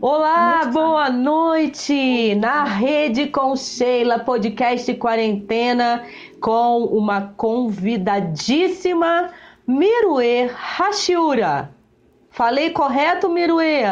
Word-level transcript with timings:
Olá, 0.00 0.64
boa 0.66 1.08
noite! 1.08 2.34
Na 2.34 2.64
Rede 2.64 3.28
com 3.28 3.54
Sheila, 3.54 4.18
podcast 4.18 4.92
quarentena, 4.94 6.04
com 6.40 6.84
uma 6.84 7.32
convidadíssima, 7.36 9.30
Mirue 9.66 10.50
Hashiura. 10.52 11.70
Falei 12.28 12.70
correto, 12.70 13.28
Mirue? 13.28 13.84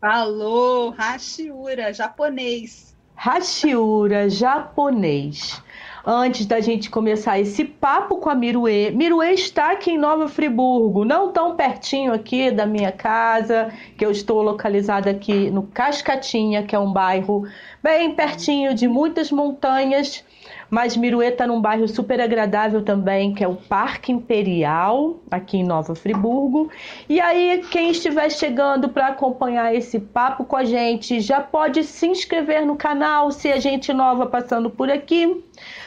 Falou, 0.00 0.94
Hashiura, 0.96 1.92
japonês. 1.92 2.94
Hashiura, 3.16 4.30
japonês 4.30 5.63
antes 6.06 6.44
da 6.44 6.60
gente 6.60 6.90
começar 6.90 7.40
esse 7.40 7.64
papo 7.64 8.18
com 8.18 8.28
a 8.28 8.34
Miruê. 8.34 8.90
Miruê 8.90 9.32
está 9.32 9.72
aqui 9.72 9.92
em 9.92 9.98
Nova 9.98 10.28
Friburgo, 10.28 11.04
não 11.04 11.32
tão 11.32 11.56
pertinho 11.56 12.12
aqui 12.12 12.50
da 12.50 12.66
minha 12.66 12.92
casa, 12.92 13.72
que 13.96 14.04
eu 14.04 14.10
estou 14.10 14.42
localizada 14.42 15.10
aqui 15.10 15.50
no 15.50 15.62
Cascatinha, 15.62 16.62
que 16.62 16.76
é 16.76 16.78
um 16.78 16.92
bairro 16.92 17.46
bem 17.82 18.14
pertinho 18.14 18.74
de 18.74 18.86
muitas 18.86 19.30
montanhas. 19.30 20.24
Mas 20.70 20.96
Miruê 20.96 21.28
está 21.28 21.46
num 21.46 21.60
bairro 21.60 21.86
super 21.86 22.20
agradável 22.20 22.82
também, 22.82 23.32
que 23.32 23.44
é 23.44 23.48
o 23.48 23.54
Parque 23.54 24.12
Imperial, 24.12 25.20
aqui 25.30 25.58
em 25.58 25.64
Nova 25.64 25.94
Friburgo. 25.94 26.70
E 27.08 27.20
aí, 27.20 27.62
quem 27.70 27.90
estiver 27.90 28.30
chegando 28.30 28.88
para 28.88 29.08
acompanhar 29.08 29.74
esse 29.74 30.00
papo 30.00 30.44
com 30.44 30.56
a 30.56 30.64
gente, 30.64 31.20
já 31.20 31.40
pode 31.40 31.84
se 31.84 32.06
inscrever 32.06 32.66
no 32.66 32.76
canal, 32.76 33.30
se 33.30 33.52
a 33.52 33.60
gente 33.60 33.92
nova 33.92 34.26
passando 34.26 34.68
por 34.68 34.90
aqui. 34.90 35.44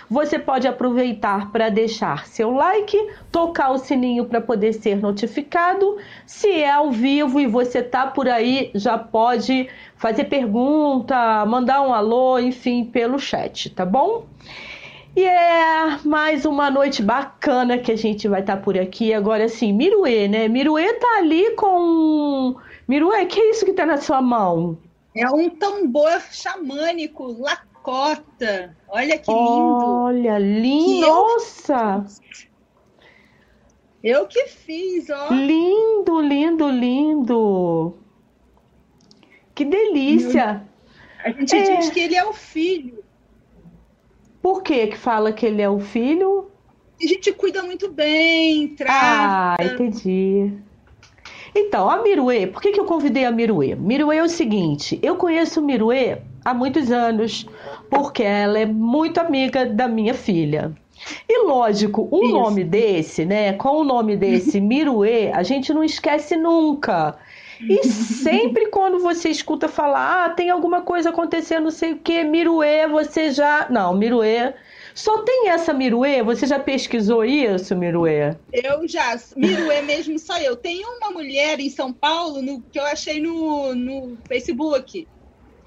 Você 0.10 0.40
pode 0.40 0.68
aproveitar 0.68 1.52
para 1.52 1.70
deixar 1.70 2.26
seu 2.28 2.52
like, 2.52 2.98
tocar 3.30 3.72
o 3.72 3.78
sininho 3.78 4.26
para 4.26 4.40
poder 4.40 4.72
ser 4.74 4.96
notificado. 4.96 5.98
Se 6.26 6.50
é 6.50 6.72
ao 6.72 6.92
vivo 6.92 7.40
e 7.42 7.48
você 7.48 7.84
tá 7.84 8.08
por 8.08 8.30
aí, 8.30 8.72
já 8.74 8.98
pode 8.98 9.70
fazer 9.98 10.26
pergunta, 10.26 11.46
mandar 11.46 11.82
um 11.82 11.94
alô, 11.94 12.40
enfim, 12.40 12.86
pelo 12.86 13.20
chat, 13.20 13.70
tá 13.70 13.86
bom? 13.86 14.26
E 15.14 15.24
é 15.26 15.98
mais 16.06 16.46
uma 16.46 16.70
noite 16.70 17.02
bacana 17.02 17.78
que 17.78 17.92
a 17.92 17.98
gente 17.98 18.28
vai 18.28 18.42
estar 18.42 18.58
tá 18.58 18.62
por 18.62 18.78
aqui. 18.78 19.14
Agora 19.14 19.50
sim, 19.50 19.74
Miruê, 19.74 20.28
né? 20.28 20.48
Miruê 20.48 20.94
tá 20.94 21.18
ali 21.18 21.56
com. 21.56 22.56
Miruê, 22.88 23.26
que 23.26 23.40
é 23.40 23.50
isso 23.50 23.66
que 23.66 23.74
tá 23.74 23.86
na 23.86 23.98
sua 23.98 24.22
mão? 24.22 24.78
É 25.16 25.28
um 25.32 25.50
tambor 25.50 26.22
xamânico 26.32 27.32
Dakota. 27.88 28.76
Olha 28.90 29.18
que 29.18 29.32
lindo. 29.32 29.86
Olha, 29.86 30.38
lindo. 30.38 31.08
Nossa! 31.08 32.06
Eu 34.04 34.28
que 34.28 34.46
fiz, 34.48 35.10
ó. 35.10 35.34
Lindo, 35.34 36.20
lindo, 36.20 36.70
lindo. 36.70 37.98
Que 39.56 39.64
delícia. 39.64 40.68
A 41.24 41.32
gente 41.32 41.56
é. 41.56 41.78
diz 41.78 41.90
que 41.90 42.02
ele 42.02 42.16
é 42.16 42.26
o 42.26 42.34
filho. 42.34 43.04
Por 44.42 44.62
que 44.62 44.88
que 44.88 44.98
fala 44.98 45.32
que 45.32 45.46
ele 45.46 45.62
é 45.62 45.70
o 45.70 45.80
filho? 45.80 46.52
A 47.02 47.08
gente 47.08 47.32
cuida 47.34 47.64
muito 47.64 47.92
bem, 47.92 48.76
trata. 48.76 48.94
Ah, 48.94 49.58
entendi. 49.62 50.54
Então, 51.56 51.90
a 51.90 52.02
Miruê, 52.04 52.48
por 52.48 52.62
que, 52.62 52.72
que 52.72 52.80
eu 52.80 52.86
convidei 52.86 53.26
a 53.26 53.32
Miruê? 53.32 53.76
Miruê 53.76 54.18
é 54.18 54.24
o 54.24 54.30
seguinte, 54.30 55.00
eu 55.02 55.16
conheço 55.16 55.62
Miruê 55.62 56.22
há 56.48 56.54
muitos 56.54 56.92
anos, 56.92 57.46
porque 57.90 58.24
ela 58.24 58.58
é 58.58 58.66
muito 58.66 59.20
amiga 59.20 59.66
da 59.66 59.86
minha 59.86 60.14
filha. 60.14 60.74
E 61.28 61.44
lógico, 61.46 62.08
um 62.10 62.24
Isso. 62.24 62.34
nome 62.34 62.64
desse, 62.64 63.26
né? 63.26 63.54
Com 63.54 63.82
o 63.82 63.84
nome 63.84 64.16
desse, 64.16 64.60
Miruê, 64.62 65.30
a 65.34 65.44
gente 65.44 65.74
não 65.74 65.84
esquece 65.84 66.38
nunca. 66.38 67.18
E 67.60 67.84
sempre 67.86 68.68
quando 68.68 69.00
você 69.00 69.30
escuta 69.30 69.68
falar, 69.68 70.26
ah, 70.26 70.30
tem 70.30 70.50
alguma 70.50 70.82
coisa 70.82 71.10
acontecendo, 71.10 71.66
não 71.66 71.72
sei 71.72 71.94
o 71.94 71.98
que, 71.98 72.24
Miruê, 72.24 72.88
você 72.88 73.30
já. 73.32 73.68
Não, 73.70 73.94
Miruê. 73.94 74.54
Só 74.96 75.22
tem 75.24 75.50
essa 75.50 75.74
Miruê? 75.74 76.24
Você 76.24 76.48
já 76.48 76.58
pesquisou 76.58 77.26
isso, 77.26 77.76
Miruê? 77.76 78.36
Eu 78.54 78.88
já. 78.88 79.20
Miruê 79.36 79.82
mesmo 79.82 80.18
só 80.18 80.40
eu. 80.40 80.56
Tem 80.56 80.84
uma 80.84 81.12
mulher 81.12 81.60
em 81.60 81.70
São 81.70 81.92
Paulo 81.92 82.42
no, 82.42 82.62
que 82.62 82.80
eu 82.80 82.86
achei 82.86 83.20
no, 83.20 83.76
no 83.76 84.18
Facebook. 84.28 85.08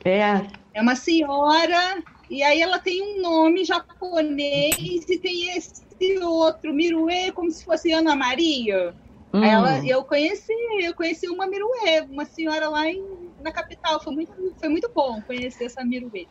É. 0.05 0.41
É 0.73 0.81
uma 0.81 0.95
senhora, 0.95 2.03
e 2.29 2.43
aí 2.43 2.61
ela 2.61 2.79
tem 2.79 3.03
um 3.03 3.23
nome 3.23 3.65
japonês 3.65 5.09
e 5.09 5.19
tem 5.19 5.57
esse 5.57 5.83
outro, 6.23 6.73
Miruê, 6.73 7.33
como 7.33 7.51
se 7.51 7.65
fosse 7.65 7.93
Ana 7.93 8.15
Maria. 8.15 8.95
Hum. 9.33 9.45
Ela, 9.45 9.85
eu 9.87 10.03
conheci, 10.05 10.53
eu 10.81 10.95
conheci 10.95 11.29
uma 11.29 11.47
Miruê, 11.47 12.03
uma 12.11 12.25
senhora 12.25 12.69
lá 12.69 12.89
em, 12.89 13.05
na 13.43 13.53
capital. 13.53 14.03
Foi 14.03 14.13
muito, 14.15 14.33
foi 14.59 14.69
muito 14.69 14.91
bom 14.95 15.21
conhecer 15.23 15.65
essa 15.65 15.85
Miruê. 15.85 16.27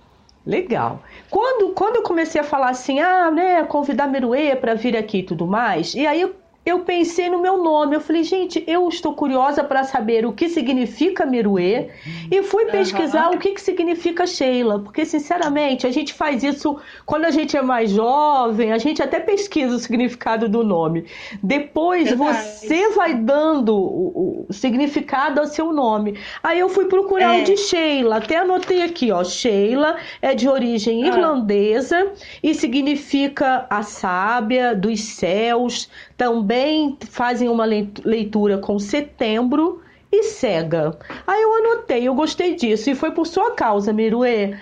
Legal. 0.46 1.04
Quando, 1.30 1.74
quando 1.74 1.98
eu 1.98 2.04
comecei 2.04 2.40
a 2.42 2.44
falar 2.44 2.70
assim, 2.70 3.00
ah, 3.00 3.30
né, 3.30 3.64
convidar 3.66 4.08
Miruê 4.08 4.56
para 4.56 4.74
vir 4.74 4.98
aqui 4.98 5.20
e 5.20 5.24
tudo 5.24 5.46
mais, 5.46 5.94
e 5.94 6.08
aí 6.08 6.34
eu 6.70 6.80
pensei 6.80 7.30
no 7.30 7.42
meu 7.42 7.62
nome. 7.62 7.96
Eu 7.96 8.02
falei, 8.02 8.24
gente, 8.24 8.64
eu 8.68 8.88
estou 8.88 9.14
curiosa 9.14 9.64
para 9.64 9.84
saber 9.84 10.26
o 10.26 10.34
que 10.34 10.50
significa 10.50 11.26
Miruê 11.26 11.90
e 12.32 12.44
fui 12.44 12.66
pesquisar 12.66 13.30
uhum. 13.30 13.36
o 13.36 13.40
que, 13.40 13.52
que 13.52 13.62
significa 13.62 14.26
Sheila, 14.26 14.80
porque 14.80 15.06
sinceramente 15.06 15.86
a 15.86 15.92
gente 15.92 16.14
faz 16.14 16.44
isso 16.44 16.80
quando 17.06 17.26
a 17.26 17.32
gente 17.32 17.58
é 17.58 17.62
mais 17.62 17.92
jovem, 17.92 18.72
a 18.72 18.78
gente 18.78 19.02
até 19.02 19.20
pesquisa 19.20 19.76
o 19.76 19.80
significado 19.80 20.48
do 20.48 20.64
nome. 20.64 21.06
Depois 21.42 22.12
você 22.14 22.90
vai 22.92 23.16
dando 23.16 23.76
o, 23.76 24.46
o, 24.50 24.54
significado 24.54 25.40
ao 25.40 25.48
seu 25.48 25.72
nome. 25.74 26.18
Aí 26.44 26.60
eu 26.60 26.70
fui 26.70 26.86
procurar 26.86 27.38
é. 27.38 27.42
o 27.42 27.44
de 27.44 27.58
Sheila, 27.58 28.18
até 28.18 28.38
anotei 28.38 28.84
aqui, 28.84 29.12
ó. 29.12 29.24
Sheila 29.24 29.98
é 30.22 30.36
de 30.36 30.48
origem 30.48 31.04
ah. 31.04 31.08
irlandesa 31.08 32.12
e 32.44 32.54
significa 32.54 33.66
a 33.70 33.84
sábia 33.84 34.76
dos 34.76 35.00
céus, 35.02 35.90
também 36.20 36.98
fazem 37.10 37.48
uma 37.48 37.64
leitura 37.64 38.58
com 38.58 38.78
setembro 38.78 39.82
e 40.12 40.24
cega. 40.24 41.00
Aí 41.26 41.42
eu 41.42 41.56
anotei, 41.56 42.06
eu 42.06 42.14
gostei 42.14 42.56
disso 42.56 42.90
e 42.90 42.96
foi 42.96 43.12
por 43.12 43.26
sua 43.26 43.52
causa, 43.56 43.94
Miruê. 43.94 44.58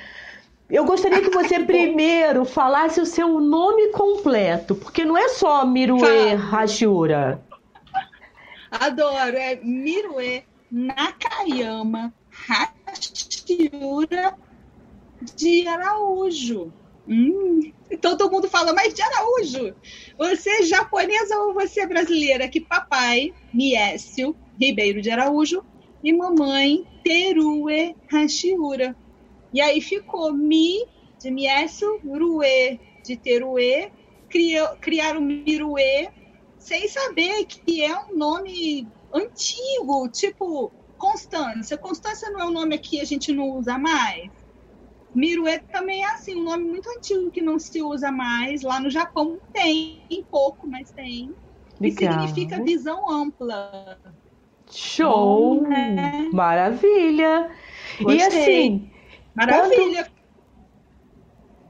Eu 0.70 0.86
gostaria 0.86 1.20
que 1.20 1.32
você 1.32 1.60
primeiro 1.66 2.46
falasse 2.46 3.02
o 3.02 3.08
seu 3.08 3.40
nome 3.40 3.88
completo, 3.88 4.76
porque 4.76 5.04
não 5.04 5.18
é 5.18 5.30
só 5.30 5.66
Miruê 5.66 6.36
Hashiura. 6.36 7.42
Adoro, 8.70 9.36
é 9.36 9.56
Miruê 9.56 10.44
Nakayama 10.72 12.14
Hashiura 12.86 14.36
de 15.36 15.68
Araújo. 15.68 16.72
Hum, 17.08 17.72
então 17.90 18.18
todo 18.18 18.32
mundo 18.32 18.50
fala, 18.50 18.74
mas 18.74 18.94
de 18.94 19.02
Araújo, 19.02 19.74
você 20.18 20.50
é 20.50 20.64
japonesa 20.64 21.38
ou 21.38 21.54
você 21.54 21.82
é 21.82 21.88
brasileira? 21.88 22.48
Que 22.48 22.60
papai, 22.60 23.34
Miécio 23.54 24.36
Ribeiro 24.60 25.02
de 25.02 25.10
Araújo, 25.10 25.64
e 26.04 26.12
mamãe, 26.14 26.86
Terue 27.04 27.96
Hashiura. 28.12 28.96
E 29.54 29.62
aí 29.62 29.80
ficou 29.82 30.34
Mi 30.34 30.86
de 31.20 31.32
Miécio, 31.32 32.00
Rue 32.06 32.80
de 33.04 33.16
Terue, 33.16 33.92
criaram 34.82 35.22
Mirue, 35.22 36.10
sem 36.60 36.88
saber 36.88 37.46
que 37.46 37.82
é 37.84 37.98
um 37.98 38.18
nome 38.18 38.88
antigo, 39.14 40.10
tipo 40.10 40.72
Constância. 40.98 41.78
Constância 41.78 42.30
não 42.30 42.42
é 42.42 42.46
um 42.46 42.52
nome 42.52 42.78
que 42.78 43.00
a 43.00 43.06
gente 43.06 43.32
não 43.32 43.52
usa 43.52 43.78
mais. 43.78 44.30
Miruê 45.18 45.58
também 45.58 46.04
é 46.04 46.14
assim, 46.14 46.36
um 46.36 46.44
nome 46.44 46.64
muito 46.66 46.88
antigo 46.96 47.32
que 47.32 47.42
não 47.42 47.58
se 47.58 47.82
usa 47.82 48.12
mais. 48.12 48.62
Lá 48.62 48.80
no 48.80 48.88
Japão 48.88 49.40
tem, 49.52 50.06
pouco, 50.30 50.68
mas 50.70 50.92
tem. 50.92 51.34
Legal. 51.82 52.24
E 52.24 52.28
significa 52.28 52.64
visão 52.64 53.10
ampla. 53.10 54.00
Show! 54.70 55.62
Bom, 55.62 55.70
né? 55.70 56.30
Maravilha! 56.32 57.50
Gostei. 58.00 58.20
E 58.20 58.22
assim. 58.22 58.92
Maravilha! 59.36 60.04
Quando 60.06 60.17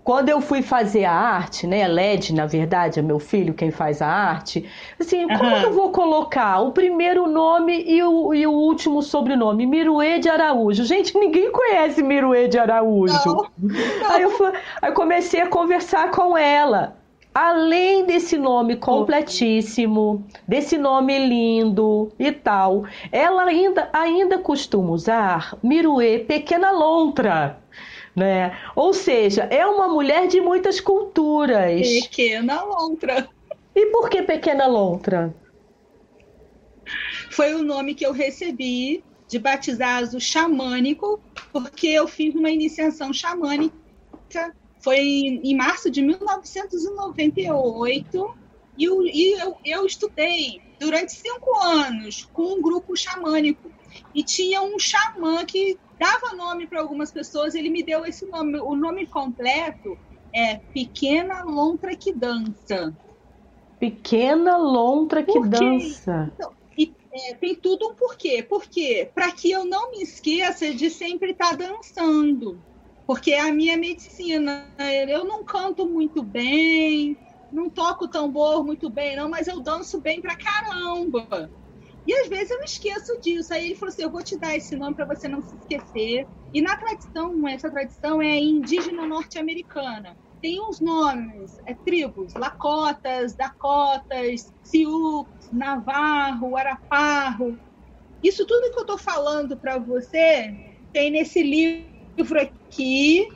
quando 0.07 0.29
eu 0.29 0.39
fui 0.39 0.61
fazer 0.61 1.03
a 1.03 1.11
arte, 1.11 1.67
né, 1.67 1.85
LED, 1.85 2.33
na 2.33 2.45
verdade, 2.45 2.97
é 2.97 3.01
meu 3.01 3.19
filho 3.19 3.53
quem 3.53 3.71
faz 3.71 4.01
a 4.01 4.07
arte, 4.07 4.65
assim, 4.97 5.25
uhum. 5.25 5.37
como 5.37 5.59
que 5.59 5.65
eu 5.65 5.73
vou 5.73 5.91
colocar 5.91 6.61
o 6.61 6.71
primeiro 6.71 7.27
nome 7.27 7.83
e 7.85 8.01
o, 8.01 8.33
e 8.33 8.47
o 8.47 8.51
último 8.53 9.01
sobrenome? 9.01 9.65
Miruê 9.65 10.17
de 10.17 10.29
Araújo. 10.29 10.85
Gente, 10.85 11.13
ninguém 11.19 11.51
conhece 11.51 12.01
Miruê 12.01 12.47
de 12.47 12.57
Araújo. 12.57 13.19
Não. 13.25 13.47
Não. 13.59 14.11
Aí, 14.11 14.21
eu 14.21 14.31
fui, 14.31 14.49
aí 14.81 14.93
comecei 14.93 15.41
a 15.41 15.49
conversar 15.49 16.09
com 16.11 16.37
ela. 16.37 16.95
Além 17.35 18.05
desse 18.05 18.37
nome 18.37 18.77
completíssimo, 18.77 20.25
desse 20.47 20.77
nome 20.77 21.19
lindo 21.19 22.13
e 22.17 22.31
tal, 22.31 22.85
ela 23.11 23.43
ainda, 23.43 23.89
ainda 23.91 24.37
costuma 24.37 24.89
usar 24.91 25.53
Miruê 25.61 26.19
Pequena 26.19 26.71
Lontra 26.71 27.57
né? 28.17 28.59
Ou 28.75 28.93
seja, 28.95 29.43
é 29.43 29.63
uma 29.67 29.87
mulher 29.87 30.27
de 30.27 30.41
muitas 30.41 30.79
culturas. 30.79 31.87
Pequena 31.87 32.63
lontra. 32.63 33.29
E 33.75 33.85
por 33.91 34.09
que 34.09 34.23
pequena 34.23 34.65
lontra? 34.65 35.35
Foi 37.29 37.53
o 37.53 37.61
nome 37.61 37.93
que 37.93 38.03
eu 38.03 38.11
recebi 38.11 39.03
de 39.27 39.37
batizazo 39.37 40.19
xamânico, 40.19 41.21
porque 41.53 41.89
eu 41.89 42.07
fiz 42.07 42.33
uma 42.33 42.49
iniciação 42.49 43.13
xamânica, 43.13 43.77
foi 44.79 44.97
em, 44.97 45.55
março 45.55 45.91
de 45.91 46.01
1998, 46.01 48.35
e, 48.79 48.83
eu, 48.83 49.03
e 49.03 49.39
eu, 49.39 49.55
eu 49.63 49.85
estudei 49.85 50.59
durante 50.79 51.11
cinco 51.11 51.55
anos 51.59 52.27
com 52.33 52.55
um 52.55 52.61
grupo 52.61 52.97
xamânico. 52.97 53.69
E 54.15 54.23
tinha 54.23 54.63
um 54.63 54.79
xamã 54.79 55.45
que 55.45 55.77
dava 55.99 56.35
nome 56.35 56.67
para 56.67 56.79
algumas 56.79 57.11
pessoas, 57.11 57.55
ele 57.55 57.69
me 57.69 57.83
deu 57.83 58.05
esse 58.05 58.25
nome. 58.27 58.59
O 58.59 58.75
nome 58.75 59.07
completo 59.07 59.97
é 60.33 60.57
Pequena 60.73 61.43
Lontra 61.43 61.95
que 61.95 62.13
Dança. 62.13 62.95
Pequena 63.79 64.57
Lontra 64.57 65.23
que 65.23 65.39
Dança. 65.39 66.31
Então, 66.33 66.51
e, 66.77 66.93
é, 67.11 67.33
tem 67.35 67.55
tudo 67.55 67.89
um 67.89 67.95
porquê. 67.95 68.43
Por 68.43 68.65
quê? 68.65 69.09
Para 69.13 69.31
que 69.31 69.51
eu 69.51 69.65
não 69.65 69.91
me 69.91 70.01
esqueça 70.01 70.73
de 70.73 70.89
sempre 70.89 71.31
estar 71.31 71.57
tá 71.57 71.67
dançando. 71.67 72.59
Porque 73.05 73.31
é 73.31 73.39
a 73.39 73.51
minha 73.51 73.77
medicina. 73.77 74.67
Eu 75.07 75.23
não 75.25 75.43
canto 75.43 75.87
muito 75.87 76.21
bem, 76.21 77.17
não 77.51 77.69
toco 77.69 78.07
tambor 78.07 78.63
muito 78.65 78.89
bem, 78.89 79.15
não, 79.15 79.29
mas 79.29 79.47
eu 79.47 79.61
danço 79.61 80.01
bem 80.01 80.21
pra 80.21 80.35
caramba. 80.35 81.49
E 82.07 82.13
às 82.13 82.29
vezes 82.29 82.49
eu 82.49 82.63
esqueço 82.63 83.19
disso. 83.21 83.53
Aí 83.53 83.65
ele 83.65 83.75
falou 83.75 83.91
assim: 83.91 84.03
eu 84.03 84.11
vou 84.11 84.23
te 84.23 84.39
dar 84.39 84.55
esse 84.55 84.75
nome 84.75 84.95
para 84.95 85.05
você 85.05 85.27
não 85.27 85.41
se 85.41 85.55
esquecer. 85.57 86.25
E 86.53 86.61
na 86.61 86.77
tradição, 86.77 87.47
essa 87.47 87.69
tradição 87.69 88.21
é 88.21 88.37
indígena 88.39 89.05
norte-americana. 89.05 90.17
Tem 90.41 90.61
uns 90.61 90.79
nomes, 90.79 91.51
é 91.65 91.73
tribos, 91.73 92.33
Lakotas, 92.35 93.35
Dakotas, 93.35 94.53
Sioux, 94.63 95.27
Navarro, 95.51 96.55
Araparro. 96.55 97.59
Isso 98.23 98.45
tudo 98.45 98.71
que 98.71 98.79
eu 98.79 98.83
estou 98.83 98.97
falando 98.97 99.57
para 99.57 99.77
você 99.77 100.53
tem 100.93 101.11
nesse 101.11 101.43
livro 101.43 102.39
aqui, 102.39 103.27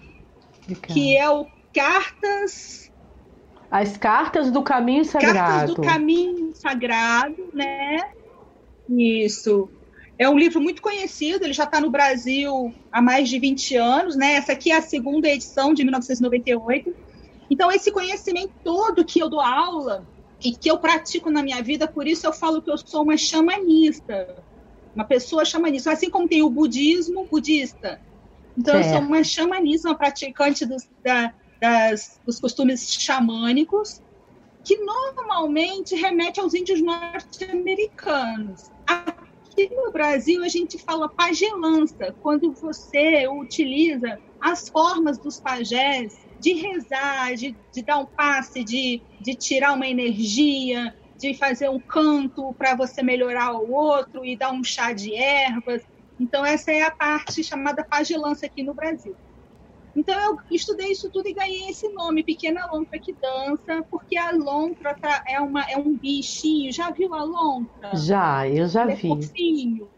que 0.87 1.17
é 1.17 1.29
o 1.29 1.45
Cartas 1.73 2.91
as 3.71 3.95
cartas 3.95 4.51
do 4.51 4.61
caminho 4.61 5.05
sagrado. 5.05 5.37
Cartas 5.37 5.75
do 5.75 5.81
caminho 5.81 6.53
sagrado, 6.53 7.49
né? 7.53 8.01
Isso. 8.97 9.69
É 10.17 10.29
um 10.29 10.37
livro 10.37 10.61
muito 10.61 10.81
conhecido, 10.81 11.45
ele 11.45 11.53
já 11.53 11.63
está 11.63 11.79
no 11.79 11.89
Brasil 11.89 12.73
há 12.91 13.01
mais 13.01 13.29
de 13.29 13.39
20 13.39 13.75
anos, 13.75 14.15
né? 14.15 14.33
Essa 14.33 14.51
aqui 14.51 14.71
é 14.71 14.77
a 14.77 14.81
segunda 14.81 15.27
edição 15.27 15.73
de 15.73 15.83
1998. 15.83 16.93
Então, 17.49 17.71
esse 17.71 17.91
conhecimento 17.91 18.53
todo 18.63 19.03
que 19.03 19.19
eu 19.19 19.29
dou 19.29 19.41
aula 19.41 20.05
e 20.43 20.51
que 20.51 20.69
eu 20.69 20.77
pratico 20.77 21.29
na 21.29 21.41
minha 21.41 21.61
vida, 21.61 21.87
por 21.87 22.07
isso 22.07 22.25
eu 22.25 22.33
falo 22.33 22.61
que 22.61 22.69
eu 22.69 22.77
sou 22.77 23.03
uma 23.03 23.17
xamanista, 23.17 24.43
uma 24.93 25.05
pessoa 25.05 25.43
xamanista. 25.43 25.91
Assim 25.91 26.09
como 26.09 26.27
tem 26.27 26.41
o 26.41 26.49
budismo 26.49 27.25
budista. 27.25 27.99
Então, 28.57 28.75
eu 28.75 28.83
sou 28.83 28.99
uma 28.99 29.23
xamanista, 29.23 29.89
uma 29.89 29.97
praticante 29.97 30.65
dos, 30.65 30.87
da, 31.03 31.33
das, 31.59 32.19
dos 32.25 32.39
costumes 32.39 32.93
xamânicos, 32.93 34.01
que 34.63 34.77
normalmente 34.77 35.95
remete 35.95 36.39
aos 36.39 36.53
índios 36.53 36.81
norte-americanos. 36.81 38.70
Aqui 38.87 39.69
no 39.75 39.91
Brasil, 39.91 40.43
a 40.43 40.47
gente 40.47 40.77
fala 40.77 41.09
pagelança, 41.09 42.15
quando 42.21 42.51
você 42.53 43.27
utiliza 43.27 44.19
as 44.39 44.69
formas 44.69 45.17
dos 45.17 45.39
pajés 45.39 46.17
de 46.39 46.53
rezar, 46.53 47.35
de, 47.35 47.55
de 47.71 47.83
dar 47.83 47.99
um 47.99 48.05
passe, 48.05 48.63
de, 48.63 49.01
de 49.19 49.35
tirar 49.35 49.73
uma 49.73 49.87
energia, 49.87 50.95
de 51.17 51.35
fazer 51.35 51.69
um 51.69 51.79
canto 51.79 52.53
para 52.55 52.75
você 52.75 53.03
melhorar 53.03 53.53
o 53.53 53.71
outro 53.71 54.25
e 54.25 54.35
dar 54.35 54.51
um 54.51 54.63
chá 54.63 54.91
de 54.91 55.13
ervas. 55.13 55.83
Então, 56.19 56.43
essa 56.43 56.71
é 56.71 56.81
a 56.81 56.91
parte 56.91 57.43
chamada 57.43 57.83
pagelança 57.83 58.47
aqui 58.47 58.63
no 58.63 58.73
Brasil. 58.73 59.15
Então 59.95 60.15
eu 60.19 60.37
estudei 60.49 60.91
isso 60.91 61.09
tudo 61.11 61.27
e 61.27 61.33
ganhei 61.33 61.69
esse 61.69 61.87
nome, 61.93 62.23
Pequena 62.23 62.65
Lontra 62.71 62.99
que 62.99 63.13
Dança, 63.13 63.85
porque 63.89 64.17
a 64.17 64.31
lontra 64.31 64.95
tá, 64.95 65.23
é, 65.27 65.39
uma, 65.39 65.63
é 65.69 65.77
um 65.77 65.97
bichinho. 65.97 66.71
Já 66.71 66.91
viu 66.91 67.13
a 67.13 67.23
lontra? 67.23 67.95
Já, 67.95 68.47
eu 68.47 68.67
já 68.67 68.83
Ele 68.83 68.95
vi. 68.95 69.07
É 69.07 69.09
fofinho. 69.09 69.91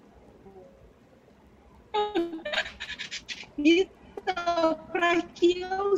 Então, 3.57 4.75
para 4.91 5.21
que 5.21 5.59
eu 5.59 5.93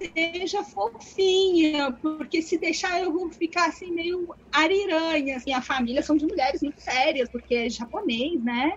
seja 0.00 0.62
fofinha, 0.64 1.92
porque 2.00 2.40
se 2.42 2.58
deixar 2.58 3.02
eu 3.02 3.12
vou 3.12 3.30
ficar 3.32 3.68
assim 3.68 3.90
meio 3.92 4.26
ariranha. 4.52 5.36
Assim, 5.36 5.52
a 5.52 5.62
família 5.62 6.02
são 6.02 6.16
de 6.16 6.26
mulheres 6.26 6.62
muito 6.62 6.80
sérias, 6.80 7.28
porque 7.30 7.54
é 7.54 7.70
japonês, 7.70 8.42
né? 8.42 8.70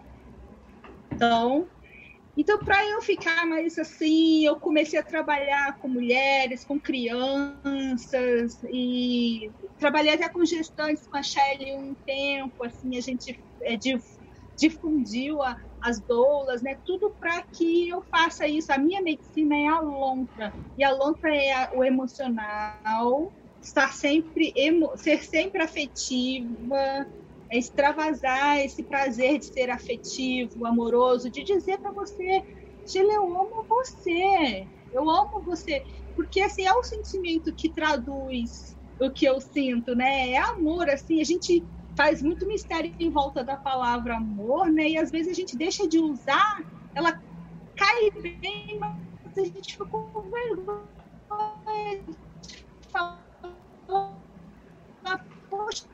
Então, 1.15 1.69
então, 2.35 2.63
para 2.63 2.83
eu 2.89 3.01
ficar 3.01 3.45
mais 3.45 3.77
assim, 3.77 4.45
eu 4.45 4.59
comecei 4.59 4.97
a 4.97 5.03
trabalhar 5.03 5.77
com 5.77 5.87
mulheres, 5.87 6.65
com 6.65 6.79
crianças, 6.79 8.59
e 8.71 9.51
trabalhei 9.77 10.13
até 10.13 10.27
com 10.29 10.43
gestantes 10.43 11.07
com 11.07 11.17
a 11.17 11.23
Shelly 11.23 11.73
um 11.73 11.95
tempo, 12.05 12.63
assim, 12.63 12.97
a 12.97 13.01
gente 13.01 13.39
é, 13.61 13.77
difundiu 14.57 15.43
a, 15.43 15.55
as 15.81 16.01
doulas, 16.01 16.63
né? 16.63 16.79
Tudo 16.83 17.15
para 17.19 17.43
que 17.53 17.89
eu 17.89 18.01
faça 18.09 18.47
isso. 18.47 18.71
A 18.71 18.79
minha 18.79 19.01
medicina 19.01 19.55
é 19.55 19.67
a 19.67 19.79
lontra, 19.79 20.55
e 20.75 20.83
a 20.83 20.91
lontra 20.91 21.35
é 21.35 21.51
a, 21.51 21.71
o 21.73 21.83
emocional, 21.83 23.31
estar 23.61 23.93
sempre, 23.93 24.51
emo, 24.55 24.97
ser 24.97 25.23
sempre 25.23 25.61
afetiva, 25.61 27.07
extravasar 27.57 28.59
esse 28.59 28.83
prazer 28.83 29.39
de 29.39 29.45
ser 29.45 29.69
afetivo, 29.69 30.65
amoroso, 30.65 31.29
de 31.29 31.43
dizer 31.43 31.77
para 31.79 31.91
você, 31.91 32.41
Gila, 32.85 33.13
eu 33.13 33.23
amo 33.23 33.65
você, 33.67 34.67
eu 34.91 35.09
amo 35.09 35.43
você, 35.43 35.81
porque 36.15 36.41
assim 36.41 36.65
é 36.65 36.73
o 36.73 36.83
sentimento 36.83 37.53
que 37.55 37.69
traduz 37.69 38.77
o 38.99 39.11
que 39.11 39.25
eu 39.25 39.39
sinto, 39.41 39.95
né? 39.95 40.31
É 40.31 40.37
amor, 40.37 40.89
assim, 40.89 41.19
a 41.21 41.23
gente 41.23 41.67
faz 41.95 42.21
muito 42.21 42.47
mistério 42.47 42.93
em 42.99 43.11
volta 43.11 43.43
da 43.43 43.57
palavra 43.57 44.17
amor, 44.17 44.71
né? 44.71 44.89
E 44.89 44.97
às 44.97 45.11
vezes 45.11 45.31
a 45.31 45.35
gente 45.35 45.57
deixa 45.57 45.87
de 45.87 45.99
usar, 45.99 46.55
ela 46.95 47.11
cai 47.75 48.11
bem, 48.21 48.79
mas 48.79 49.37
a 49.37 49.43
gente 49.43 49.73
fica 49.73 49.85
com 49.85 50.29
vergonha 50.29 50.93
de 52.07 52.17
falar, 52.91 53.23
poxa, 55.49 55.87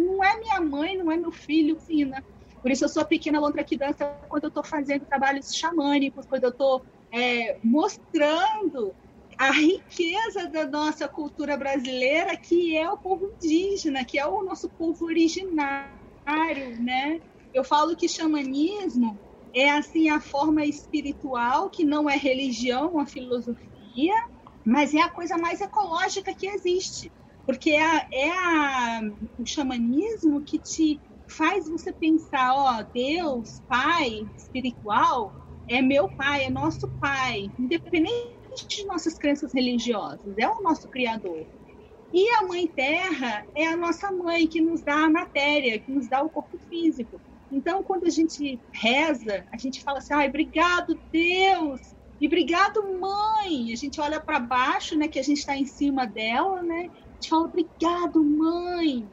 não 0.00 0.24
é 0.24 0.38
minha 0.38 0.60
mãe, 0.60 0.96
não 0.96 1.10
é 1.10 1.16
meu 1.16 1.30
filho, 1.30 1.76
ensina. 1.76 2.24
Por 2.60 2.70
isso 2.70 2.84
eu 2.84 2.88
sou 2.88 3.04
pequena 3.04 3.40
lontra 3.40 3.64
que 3.64 3.76
dança 3.76 4.06
quando 4.28 4.44
eu 4.44 4.48
estou 4.48 4.64
fazendo 4.64 5.06
trabalhos 5.06 5.54
xamânicos, 5.54 6.26
quando 6.26 6.44
eu 6.44 6.50
estou 6.50 6.82
é, 7.12 7.58
mostrando 7.62 8.94
a 9.38 9.50
riqueza 9.50 10.48
da 10.48 10.66
nossa 10.66 11.08
cultura 11.08 11.56
brasileira, 11.56 12.36
que 12.36 12.76
é 12.76 12.90
o 12.90 12.98
povo 12.98 13.26
indígena, 13.34 14.04
que 14.04 14.18
é 14.18 14.26
o 14.26 14.42
nosso 14.42 14.68
povo 14.68 15.06
originário, 15.06 15.88
né? 16.78 17.20
Eu 17.52 17.64
falo 17.64 17.96
que 17.96 18.08
xamanismo 18.08 19.18
é 19.54 19.70
assim 19.70 20.10
a 20.10 20.20
forma 20.20 20.64
espiritual 20.64 21.70
que 21.70 21.84
não 21.84 22.08
é 22.08 22.16
religião, 22.16 22.90
uma 22.90 23.06
filosofia, 23.06 24.14
mas 24.64 24.94
é 24.94 25.00
a 25.00 25.08
coisa 25.08 25.38
mais 25.38 25.60
ecológica 25.60 26.34
que 26.34 26.46
existe 26.46 27.10
porque 27.50 27.70
é, 27.70 28.06
é 28.12 28.30
a, 28.30 29.00
o 29.36 29.44
xamanismo 29.44 30.40
que 30.44 30.56
te 30.56 31.00
faz 31.28 31.68
você 31.68 31.92
pensar, 31.92 32.54
ó, 32.54 32.82
Deus, 32.94 33.60
Pai 33.66 34.20
espiritual, 34.36 35.34
é 35.68 35.82
meu 35.82 36.08
Pai, 36.10 36.44
é 36.44 36.50
nosso 36.50 36.88
Pai, 37.00 37.50
independente 37.58 38.68
de 38.68 38.86
nossas 38.86 39.18
crenças 39.18 39.52
religiosas, 39.52 40.38
é 40.38 40.48
o 40.48 40.62
nosso 40.62 40.88
Criador. 40.90 41.44
E 42.12 42.28
a 42.36 42.46
Mãe 42.46 42.68
Terra 42.68 43.44
é 43.56 43.66
a 43.66 43.76
nossa 43.76 44.12
mãe 44.12 44.46
que 44.46 44.60
nos 44.60 44.82
dá 44.84 45.06
a 45.06 45.10
matéria, 45.10 45.80
que 45.80 45.90
nos 45.90 46.08
dá 46.08 46.22
o 46.22 46.30
corpo 46.30 46.56
físico. 46.68 47.20
Então, 47.50 47.82
quando 47.82 48.06
a 48.06 48.10
gente 48.10 48.60
reza, 48.72 49.44
a 49.52 49.58
gente 49.58 49.82
fala 49.82 49.98
assim: 49.98 50.14
ai, 50.14 50.28
obrigado, 50.28 51.00
Deus, 51.12 51.80
e 52.20 52.28
obrigado, 52.28 52.80
mãe. 53.00 53.72
A 53.72 53.76
gente 53.76 54.00
olha 54.00 54.20
para 54.20 54.38
baixo, 54.38 54.96
né, 54.96 55.08
que 55.08 55.18
a 55.18 55.22
gente 55.22 55.38
está 55.38 55.56
em 55.56 55.66
cima 55.66 56.06
dela, 56.06 56.62
né, 56.62 56.88
gente 57.20 57.28
fala 57.28 57.44
obrigado, 57.44 58.24
mãe. 58.24 59.10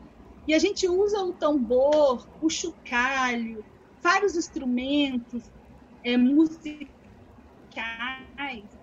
E 0.48 0.54
a 0.54 0.60
gente 0.60 0.88
usa 0.88 1.20
o 1.24 1.34
tambor, 1.34 2.26
o 2.40 2.50
chocalho, 2.50 3.66
vários 4.02 4.36
instrumentos 4.36 5.52
é, 6.04 6.16
musicais 6.16 6.88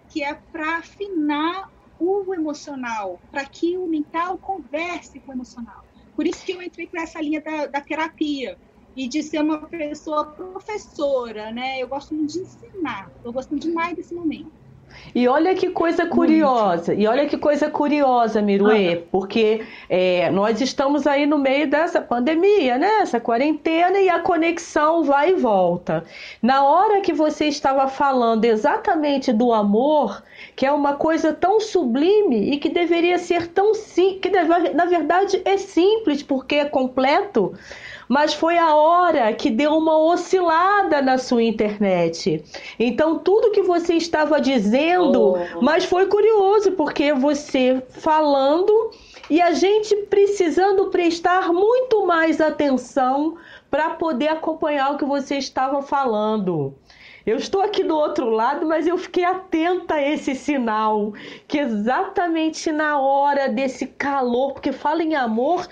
que 0.09 0.23
é 0.23 0.35
para 0.53 0.79
afinar 0.79 1.69
o 1.99 2.35
emocional, 2.35 3.21
para 3.31 3.47
que 3.47 3.79
o 3.79 3.89
mental 3.89 4.39
converse 4.39 5.21
com 5.21 5.33
o 5.33 5.35
emocional. 5.35 5.83
Por 6.15 6.27
isso 6.27 6.45
que 6.45 6.53
eu 6.53 6.63
entrei 6.63 6.87
com 6.87 7.01
essa 7.01 7.21
linha 7.21 7.41
da, 7.41 7.67
da 7.67 7.81
terapia 7.81 8.59
e 8.95 9.09
de 9.09 9.23
ser 9.23 9.41
uma 9.41 9.67
pessoa 9.69 10.33
professora, 10.33 11.51
né? 11.51 11.83
Eu 11.83 11.89
gosto 11.89 12.15
muito 12.15 12.33
de 12.33 12.41
ensinar, 12.41 13.11
eu 13.25 13.33
gosto 13.33 13.59
demais 13.59 13.97
desse 13.97 14.15
momento. 14.15 14.53
E 15.15 15.29
olha 15.29 15.55
que 15.55 15.71
coisa 15.71 16.07
curiosa, 16.07 16.93
e 16.93 17.07
olha 17.07 17.27
que 17.27 17.37
coisa 17.39 17.71
curiosa, 17.71 18.43
Miruê, 18.43 18.95
ah. 18.95 19.09
porque 19.11 19.65
é, 19.89 20.31
nós 20.31 20.61
estamos 20.61 21.07
aí 21.07 21.25
no 21.25 21.39
meio 21.39 21.69
dessa 21.69 22.01
pandemia, 22.01 22.77
né? 22.79 23.01
Essa 23.01 23.21
quarentena 23.21 23.99
e 24.01 24.09
a 24.09 24.19
conexão 24.19 25.05
vai 25.05 25.31
e 25.31 25.35
volta. 25.35 26.05
Na 26.43 26.65
hora 26.65 27.01
que 27.01 27.13
você 27.13 27.47
estava 27.47 27.87
falando 27.89 28.45
exatamente 28.45 29.33
do 29.33 29.53
amor, 29.53 30.23
que 30.57 30.67
é 30.67 30.73
uma 30.73 30.95
coisa 30.95 31.33
tão 31.33 31.61
sublime 31.61 32.51
e 32.53 32.59
que 32.59 32.69
deveria 32.69 33.19
ser 33.19 33.49
tão 33.49 33.75
simples, 33.75 34.21
que 34.21 34.75
na 34.75 34.85
verdade 34.85 35.41
é 35.45 35.57
simples 35.57 36.23
porque 36.23 36.57
é 36.57 36.65
completo 36.65 37.55
mas 38.09 38.35
foi 38.35 38.59
a 38.59 38.75
hora 38.75 39.33
que 39.33 39.51
deu 39.51 39.77
uma 39.77 39.99
oscilada 39.99 41.01
na 41.01 41.19
sua 41.19 41.43
internet. 41.43 42.45
Então, 42.79 43.19
tudo 43.19 43.51
que 43.51 43.63
você 43.63 43.95
estava 43.95 44.41
dizendo, 44.41 45.35
oh. 45.35 45.63
mas 45.63 45.85
foi 45.85 46.07
curioso, 46.07 46.73
porque 46.73 47.13
você 47.13 47.83
falando 47.91 48.91
e 49.31 49.41
a 49.41 49.53
gente 49.53 49.97
precisando 50.07 50.87
prestar 50.87 51.53
muito 51.53 52.07
mais 52.07 52.41
atenção 52.41 53.37
para 53.71 53.91
poder 53.91 54.29
acompanhar 54.29 54.93
o 54.93 54.97
que 54.99 55.05
você 55.05 55.37
estava 55.37 55.83
falando. 55.83 56.75
Eu 57.27 57.39
estou 57.39 57.63
aqui 57.63 57.83
do 57.83 57.97
outro 57.97 58.29
lado, 58.29 58.67
mas 58.67 58.87
eu 58.87 58.99
fiquei 58.99 59.25
atenta 59.25 59.95
a 59.95 60.03
esse 60.03 60.35
sinal, 60.35 61.15
que 61.49 61.59
exatamente 61.59 62.71
na 62.71 62.99
hora 62.99 63.49
desse 63.49 63.87
calor, 63.87 64.53
porque 64.53 64.73
fala 64.73 65.03
em 65.03 65.15
amor, 65.15 65.67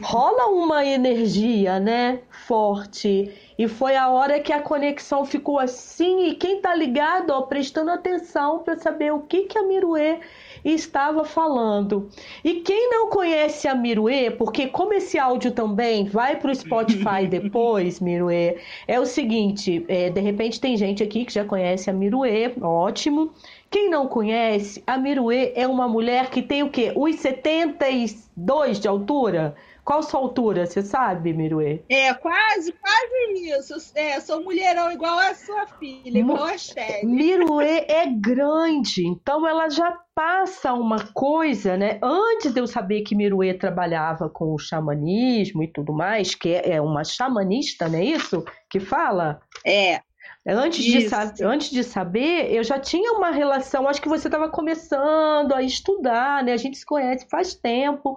rola 0.00 0.46
uma 0.46 0.84
energia, 0.84 1.80
né, 1.80 2.20
forte. 2.46 3.34
E 3.58 3.66
foi 3.66 3.96
a 3.96 4.10
hora 4.10 4.38
que 4.38 4.52
a 4.52 4.62
conexão 4.62 5.24
ficou 5.24 5.58
assim, 5.58 6.28
e 6.28 6.34
quem 6.36 6.60
tá 6.60 6.72
ligado, 6.72 7.30
ó, 7.30 7.42
prestando 7.42 7.90
atenção 7.90 8.60
para 8.60 8.76
saber 8.76 9.12
o 9.12 9.22
que 9.22 9.42
que 9.42 9.58
a 9.58 9.62
Miruê 9.64 10.20
estava 10.64 11.24
falando. 11.24 12.08
E 12.44 12.54
quem 12.60 12.90
não 12.90 13.08
conhece 13.08 13.66
a 13.66 13.74
Miruê, 13.74 14.30
porque 14.30 14.66
como 14.66 14.92
esse 14.92 15.18
áudio 15.18 15.52
também 15.52 16.04
vai 16.04 16.36
para 16.36 16.50
o 16.50 16.54
Spotify 16.54 17.26
depois, 17.28 18.00
Miruê, 18.00 18.58
é 18.86 19.00
o 19.00 19.06
seguinte: 19.06 19.84
é, 19.88 20.10
de 20.10 20.20
repente 20.20 20.60
tem 20.60 20.76
gente 20.76 21.02
aqui 21.02 21.24
que 21.24 21.32
já 21.32 21.44
conhece 21.44 21.90
a 21.90 21.92
Miruê, 21.92 22.52
ótimo. 22.60 23.32
Quem 23.70 23.88
não 23.88 24.06
conhece, 24.06 24.82
a 24.86 24.98
Miruê 24.98 25.52
é 25.56 25.66
uma 25.66 25.88
mulher 25.88 26.28
que 26.28 26.42
tem 26.42 26.62
o 26.62 26.68
quê? 26.68 26.92
1,72 26.94 28.78
de 28.78 28.86
altura? 28.86 29.54
Qual 29.84 30.02
sua 30.02 30.20
altura, 30.20 30.64
você 30.64 30.80
sabe, 30.80 31.32
Miruê? 31.32 31.82
É, 31.88 32.14
quase, 32.14 32.72
quase 32.72 33.50
isso. 33.50 33.74
É, 33.96 34.20
sou 34.20 34.42
mulherão 34.42 34.92
igual 34.92 35.18
a 35.18 35.34
sua 35.34 35.66
filha, 35.66 36.18
igual 36.18 36.44
a 36.44 36.56
Shelly. 36.56 37.04
Miruê 37.04 37.84
é 37.88 38.06
grande, 38.06 39.06
então 39.06 39.46
ela 39.46 39.68
já 39.68 39.98
passa 40.14 40.72
uma 40.72 40.98
coisa, 41.12 41.76
né? 41.76 41.98
Antes 42.02 42.52
de 42.52 42.60
eu 42.60 42.66
saber 42.66 43.02
que 43.02 43.16
Miruê 43.16 43.54
trabalhava 43.54 44.28
com 44.28 44.54
o 44.54 44.58
xamanismo 44.58 45.62
e 45.64 45.68
tudo 45.68 45.92
mais, 45.92 46.34
que 46.34 46.54
é 46.54 46.80
uma 46.80 47.02
xamanista, 47.02 47.88
não 47.88 47.98
é 47.98 48.04
isso? 48.04 48.44
Que 48.70 48.78
fala? 48.78 49.40
É. 49.66 50.00
Antes 50.44 50.84
de, 50.84 51.08
antes 51.44 51.70
de 51.70 51.84
saber, 51.84 52.52
eu 52.52 52.64
já 52.64 52.76
tinha 52.76 53.12
uma 53.12 53.30
relação, 53.30 53.86
acho 53.86 54.02
que 54.02 54.08
você 54.08 54.26
estava 54.26 54.48
começando 54.48 55.52
a 55.52 55.62
estudar, 55.62 56.42
né? 56.42 56.52
A 56.52 56.56
gente 56.56 56.76
se 56.76 56.84
conhece 56.84 57.28
faz 57.30 57.54
tempo. 57.54 58.16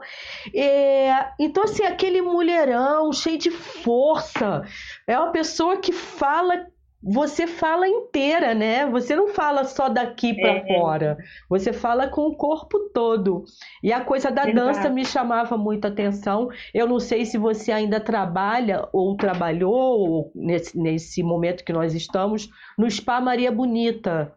É, 0.54 1.28
então, 1.40 1.64
assim, 1.64 1.84
aquele 1.84 2.24
mulherão 2.24 3.14
cheio 3.14 3.38
de 3.38 3.52
força. 3.52 4.64
É 5.06 5.16
uma 5.20 5.32
pessoa 5.32 5.78
que 5.78 5.92
fala 5.92 6.66
você 7.08 7.46
fala 7.46 7.88
inteira, 7.88 8.56
né? 8.56 8.88
Você 8.88 9.16
não 9.16 9.28
fala 9.28 9.64
só 9.64 9.88
daqui 9.88 10.34
para 10.34 10.54
é. 10.54 10.68
fora. 10.68 11.18
Você 11.48 11.72
fala 11.72 12.08
com 12.08 12.22
o 12.22 12.36
corpo 12.36 12.90
todo. 12.92 13.44
E 13.84 13.94
a 13.94 14.02
coisa 14.02 14.32
da 14.32 14.50
Exato. 14.50 14.56
dança 14.56 14.90
me 14.90 15.06
chamava 15.06 15.56
muita 15.56 15.90
atenção. 15.90 16.50
Eu 16.74 16.88
não 16.88 17.00
sei 17.00 17.24
se 17.24 17.38
você 17.38 17.72
ainda 17.72 18.00
trabalha 18.00 18.90
ou 18.92 19.16
trabalhou 19.16 20.32
nesse, 20.34 20.76
nesse 20.76 21.22
momento 21.22 21.64
que 21.64 21.72
nós 21.72 21.94
estamos 21.94 22.50
no 22.76 22.90
Spa 22.90 23.22
Maria 23.22 23.52
Bonita. 23.52 24.34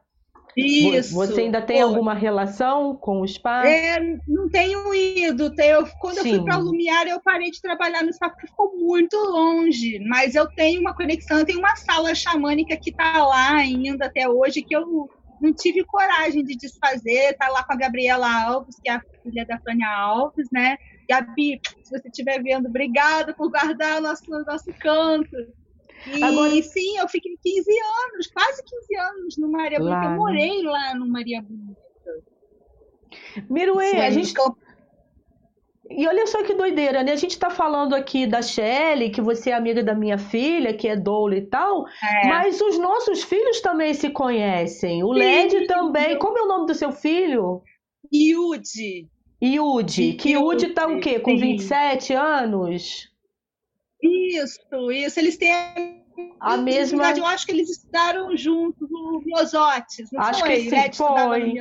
Isso. 0.58 1.14
Você 1.14 1.42
ainda 1.42 1.62
tem 1.62 1.78
Pô. 1.78 1.88
alguma 1.88 2.14
relação 2.14 2.96
com 2.96 3.20
o 3.20 3.28
spa? 3.28 3.66
É, 3.66 4.00
não 4.26 4.48
tenho 4.48 4.92
ido. 4.92 5.54
Tenho, 5.54 5.86
quando 6.00 6.20
Sim. 6.20 6.30
eu 6.30 6.36
fui 6.36 6.44
para 6.44 6.56
Lumiar, 6.56 7.06
eu 7.06 7.20
parei 7.20 7.50
de 7.50 7.60
trabalhar 7.60 8.02
no 8.02 8.12
spa 8.12 8.28
porque 8.28 8.48
ficou 8.48 8.76
muito 8.76 9.16
longe. 9.16 10.00
Mas 10.06 10.34
eu 10.34 10.46
tenho 10.48 10.80
uma 10.80 10.94
conexão, 10.94 11.38
eu 11.38 11.46
tenho 11.46 11.58
uma 11.60 11.76
sala 11.76 12.14
xamânica 12.14 12.76
que 12.76 12.90
está 12.90 13.24
lá 13.24 13.56
ainda 13.56 14.06
até 14.06 14.28
hoje, 14.28 14.62
que 14.62 14.74
eu 14.74 15.08
não 15.40 15.52
tive 15.52 15.84
coragem 15.84 16.42
de 16.42 16.56
desfazer. 16.56 17.30
Está 17.30 17.48
lá 17.48 17.62
com 17.62 17.72
a 17.72 17.76
Gabriela 17.76 18.28
Alves, 18.28 18.76
que 18.82 18.90
é 18.90 18.94
a 18.94 19.02
filha 19.22 19.46
da 19.46 19.58
Tânia 19.58 19.88
Alves, 19.88 20.48
né? 20.52 20.76
Gabi, 21.08 21.60
se 21.82 21.90
você 21.90 22.08
estiver 22.08 22.42
vendo, 22.42 22.66
obrigada 22.68 23.32
por 23.32 23.50
guardar 23.50 24.00
nosso, 24.00 24.24
nosso 24.28 24.72
canto. 24.80 25.30
E 26.07 26.23
Agora... 26.23 26.62
sim, 26.62 26.99
eu 26.99 27.09
fiquei 27.09 27.37
15 27.43 27.71
anos, 28.12 28.26
quase 28.28 28.62
15 28.62 28.97
anos 28.97 29.37
no 29.38 29.50
Maria 29.50 29.78
Bonita. 29.78 30.05
Eu 30.05 30.11
morei 30.12 30.62
lá 30.62 30.95
no 30.95 31.09
Maria 31.09 31.43
Bonita. 31.43 31.88
Miruê, 33.49 34.00
a 34.00 34.11
gente. 34.11 34.35
E 35.90 36.07
olha 36.07 36.26
só 36.26 36.43
que 36.43 36.52
doideira, 36.52 37.02
né? 37.02 37.12
A 37.12 37.17
gente 37.17 37.38
tá 37.38 37.49
falando 37.49 37.95
aqui 37.95 38.26
da 38.26 38.43
Shelly, 38.43 39.11
que 39.11 39.23
você 39.23 39.50
é 39.50 39.55
amiga 39.55 39.83
da 39.83 39.95
minha 39.95 40.19
filha, 40.19 40.75
que 40.75 40.87
é 40.87 40.95
doula 40.95 41.37
e 41.37 41.47
tal, 41.47 41.87
é. 41.88 42.28
mas 42.28 42.61
os 42.61 42.78
nossos 42.78 43.23
filhos 43.23 43.62
também 43.62 43.95
se 43.95 44.11
conhecem. 44.11 45.02
O 45.02 45.12
Led 45.12 45.67
também. 45.67 46.19
Como 46.19 46.38
é 46.38 46.43
o 46.43 46.49
nome 46.49 46.67
do 46.67 46.75
seu 46.75 46.93
filho? 46.93 47.62
Yudi. 48.12 49.09
Yudi. 49.43 50.12
Que 50.14 50.33
Yudi 50.33 50.69
tá 50.75 50.87
o 50.87 51.00
quê? 51.00 51.21
Com 51.21 51.31
Sim. 51.33 51.57
27 51.57 52.12
anos? 52.12 53.07
Isso, 54.02 54.90
isso. 54.90 55.19
Eles 55.19 55.37
têm 55.37 55.52
a 56.40 56.57
mesma. 56.57 56.99
Verdade, 56.99 57.21
eu 57.21 57.26
acho 57.26 57.47
que 57.47 57.52
eles 57.52 57.71
estudaram 57.71 58.37
juntos 58.37 58.88
no 58.90 59.23
Miosotes, 59.25 60.11
não 60.12 60.21
acho 60.23 60.40
foi? 60.40 60.49
que 60.49 60.71
sim, 60.71 60.93
foi. 60.93 61.55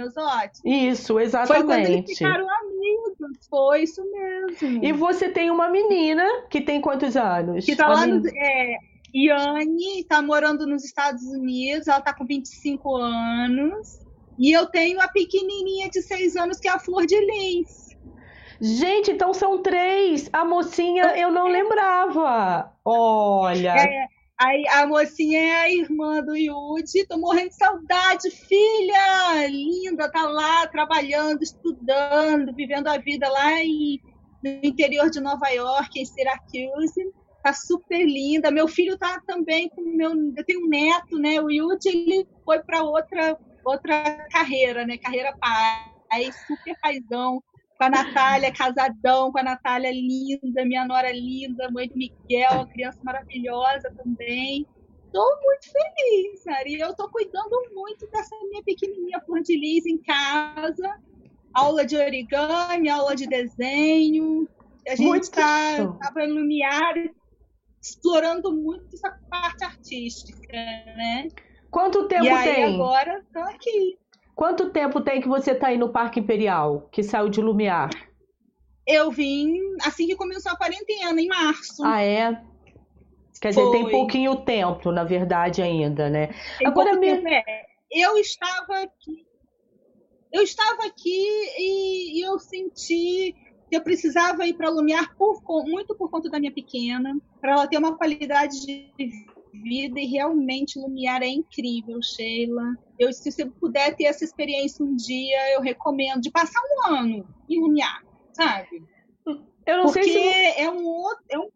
Isso, 0.66 1.20
exatamente. 1.20 1.66
Foi 1.66 1.66
quando 1.66 1.86
eles 1.86 2.18
ficaram 2.18 2.48
amigos, 2.50 3.48
foi 3.50 3.84
isso 3.84 4.04
mesmo. 4.12 4.84
E 4.84 4.92
você 4.94 5.30
tem 5.30 5.50
uma 5.52 5.70
menina 5.70 6.26
que 6.50 6.62
tem 6.62 6.82
quantos 6.82 7.16
anos? 7.16 7.66
Que 7.66 7.76
tá 7.76 7.88
lá 7.88 8.06
no. 8.06 8.22
É, 8.28 8.78
Yane 9.16 10.04
tá 10.04 10.22
morando 10.22 10.68
nos 10.68 10.84
Estados 10.84 11.24
Unidos, 11.24 11.88
ela 11.88 12.02
tá 12.02 12.14
com 12.14 12.26
25 12.26 12.98
anos. 12.98 14.00
E 14.38 14.52
eu 14.52 14.68
tenho 14.68 15.02
a 15.02 15.08
pequenininha 15.08 15.90
de 15.90 16.02
6 16.04 16.36
anos, 16.36 16.60
que 16.60 16.68
é 16.68 16.72
a 16.72 16.80
Flor 16.80 17.08
de 17.08 17.20
Lins. 17.20 17.87
Gente, 18.60 19.12
então 19.12 19.34
são 19.34 19.62
três. 19.62 20.30
A 20.34 20.44
mocinha 20.44 21.18
eu 21.18 21.32
não 21.32 21.48
lembrava. 21.48 22.72
Olha. 22.84 23.76
É, 23.76 24.08
a, 24.40 24.82
a 24.82 24.88
mocinha 24.88 25.40
é 25.40 25.56
a 25.62 25.72
irmã 25.72 26.22
do 26.22 26.36
Yudi. 26.36 27.06
Tô 27.08 27.18
morrendo 27.18 27.50
de 27.50 27.56
saudade, 27.56 28.30
filha! 28.32 29.48
Linda, 29.48 30.12
tá 30.12 30.24
lá 30.24 30.68
trabalhando, 30.68 31.42
estudando, 31.42 32.54
vivendo 32.54 32.88
a 32.88 32.98
vida 32.98 33.30
lá 33.30 33.64
em, 33.64 34.00
no 34.44 34.50
interior 34.64 35.10
de 35.10 35.20
Nova 35.20 35.50
York, 35.50 36.00
em 36.00 36.06
Syracuse. 36.06 37.12
Tá 37.44 37.54
super 37.54 38.04
linda. 38.04 38.52
Meu 38.52 38.68
filho 38.68 38.98
tá 38.98 39.22
também 39.26 39.70
com 39.70 39.82
meu. 39.82 40.12
Eu 40.36 40.46
tenho 40.46 40.66
um 40.66 40.70
neto, 40.70 41.18
né? 41.18 41.40
O 41.40 41.50
Yudi 41.50 41.90
ele 41.90 42.28
foi 42.44 42.60
para 42.60 42.84
outra, 42.84 43.38
outra 43.64 44.28
carreira, 44.32 44.86
né? 44.86 44.98
Carreira 44.98 45.36
pai, 45.40 46.32
super 46.48 46.76
paizão 46.82 47.42
com 47.78 47.84
a 47.84 47.90
Natália, 47.90 48.52
casadão, 48.52 49.32
com 49.32 49.40
a 49.40 49.44
Natália 49.44 49.92
linda, 49.92 50.66
minha 50.66 50.86
nora 50.86 51.12
linda, 51.12 51.70
mãe 51.72 51.88
do 51.88 51.96
Miguel, 51.96 52.52
uma 52.54 52.68
criança 52.68 53.00
maravilhosa 53.04 53.94
também. 53.96 54.66
Estou 55.06 55.28
muito 55.42 55.72
feliz, 55.72 56.44
cara. 56.44 56.68
E 56.68 56.80
eu 56.80 56.90
estou 56.90 57.10
cuidando 57.10 57.56
muito 57.74 58.08
dessa 58.08 58.36
minha 58.50 58.64
pequenininha 58.64 59.22
flor 59.26 59.42
de 59.42 59.56
lis 59.56 59.86
em 59.86 59.98
casa. 60.00 61.00
Aula 61.54 61.86
de 61.86 61.96
origami, 61.96 62.90
aula 62.90 63.16
de 63.16 63.28
desenho. 63.28 64.48
A 64.88 64.96
gente 64.96 65.24
está 65.24 65.78
no 65.80 66.34
Lumiar 66.34 66.96
explorando 67.82 68.54
muito 68.54 68.88
essa 68.94 69.18
parte 69.30 69.64
artística, 69.64 70.54
né? 70.54 71.30
Quanto 71.70 72.08
tempo 72.08 72.26
e 72.26 72.30
aí, 72.30 72.56
tem? 72.56 72.76
agora 72.76 73.20
estou 73.20 73.44
aqui. 73.44 73.98
Quanto 74.38 74.70
tempo 74.70 75.02
tem 75.02 75.20
que 75.20 75.28
você 75.28 75.54
está 75.54 75.70
aí 75.70 75.80
no 75.80 75.90
Parque 75.90 76.20
Imperial, 76.20 76.88
que 76.92 77.02
saiu 77.02 77.28
de 77.28 77.42
Lumiar? 77.42 77.90
Eu 78.86 79.10
vim 79.10 79.52
assim 79.82 80.06
que 80.06 80.16
começou 80.16 80.52
a 80.52 80.56
quarentena, 80.56 81.20
em 81.20 81.28
março. 81.28 81.84
Ah, 81.84 82.04
é? 82.04 82.40
Quer 83.42 83.50
dizer, 83.50 83.64
Foi. 83.64 83.72
tem 83.72 83.90
pouquinho 83.90 84.36
tempo, 84.36 84.92
na 84.92 85.04
verdade, 85.04 85.64
ainda, 85.64 86.08
né? 86.08 86.28
Tem 86.60 86.68
Agora 86.68 86.96
mesmo. 87.00 87.28
É. 87.28 87.44
Eu 87.92 88.16
estava 88.18 88.84
aqui. 88.84 89.26
Eu 90.32 90.44
estava 90.44 90.86
aqui 90.86 91.26
e, 91.58 92.20
e 92.20 92.22
eu 92.22 92.38
senti 92.38 93.36
que 93.68 93.76
eu 93.76 93.82
precisava 93.82 94.46
ir 94.46 94.54
para 94.54 94.70
Lumiar 94.70 95.16
por, 95.18 95.42
muito 95.66 95.96
por 95.96 96.12
conta 96.12 96.30
da 96.30 96.40
minha 96.40 96.54
pequena, 96.54 97.20
para 97.42 97.54
ela 97.54 97.68
ter 97.68 97.80
uma 97.80 97.98
qualidade 97.98 98.64
de 98.64 99.26
vida 99.62 100.00
e 100.00 100.06
realmente 100.06 100.80
Lumiar 100.80 101.22
é 101.22 101.28
incrível, 101.28 102.00
Sheila. 102.02 102.76
Eu, 103.00 103.12
se 103.14 103.32
você 103.32 103.46
puder 103.46 103.96
ter 103.96 104.06
essa 104.06 104.24
experiência 104.24 104.86
um 104.86 104.96
dia, 104.96 105.54
eu 105.54 105.62
recomendo 105.62 106.22
de 106.22 106.32
passar 106.32 106.60
um 106.62 106.94
ano 106.94 107.28
em 107.50 107.60
Lumiar, 107.60 108.04
sabe? 108.34 108.84
Eu 109.66 109.78
não 109.78 109.84
Porque 109.86 110.04
sei 110.04 110.14
se 110.14 110.62
é 110.62 110.72
um 110.72 110.86
outro. 110.86 111.24
É 111.30 111.38
um... 111.38 111.50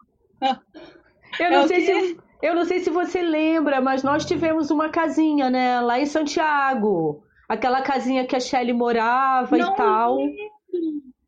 eu 1.39 1.45
é 1.45 1.49
não 1.49 1.63
o 1.63 1.67
sei 1.67 1.81
se 1.81 2.17
eu 2.41 2.55
não 2.55 2.65
sei 2.65 2.79
se 2.79 2.89
você 2.89 3.21
lembra, 3.21 3.79
mas 3.79 4.01
nós 4.01 4.25
tivemos 4.25 4.71
uma 4.71 4.89
casinha, 4.89 5.49
né, 5.49 5.79
lá 5.79 5.99
em 5.99 6.05
Santiago. 6.05 7.23
Aquela 7.47 7.81
casinha 7.81 8.25
que 8.25 8.35
a 8.35 8.39
Shelley 8.39 8.73
morava 8.73 9.57
Não 9.57 9.73
e 9.73 9.75
tal. 9.75 10.15
lembro. 10.15 10.50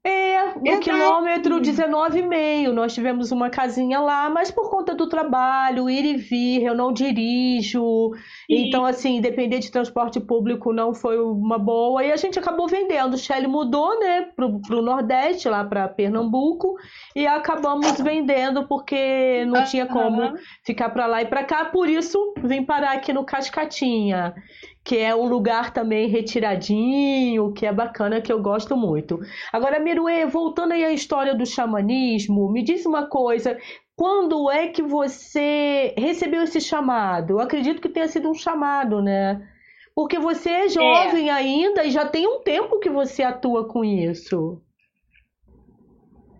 É, 0.05 0.47
no 0.55 0.61
Verdade. 0.61 0.79
quilômetro 0.81 1.61
19,5 1.61 2.71
nós 2.73 2.93
tivemos 2.93 3.31
uma 3.31 3.49
casinha 3.49 4.01
lá, 4.01 4.29
mas 4.29 4.51
por 4.51 4.69
conta 4.69 4.93
do 4.93 5.07
trabalho, 5.07 5.89
ir 5.89 6.03
e 6.03 6.17
vir, 6.17 6.63
eu 6.63 6.75
não 6.75 6.91
dirijo. 6.91 8.11
Sim. 8.13 8.67
Então, 8.67 8.83
assim, 8.83 9.21
depender 9.21 9.59
de 9.59 9.71
transporte 9.71 10.19
público 10.19 10.73
não 10.73 10.93
foi 10.93 11.17
uma 11.17 11.57
boa. 11.57 12.03
E 12.03 12.11
a 12.11 12.17
gente 12.17 12.37
acabou 12.37 12.67
vendendo. 12.67 13.13
O 13.13 13.17
Shelly 13.17 13.47
mudou, 13.47 13.97
né, 13.97 14.23
pro, 14.35 14.59
pro 14.59 14.81
Nordeste, 14.81 15.47
lá 15.47 15.63
para 15.63 15.87
Pernambuco, 15.87 16.75
e 17.15 17.25
acabamos 17.25 18.01
vendendo 18.01 18.67
porque 18.67 19.45
não 19.45 19.63
tinha 19.63 19.85
como 19.85 20.33
ficar 20.65 20.89
para 20.89 21.05
lá 21.05 21.21
e 21.21 21.25
para 21.27 21.45
cá. 21.45 21.63
Por 21.63 21.87
isso, 21.87 22.33
vim 22.43 22.65
parar 22.65 22.91
aqui 22.91 23.13
no 23.13 23.23
Cascatinha, 23.23 24.35
que 24.83 24.97
é 24.97 25.15
um 25.15 25.27
lugar 25.27 25.71
também 25.71 26.09
retiradinho, 26.09 27.53
que 27.53 27.65
é 27.65 27.71
bacana, 27.71 28.21
que 28.21 28.31
eu 28.31 28.41
gosto 28.41 28.75
muito. 28.75 29.19
Agora, 29.51 29.79
Miruê, 29.79 30.25
voltando 30.25 30.73
aí 30.73 30.83
à 30.83 30.91
história 30.91 31.33
do 31.33 31.45
xamanismo, 31.45 32.51
me 32.51 32.61
diz 32.61 32.85
uma 32.85 33.07
coisa. 33.07 33.57
Quando 33.95 34.51
é 34.51 34.67
que 34.67 34.81
você 34.81 35.93
recebeu 35.97 36.43
esse 36.43 36.59
chamado? 36.59 37.33
Eu 37.33 37.39
acredito 37.39 37.81
que 37.81 37.87
tenha 37.87 38.07
sido 38.07 38.29
um 38.29 38.33
chamado, 38.33 39.01
né? 39.01 39.47
Porque 39.95 40.19
você 40.19 40.49
é 40.49 40.69
jovem 40.69 41.29
ainda 41.29 41.85
e 41.85 41.91
já 41.91 42.05
tem 42.05 42.27
um 42.27 42.41
tempo 42.41 42.79
que 42.79 42.89
você 42.89 43.23
atua 43.23 43.67
com 43.67 43.85
isso. 43.85 44.61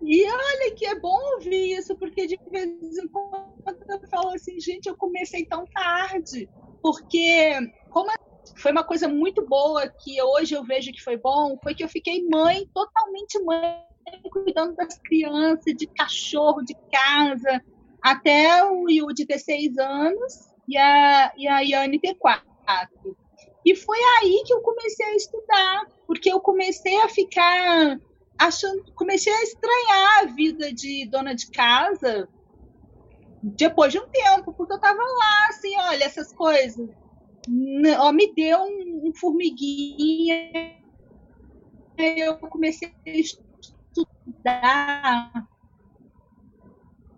E 0.02 0.22
olha 0.26 0.74
que 0.74 0.84
é 0.84 0.98
bom 0.98 1.18
ouvir 1.36 1.78
isso, 1.78 1.96
porque 1.96 2.26
de 2.26 2.38
vez 2.50 2.98
em 2.98 3.08
quando 3.08 3.82
eu 3.88 4.08
falo 4.10 4.34
assim, 4.34 4.60
gente, 4.60 4.86
eu 4.86 4.96
comecei 4.96 5.46
tão 5.46 5.64
tarde. 5.66 6.46
Porque, 6.82 7.52
como 7.90 8.10
foi 8.56 8.72
uma 8.72 8.84
coisa 8.84 9.08
muito 9.08 9.46
boa 9.46 9.88
que 9.88 10.20
hoje 10.22 10.54
eu 10.54 10.64
vejo 10.64 10.92
que 10.92 11.02
foi 11.02 11.16
bom, 11.16 11.58
foi 11.62 11.74
que 11.74 11.82
eu 11.82 11.88
fiquei 11.88 12.26
mãe, 12.28 12.68
totalmente 12.74 13.42
mãe, 13.42 13.84
cuidando 14.30 14.74
das 14.74 14.98
crianças, 14.98 15.74
de 15.74 15.86
cachorro, 15.86 16.62
de 16.62 16.74
casa, 16.92 17.62
até 18.02 18.64
o 18.64 18.88
Yudi 18.88 19.24
ter 19.26 19.38
seis 19.38 19.76
anos 19.78 20.50
e 20.68 20.76
a, 20.76 21.32
e 21.36 21.48
a 21.48 21.60
Yane 21.60 21.98
ter 21.98 22.14
quatro. 22.14 22.44
E 23.64 23.74
foi 23.74 23.98
aí 23.98 24.42
que 24.46 24.52
eu 24.52 24.60
comecei 24.60 25.06
a 25.06 25.16
estudar, 25.16 25.86
porque 26.06 26.30
eu 26.30 26.40
comecei 26.40 27.00
a 27.00 27.08
ficar 27.08 27.98
achando, 28.38 28.84
comecei 28.94 29.32
a 29.32 29.42
estranhar 29.42 30.18
a 30.20 30.26
vida 30.26 30.72
de 30.72 31.06
dona 31.06 31.34
de 31.34 31.50
casa 31.50 32.28
depois 33.42 33.92
de 33.92 33.98
um 33.98 34.08
tempo, 34.08 34.52
porque 34.52 34.72
eu 34.72 34.80
tava 34.80 35.02
lá, 35.02 35.48
assim, 35.48 35.74
olha, 35.78 36.04
essas 36.04 36.32
coisas. 36.32 36.88
Ó, 37.98 38.12
me 38.12 38.32
deu 38.34 38.58
um, 38.58 39.08
um 39.08 39.14
formiguinha, 39.14 40.50
eu 41.98 42.36
comecei 42.38 42.92
a 43.06 43.10
estudar 43.96 45.30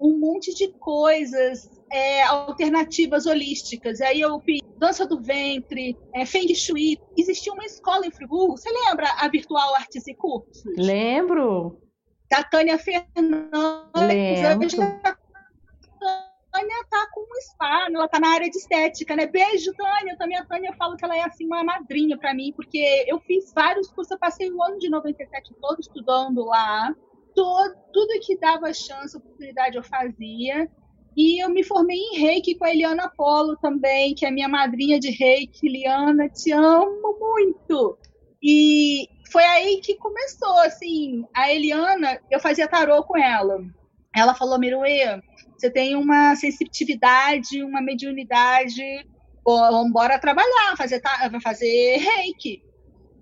um 0.01 0.19
monte 0.19 0.55
de 0.55 0.69
coisas 0.75 1.71
é, 1.91 2.23
alternativas 2.23 3.27
holísticas. 3.27 4.01
Aí 4.01 4.21
eu 4.21 4.39
fiz 4.41 4.61
dança 4.79 5.07
do 5.07 5.21
ventre, 5.21 5.97
é, 6.15 6.27
feng 6.27 6.55
shui. 6.55 6.99
Existia 7.17 7.53
uma 7.53 7.65
escola 7.65 8.07
em 8.07 8.11
Friburgo, 8.11 8.57
você 8.57 8.71
lembra 8.71 9.09
a 9.19 9.29
Virtual 9.29 9.75
Artes 9.77 10.07
e 10.07 10.15
Cursos? 10.15 10.63
Lembro? 10.77 11.81
Da 12.31 12.43
Tânia 12.43 12.79
Fernandes. 12.79 13.53
Lembro. 13.95 15.17
Tânia 16.57 16.85
tá 16.91 17.07
com 17.13 17.21
um 17.21 17.41
spa, 17.41 17.87
ela 17.93 18.09
tá 18.09 18.19
na 18.19 18.31
área 18.31 18.49
de 18.49 18.57
estética, 18.57 19.15
né? 19.15 19.27
Beijo, 19.27 19.73
Tânia. 19.75 20.17
Também 20.17 20.39
a 20.39 20.45
Tânia 20.45 20.71
eu 20.71 20.77
falo 20.77 20.97
que 20.97 21.05
ela 21.05 21.17
é 21.17 21.23
assim 21.23 21.45
uma 21.45 21.63
madrinha 21.63 22.17
para 22.17 22.33
mim, 22.33 22.53
porque 22.57 23.05
eu 23.07 23.21
fiz 23.21 23.53
vários 23.53 23.91
cursos, 23.91 24.11
eu 24.11 24.19
passei 24.19 24.51
o 24.51 24.63
ano 24.63 24.79
de 24.79 24.89
97 24.89 25.55
todo 25.61 25.81
estudando 25.81 26.47
lá. 26.47 26.95
Todo, 27.35 27.77
tudo 27.93 28.21
que 28.23 28.39
dava 28.39 28.73
chance, 28.73 29.17
oportunidade 29.17 29.77
eu 29.77 29.83
fazia. 29.83 30.71
E 31.15 31.43
eu 31.43 31.51
me 31.51 31.63
formei 31.63 31.99
em 31.99 32.19
reiki 32.19 32.55
com 32.55 32.65
a 32.65 32.71
Eliana 32.71 33.11
Polo 33.15 33.57
também, 33.57 34.15
que 34.15 34.25
é 34.25 34.31
minha 34.31 34.49
madrinha 34.49 34.99
de 34.99 35.11
reiki. 35.11 35.67
Eliana, 35.67 36.29
te 36.31 36.53
amo 36.53 37.19
muito. 37.19 37.99
E 38.43 39.09
foi 39.31 39.45
aí 39.45 39.81
que 39.83 39.97
começou, 39.97 40.59
assim, 40.61 41.27
a 41.35 41.53
Eliana, 41.53 42.19
eu 42.31 42.41
fazia 42.41 42.69
tarô 42.69 43.03
com 43.03 43.19
ela. 43.19 43.63
Ela 44.17 44.35
falou, 44.35 44.59
Miruê, 44.59 45.21
você 45.57 45.71
tem 45.71 45.95
uma 45.95 46.35
sensitividade, 46.37 47.63
uma 47.63 47.83
mediunidade, 47.83 48.83
bom, 49.45 49.91
bora 49.91 50.19
trabalhar, 50.19 50.77
fazer, 50.77 51.03
fazer 51.43 51.99
reiki. 51.99 52.63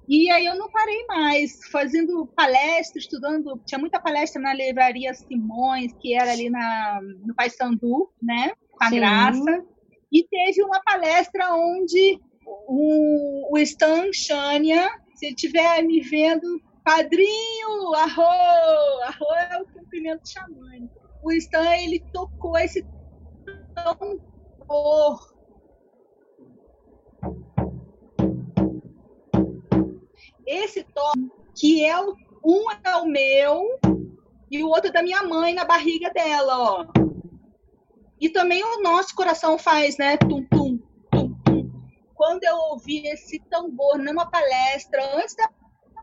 E 0.09 0.31
aí 0.31 0.45
eu 0.45 0.57
não 0.57 0.71
parei 0.71 1.05
mais, 1.07 1.53
fazendo 1.73 2.27
palestra, 2.37 3.01
estudando, 3.01 3.61
tinha 3.67 3.79
muita 3.79 3.99
palestra 3.99 4.41
na 4.41 4.55
livraria 4.55 5.15
Simões, 5.15 5.93
que 6.01 6.15
era 6.15 6.31
ali 6.31 6.51
na, 6.51 7.01
no 7.25 7.35
Paissandu, 7.35 8.11
né, 8.23 8.53
com 8.71 8.85
a 8.85 8.89
Sim. 8.91 8.97
Graça, 8.97 9.65
e 10.13 10.23
teve 10.29 10.63
uma 10.63 10.81
palestra 10.85 11.55
onde 11.55 12.21
o, 12.47 13.55
o 13.55 13.59
Stan 13.59 14.13
Shania, 14.13 14.89
se 15.17 15.27
ele 15.27 15.35
estiver 15.35 15.83
me 15.83 16.01
vendo, 16.03 16.61
padrinho, 16.85 17.95
arro, 17.95 18.23
arro 19.03 19.35
é 19.51 19.63
o 19.63 19.67
cumprimento 19.67 20.29
xamânico. 20.29 20.95
O 21.23 21.33
Stan, 21.33 21.77
ele 21.77 22.01
tocou 22.13 22.57
esse 22.59 22.87
tambor 23.75 25.35
esse 30.47 30.85
tom, 30.95 31.13
que 31.57 31.85
é 31.85 31.99
o, 31.99 32.15
um 32.45 32.71
é 32.85 32.97
o 32.97 33.07
meu 33.07 33.63
e 34.51 34.63
o 34.63 34.69
outro 34.69 34.89
é 34.89 34.93
da 34.93 35.03
minha 35.03 35.23
mãe 35.23 35.55
na 35.55 35.65
barriga 35.65 36.11
dela, 36.11 36.59
ó. 36.59 36.87
E 38.21 38.29
também 38.29 38.63
o 38.63 38.83
nosso 38.83 39.15
coração 39.15 39.59
faz, 39.59 39.97
né? 39.99 40.17
Tum, 40.17 40.45
tum, 40.45 40.79
tum, 41.11 41.35
tum. 41.45 41.71
Quando 42.15 42.45
eu 42.45 42.57
ouvi 42.71 43.07
esse 43.07 43.41
tambor 43.51 43.99
numa 43.99 44.31
palestra, 44.31 45.03
antes 45.17 45.35
da 45.35 45.49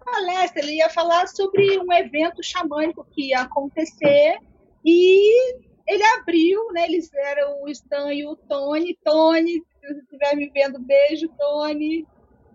palestra, 0.04 0.62
ele 0.62 0.78
ia 0.78 0.90
falar 0.90 1.28
sobre 1.28 1.80
um 1.80 1.92
evento 1.94 2.44
xamânico 2.44 3.06
que 3.12 3.30
ia 3.30 3.42
acontecer 3.42 4.38
e 4.86 5.56
ele 5.88 6.04
abriu, 6.20 6.72
né? 6.72 6.86
Eles 6.86 7.14
eram 7.14 7.64
o 7.64 7.70
Stan 7.70 8.14
e 8.14 8.26
o 8.26 8.36
Tony. 8.36 8.98
Tony, 9.04 9.54
se 9.54 9.88
você 9.88 10.00
estiver 10.00 10.36
me 10.36 10.50
vendo, 10.50 10.80
beijo, 10.80 11.28
Tony. 11.38 12.08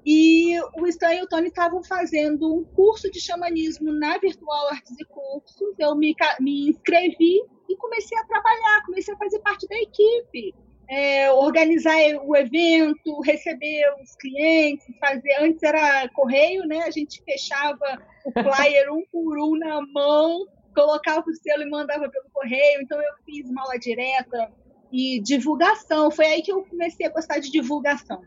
E 0.05 0.59
o 0.79 0.87
Stan 0.87 1.15
e 1.15 1.23
o 1.23 1.27
Tony 1.27 1.49
estavam 1.49 1.83
fazendo 1.83 2.55
um 2.55 2.65
curso 2.65 3.11
de 3.11 3.21
xamanismo 3.21 3.93
na 3.93 4.17
Virtual 4.19 4.69
Artes 4.69 4.95
e 4.99 5.05
Cursos. 5.05 5.75
Eu 5.79 5.95
me, 5.97 6.15
me 6.41 6.69
inscrevi 6.71 7.43
e 7.69 7.77
comecei 7.77 8.17
a 8.19 8.25
trabalhar, 8.25 8.85
comecei 8.87 9.13
a 9.13 9.19
fazer 9.19 9.41
parte 9.41 9.67
da 9.67 9.77
equipe. 9.77 10.55
É, 10.89 11.31
organizar 11.33 11.97
o 12.23 12.37
evento, 12.37 13.21
receber 13.21 13.85
os 14.01 14.15
clientes, 14.17 14.87
fazer. 15.01 15.35
Antes 15.41 15.63
era 15.63 16.09
correio, 16.11 16.65
né? 16.65 16.83
A 16.83 16.91
gente 16.91 17.23
fechava 17.25 18.03
o 18.25 18.33
flyer 18.33 18.93
um 18.93 19.03
por 19.11 19.39
um 19.39 19.59
na 19.59 19.81
mão, 19.93 20.47
colocava 20.75 21.25
o 21.29 21.35
selo 21.35 21.63
e 21.63 21.71
mandava 21.71 22.09
pelo 22.09 22.31
correio. 22.33 22.83
Então 22.83 23.01
eu 23.01 23.13
fiz 23.25 23.51
mala 23.51 23.77
direta 23.79 24.53
e 24.93 25.21
divulgação. 25.21 26.11
Foi 26.11 26.27
aí 26.27 26.43
que 26.43 26.53
eu 26.53 26.65
comecei 26.65 27.07
a 27.07 27.11
gostar 27.11 27.41
de 27.41 27.51
divulgação 27.51 28.23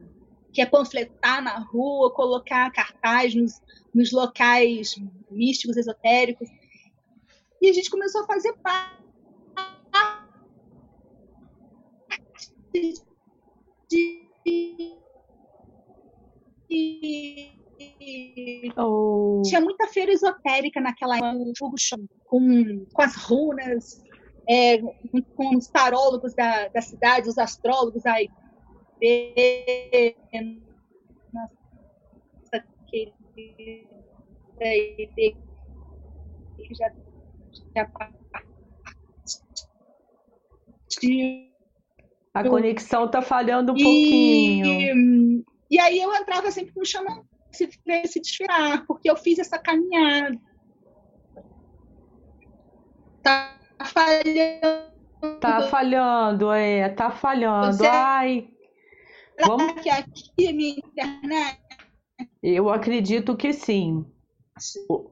que 0.51 0.61
é 0.61 0.65
panfletar 0.65 1.43
na 1.43 1.59
rua, 1.59 2.13
colocar 2.13 2.71
cartaz 2.71 3.33
nos, 3.35 3.61
nos 3.93 4.11
locais 4.11 4.95
místicos, 5.29 5.77
esotéricos. 5.77 6.49
E 7.61 7.69
a 7.69 7.73
gente 7.73 7.89
começou 7.89 8.23
a 8.23 8.27
fazer 8.27 8.53
parte 8.63 8.98
Oh, 18.77 19.41
Tinha 19.45 19.61
muita 19.61 19.87
feira 19.87 20.11
esotérica 20.11 20.79
naquela 20.81 21.17
época, 21.17 21.53
com, 22.25 22.85
com 22.93 23.01
as 23.01 23.15
runas, 23.15 24.03
é, 24.47 24.77
com, 24.79 24.93
com 25.35 25.57
os 25.57 25.67
tarólogos 25.67 26.33
da, 26.35 26.67
da 26.67 26.81
cidade, 26.81 27.29
os 27.29 27.37
astrólogos, 27.37 28.05
aí 28.05 28.29
nossa, 31.33 32.65
que 32.87 33.13
já, 36.71 36.91
já 37.75 37.85
partiu 40.89 41.48
A 42.33 42.43
conexão 42.47 43.09
tá 43.09 43.21
falhando 43.21 43.73
um 43.73 43.77
e, 43.77 43.83
pouquinho. 43.83 45.45
E 45.69 45.79
aí 45.79 45.99
eu 45.99 46.13
entrava 46.13 46.51
sempre 46.51 46.73
com 46.73 46.81
o 46.81 46.85
xamã 46.85 47.23
se, 47.51 47.69
se 48.05 48.19
desfilar, 48.19 48.85
porque 48.85 49.09
eu 49.09 49.15
fiz 49.15 49.39
essa 49.39 49.57
caminhada. 49.57 50.37
Tá 53.23 53.57
falhando. 53.83 54.89
Tá 55.41 55.61
falhando, 55.63 56.51
é, 56.51 56.89
tá 56.89 57.11
falhando. 57.11 57.73
Você... 57.73 57.87
Ai. 57.87 58.47
Vamos... 59.45 59.81
Que 59.81 59.89
aqui 59.89 60.53
minha 60.53 60.77
internet. 60.77 61.59
Eu 62.41 62.69
acredito 62.69 63.35
que 63.35 63.53
sim. 63.53 64.05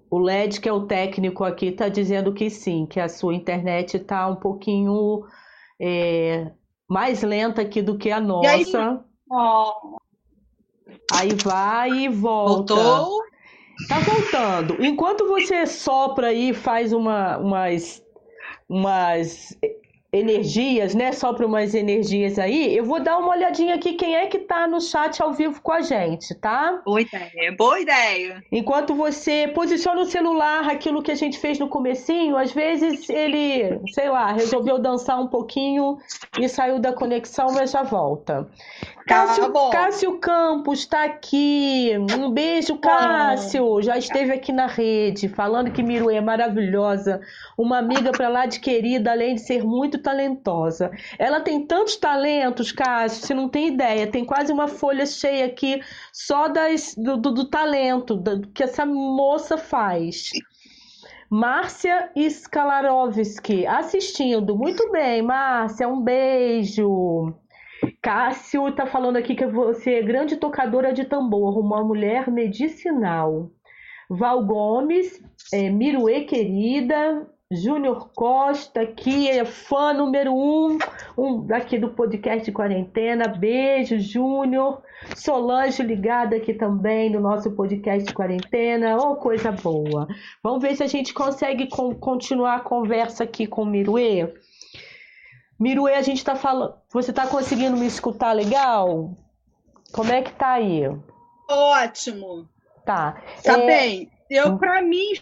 O 0.09 0.17
LED, 0.19 0.59
que 0.59 0.67
é 0.67 0.73
o 0.73 0.85
técnico 0.85 1.43
aqui, 1.43 1.67
está 1.67 1.87
dizendo 1.87 2.33
que 2.33 2.49
sim, 2.49 2.85
que 2.85 2.99
a 2.99 3.07
sua 3.07 3.33
internet 3.33 3.95
está 3.95 4.27
um 4.27 4.35
pouquinho 4.35 5.25
é, 5.79 6.51
mais 6.87 7.21
lenta 7.21 7.61
aqui 7.61 7.81
do 7.81 7.97
que 7.97 8.11
a 8.11 8.19
nossa. 8.19 9.03
Aí, 11.11 11.31
aí, 11.31 11.35
vai 11.43 11.89
e 11.91 12.09
volta. 12.09 12.75
Voltou? 12.75 13.23
Tá 13.87 13.99
voltando. 13.99 14.83
Enquanto 14.83 15.27
você 15.27 15.65
sopra 15.65 16.27
aí, 16.27 16.53
faz 16.53 16.93
uma, 16.93 17.37
umas, 17.37 18.03
umas 18.67 19.55
energias, 20.19 20.93
né? 20.93 21.11
Só 21.11 21.33
para 21.33 21.45
umas 21.45 21.73
energias 21.73 22.37
aí. 22.37 22.75
Eu 22.75 22.85
vou 22.85 22.99
dar 22.99 23.17
uma 23.17 23.29
olhadinha 23.29 23.75
aqui 23.75 23.93
quem 23.93 24.15
é 24.15 24.27
que 24.27 24.39
tá 24.39 24.67
no 24.67 24.81
chat 24.81 25.21
ao 25.21 25.33
vivo 25.33 25.61
com 25.61 25.71
a 25.71 25.81
gente, 25.81 26.33
tá? 26.35 26.81
Boa 26.85 27.01
ideia, 27.01 27.55
boa 27.57 27.79
ideia. 27.79 28.43
Enquanto 28.51 28.95
você 28.95 29.47
posiciona 29.53 30.01
o 30.01 30.05
celular, 30.05 30.69
aquilo 30.69 31.01
que 31.01 31.11
a 31.11 31.15
gente 31.15 31.39
fez 31.39 31.59
no 31.59 31.67
comecinho, 31.67 32.37
às 32.37 32.51
vezes 32.51 33.09
ele, 33.09 33.79
sei 33.93 34.09
lá, 34.09 34.31
resolveu 34.31 34.79
dançar 34.79 35.19
um 35.19 35.27
pouquinho 35.27 35.97
e 36.39 36.47
saiu 36.47 36.79
da 36.79 36.93
conexão, 36.93 37.47
mas 37.53 37.71
já 37.71 37.83
volta. 37.83 38.47
Cássio, 39.07 39.53
tá 39.53 39.69
Cássio 39.71 40.19
Campos 40.19 40.79
está 40.79 41.05
aqui. 41.05 41.93
Um 41.97 42.29
beijo, 42.29 42.77
Cássio. 42.77 43.81
Já 43.81 43.97
esteve 43.97 44.33
aqui 44.33 44.51
na 44.51 44.67
rede, 44.67 45.29
falando 45.29 45.71
que 45.71 45.81
Miru 45.81 46.11
é 46.11 46.19
maravilhosa. 46.19 47.21
Uma 47.57 47.77
amiga 47.77 48.11
para 48.11 48.27
lá 48.27 48.45
de 48.45 48.59
querida, 48.59 49.11
além 49.11 49.35
de 49.35 49.41
ser 49.41 49.63
muito 49.63 49.97
talentosa. 49.99 50.91
Ela 51.17 51.39
tem 51.39 51.65
tantos 51.65 51.95
talentos, 51.95 52.73
Cássio, 52.73 53.25
você 53.25 53.33
não 53.33 53.47
tem 53.47 53.69
ideia. 53.69 54.11
Tem 54.11 54.25
quase 54.25 54.51
uma 54.51 54.67
folha 54.67 55.05
cheia 55.05 55.45
aqui 55.45 55.81
só 56.11 56.49
das, 56.49 56.93
do, 56.95 57.15
do, 57.15 57.31
do 57.31 57.45
talento 57.45 58.15
do, 58.15 58.47
que 58.49 58.63
essa 58.63 58.85
moça 58.85 59.57
faz. 59.57 60.31
Márcia 61.29 62.09
Skalarovski 62.15 63.65
assistindo. 63.65 64.55
Muito 64.55 64.91
bem, 64.91 65.21
Márcia, 65.21 65.87
um 65.87 66.01
beijo. 66.01 67.33
Cássio 68.07 68.69
está 68.69 68.85
falando 68.85 69.17
aqui 69.17 69.35
que 69.35 69.45
você 69.45 69.95
é 69.95 70.01
grande 70.01 70.37
tocadora 70.37 70.93
de 70.93 71.03
tambor, 71.03 71.59
uma 71.59 71.83
mulher 71.83 72.31
medicinal. 72.31 73.51
Val 74.09 74.45
Gomes, 74.45 75.21
é, 75.51 75.69
Miruê 75.69 76.21
querida, 76.21 77.27
Júnior 77.51 78.09
Costa, 78.15 78.85
que 78.85 79.29
é 79.29 79.43
fã 79.43 79.91
número 79.91 80.33
um, 80.33 80.77
um 81.17 81.45
daqui 81.45 81.77
do 81.77 81.89
podcast 81.89 82.49
Quarentena. 82.49 83.27
Beijo, 83.27 83.99
Júnior. 83.99 84.81
Solange 85.13 85.83
ligada 85.83 86.37
aqui 86.37 86.53
também 86.53 87.09
no 87.09 87.19
nosso 87.19 87.51
podcast 87.51 88.13
Quarentena. 88.13 88.95
Oh, 88.95 89.17
coisa 89.17 89.51
boa. 89.51 90.07
Vamos 90.41 90.61
ver 90.61 90.77
se 90.77 90.83
a 90.83 90.87
gente 90.87 91.13
consegue 91.13 91.67
continuar 91.99 92.55
a 92.55 92.61
conversa 92.61 93.25
aqui 93.25 93.45
com 93.45 93.63
o 93.63 93.65
Miruê. 93.65 94.33
Miruê, 95.59 95.95
a 95.95 96.01
gente 96.01 96.23
tá 96.23 96.35
falando. 96.35 96.75
Você 96.91 97.11
tá 97.11 97.27
conseguindo 97.27 97.77
me 97.77 97.87
escutar 97.87 98.31
legal? 98.31 99.11
Como 99.91 100.11
é 100.11 100.21
que 100.21 100.31
tá 100.33 100.53
aí? 100.53 100.83
Ótimo. 101.49 102.47
Tá. 102.85 103.21
Tá 103.43 103.59
é... 103.59 103.65
bem. 103.65 104.11
Eu, 104.29 104.49
hum. 104.49 104.57
para 104.57 104.81
mim, 104.81 105.13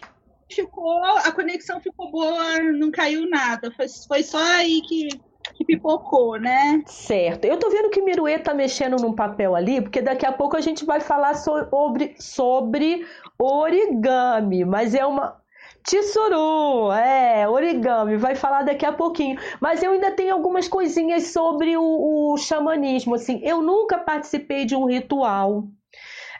ficou. 0.50 1.02
A 1.04 1.32
conexão 1.32 1.80
ficou 1.80 2.10
boa, 2.10 2.58
não 2.72 2.90
caiu 2.90 3.28
nada. 3.28 3.70
Foi, 3.72 3.86
foi 3.88 4.22
só 4.22 4.38
aí 4.38 4.82
que, 4.82 5.08
que 5.54 5.64
pipocou, 5.64 6.38
né? 6.38 6.82
Certo. 6.86 7.44
Eu 7.44 7.58
tô 7.58 7.70
vendo 7.70 7.90
que 7.90 8.02
Miruê 8.02 8.38
tá 8.38 8.52
mexendo 8.52 8.96
num 8.96 9.14
papel 9.14 9.54
ali, 9.54 9.80
porque 9.80 10.02
daqui 10.02 10.26
a 10.26 10.32
pouco 10.32 10.56
a 10.56 10.60
gente 10.60 10.84
vai 10.84 11.00
falar 11.00 11.34
sobre, 11.34 12.14
sobre 12.18 13.06
origami, 13.38 14.64
mas 14.64 14.94
é 14.94 15.06
uma 15.06 15.40
Tsuru, 15.86 16.90
é, 16.92 17.48
origami, 17.48 18.16
vai 18.16 18.34
falar 18.34 18.62
daqui 18.62 18.84
a 18.84 18.92
pouquinho. 18.92 19.38
Mas 19.60 19.82
eu 19.82 19.92
ainda 19.92 20.10
tenho 20.10 20.34
algumas 20.34 20.66
coisinhas 20.66 21.28
sobre 21.28 21.76
o, 21.76 22.32
o 22.32 22.36
xamanismo. 22.36 23.14
Assim, 23.14 23.40
eu 23.44 23.62
nunca 23.62 23.96
participei 23.98 24.64
de 24.64 24.74
um 24.74 24.84
ritual. 24.84 25.68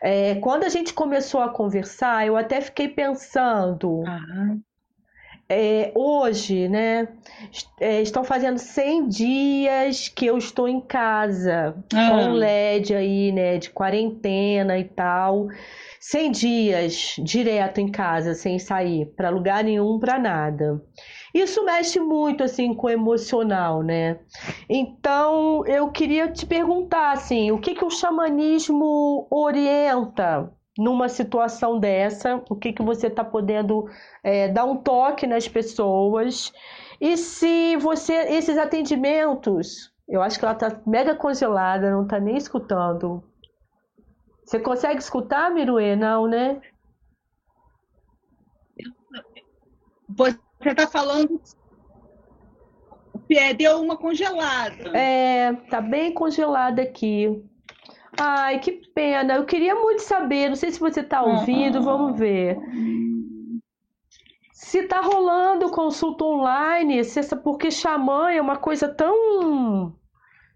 É, 0.03 0.35
quando 0.37 0.65
a 0.65 0.69
gente 0.69 0.93
começou 0.93 1.41
a 1.41 1.49
conversar, 1.49 2.27
eu 2.27 2.37
até 2.37 2.61
fiquei 2.61 2.89
pensando. 2.89 4.03
É, 5.49 5.93
hoje, 5.95 6.69
né, 6.69 7.07
é, 7.81 8.03
estão 8.03 8.25
fazendo 8.25 8.59
100 8.59 9.09
dias 9.09 10.09
que 10.09 10.27
eu 10.27 10.37
estou 10.37 10.69
em 10.69 10.81
casa, 10.81 11.77
ah. 11.95 12.11
com 12.11 12.33
LED 12.33 12.93
aí, 12.95 13.31
né, 13.31 13.59
de 13.59 13.71
quarentena 13.71 14.77
e 14.77 14.85
tal. 14.85 15.47
100 16.01 16.31
dias 16.31 17.15
direto 17.19 17.81
em 17.81 17.91
casa, 17.91 18.35
sem 18.35 18.59
sair 18.59 19.07
para 19.17 19.29
lugar 19.29 19.63
nenhum, 19.63 19.99
para 19.99 20.19
nada. 20.19 20.83
Isso 21.35 21.65
mexe 21.65 22.01
muito 22.01 22.43
assim 22.43 22.73
com 22.75 22.87
o 22.87 22.91
emocional, 22.91 23.83
né? 23.83 24.19
Então, 24.69 25.67
eu 25.67 25.91
queria 25.91 26.29
te 26.29 26.47
perguntar 26.47 27.13
assim, 27.13 27.51
o 27.51 27.59
que 27.59 27.75
que 27.75 27.85
o 27.85 27.91
xamanismo 27.91 29.27
orienta 29.31 30.51
numa 30.79 31.09
situação 31.09 31.79
dessa? 31.79 32.43
O 32.51 32.57
que 32.57 32.73
que 32.73 32.83
você 32.83 33.07
está 33.07 33.25
podendo 33.25 33.89
é, 34.23 34.49
dar 34.49 34.65
um 34.65 34.77
toque 34.77 35.27
nas 35.27 35.49
pessoas? 35.49 36.53
E 37.01 37.17
se 37.17 37.77
você 37.77 38.13
esses 38.13 38.59
atendimentos, 38.59 39.93
eu 40.09 40.23
acho 40.23 40.39
que 40.39 40.45
ela 40.45 40.55
está 40.55 40.81
mega 40.87 41.15
congelada, 41.15 41.91
não 41.91 42.05
está 42.05 42.21
nem 42.21 42.37
escutando. 42.37 43.23
Você 44.45 44.61
consegue 44.61 45.01
escutar, 45.01 45.51
Miruê? 45.51 45.97
Não, 45.97 46.27
né? 46.29 46.61
Você 50.09 50.39
está 50.65 50.87
falando. 50.87 51.41
É, 53.29 53.53
deu 53.53 53.81
uma 53.81 53.97
congelada. 53.97 54.97
É, 54.97 55.53
tá 55.69 55.81
bem 55.81 56.15
congelada 56.15 56.81
aqui. 56.83 57.45
Ai, 58.19 58.59
que 58.61 58.73
pena. 58.95 59.37
Eu 59.37 59.45
queria 59.45 59.75
muito 59.75 60.01
saber. 60.01 60.49
Não 60.49 60.57
sei 60.57 60.71
se 60.71 60.81
você 60.81 61.01
está 61.01 61.23
ouvindo, 61.23 61.83
vamos 61.83 62.19
ver. 62.19 62.59
Se 64.53 64.83
tá 64.85 65.01
rolando 65.01 65.71
consulta 65.71 66.25
online, 66.25 67.03
porque 67.43 67.71
xamã 67.71 68.31
é 68.31 68.41
uma 68.41 68.57
coisa 68.57 68.89
tão 68.89 69.95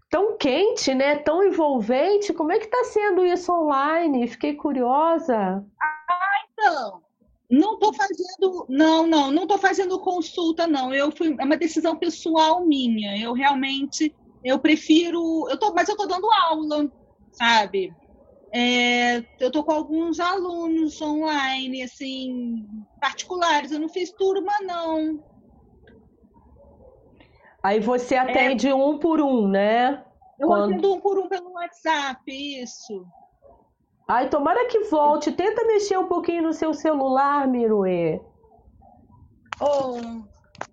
tão 0.09 0.37
quente, 0.37 0.93
né? 0.93 1.15
Tão 1.17 1.43
envolvente. 1.43 2.33
Como 2.33 2.51
é 2.51 2.59
que 2.59 2.65
está 2.65 2.83
sendo 2.85 3.25
isso 3.25 3.51
online? 3.51 4.27
Fiquei 4.27 4.55
curiosa. 4.55 5.65
Ah, 5.81 6.45
então. 6.51 7.01
Não 7.49 7.73
estou 7.73 7.93
fazendo, 7.93 8.65
não, 8.69 9.05
não, 9.05 9.29
não 9.29 9.43
estou 9.43 9.57
fazendo 9.57 9.99
consulta, 9.99 10.67
não. 10.67 10.93
Eu 10.93 11.11
fui, 11.11 11.35
é 11.37 11.43
uma 11.43 11.57
decisão 11.57 11.97
pessoal 11.97 12.65
minha. 12.65 13.17
Eu 13.17 13.33
realmente, 13.33 14.15
eu 14.43 14.57
prefiro, 14.57 15.49
eu 15.49 15.57
tô, 15.57 15.73
mas 15.73 15.89
eu 15.89 15.95
estou 15.95 16.07
dando 16.07 16.31
aula, 16.31 16.89
sabe? 17.31 17.93
É, 18.53 19.17
eu 19.39 19.47
estou 19.47 19.63
com 19.63 19.71
alguns 19.71 20.19
alunos 20.19 21.01
online, 21.01 21.83
assim, 21.83 22.67
particulares. 22.99 23.71
Eu 23.71 23.79
não 23.79 23.89
fiz 23.89 24.11
turma, 24.11 24.51
não. 24.61 25.23
Aí 27.63 27.79
você 27.79 28.15
atende 28.15 28.67
é... 28.67 28.75
um 28.75 28.97
por 28.97 29.21
um, 29.21 29.47
né? 29.47 30.03
Eu 30.39 30.47
Quando... 30.47 30.73
atendo 30.73 30.93
um 30.93 30.99
por 30.99 31.17
um 31.17 31.29
pelo 31.29 31.53
WhatsApp, 31.53 32.21
isso. 32.61 33.05
Ai, 34.07 34.29
tomara 34.29 34.67
que 34.67 34.81
volte. 34.85 35.31
Tenta 35.31 35.63
mexer 35.65 35.97
um 35.97 36.07
pouquinho 36.07 36.43
no 36.43 36.53
seu 36.53 36.73
celular, 36.73 37.47
Miruê. 37.47 38.19
Oh, 39.61 39.97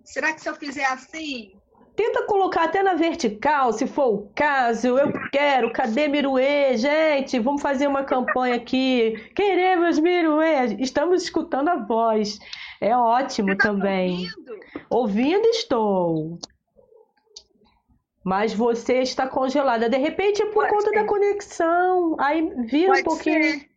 será 0.03 0.33
que 0.33 0.41
se 0.41 0.49
eu 0.49 0.55
fizer 0.55 0.85
assim? 0.85 1.58
Tenta 1.99 2.23
colocar 2.23 2.63
até 2.63 2.81
na 2.81 2.93
vertical, 2.93 3.73
se 3.73 3.85
for 3.85 4.07
o 4.07 4.31
caso. 4.33 4.97
Eu 4.97 5.11
quero. 5.33 5.73
Cadê 5.73 6.07
Miruê? 6.07 6.77
Gente, 6.77 7.37
vamos 7.39 7.61
fazer 7.61 7.87
uma 7.87 8.05
campanha 8.05 8.55
aqui. 8.55 9.15
Queremos 9.35 9.99
Miruê. 9.99 10.77
Estamos 10.79 11.23
escutando 11.23 11.67
a 11.67 11.75
voz. 11.75 12.39
É 12.79 12.95
ótimo 12.95 13.49
tá 13.57 13.67
também. 13.67 14.29
Ouvindo? 14.89 15.39
ouvindo 15.43 15.45
estou 15.49 16.39
mas 18.23 18.53
você 18.53 19.01
está 19.01 19.27
congelada. 19.27 19.89
De 19.89 19.97
repente 19.97 20.41
é 20.41 20.45
por 20.45 20.53
Pode 20.53 20.69
conta 20.69 20.89
ser. 20.91 20.95
da 20.95 21.03
conexão. 21.03 22.15
Aí 22.17 22.49
vira 22.65 22.93
Pode 22.93 23.01
um 23.01 23.03
pouquinho. 23.03 23.59
Ser. 23.59 23.69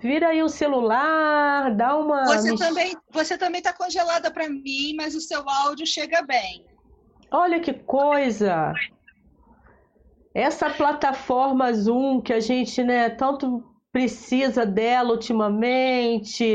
Vira 0.00 0.28
aí 0.28 0.40
o 0.40 0.48
celular, 0.48 1.74
dá 1.74 1.96
uma. 1.96 2.26
Você 2.26 2.54
também, 2.54 2.96
você 3.10 3.36
também 3.36 3.58
está 3.58 3.72
congelada 3.72 4.30
para 4.30 4.48
mim, 4.48 4.94
mas 4.96 5.16
o 5.16 5.20
seu 5.20 5.42
áudio 5.48 5.84
chega 5.84 6.22
bem. 6.22 6.64
Olha 7.38 7.60
que 7.60 7.74
coisa! 7.74 8.72
Essa 10.34 10.70
plataforma 10.70 11.70
Zoom 11.70 12.22
que 12.22 12.32
a 12.32 12.40
gente, 12.40 12.82
né, 12.82 13.10
tanto 13.10 13.62
precisa 13.92 14.64
dela 14.64 15.10
ultimamente, 15.12 16.46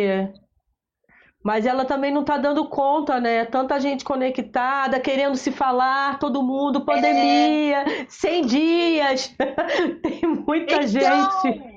mas 1.44 1.68
ela 1.68 1.86
também 1.86 2.12
não 2.12 2.22
está 2.22 2.36
dando 2.36 2.68
conta, 2.68 3.20
né? 3.20 3.46
Tanta 3.46 3.80
gente 3.80 4.04
conectada, 4.04 5.00
querendo 5.00 5.36
se 5.36 5.52
falar, 5.52 6.18
todo 6.18 6.42
mundo, 6.42 6.84
pandemia, 6.84 7.82
é. 7.82 8.06
100 8.10 8.46
dias. 8.48 9.36
Tem 10.02 10.22
muita 10.24 10.78
então, 10.78 10.88
gente. 10.88 11.71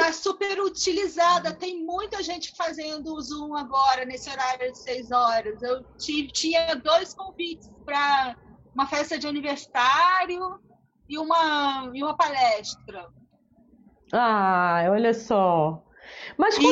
Tá 0.00 0.14
super 0.14 0.58
utilizada. 0.62 1.52
Tem 1.52 1.84
muita 1.84 2.22
gente 2.22 2.54
fazendo 2.56 3.12
o 3.12 3.20
Zoom 3.20 3.54
agora, 3.54 4.06
nesse 4.06 4.30
horário 4.30 4.72
de 4.72 4.78
6 4.78 5.12
horas. 5.12 5.62
Eu 5.62 5.84
tinha 6.32 6.74
dois 6.74 7.12
convites 7.12 7.70
para 7.84 8.34
uma 8.74 8.86
festa 8.86 9.18
de 9.18 9.26
aniversário 9.26 10.58
e 11.06 11.18
uma, 11.18 11.90
e 11.92 12.02
uma 12.02 12.16
palestra. 12.16 13.08
Ah, 14.10 14.84
olha 14.90 15.12
só. 15.12 15.84
Mas 16.38 16.56
pra... 16.56 16.64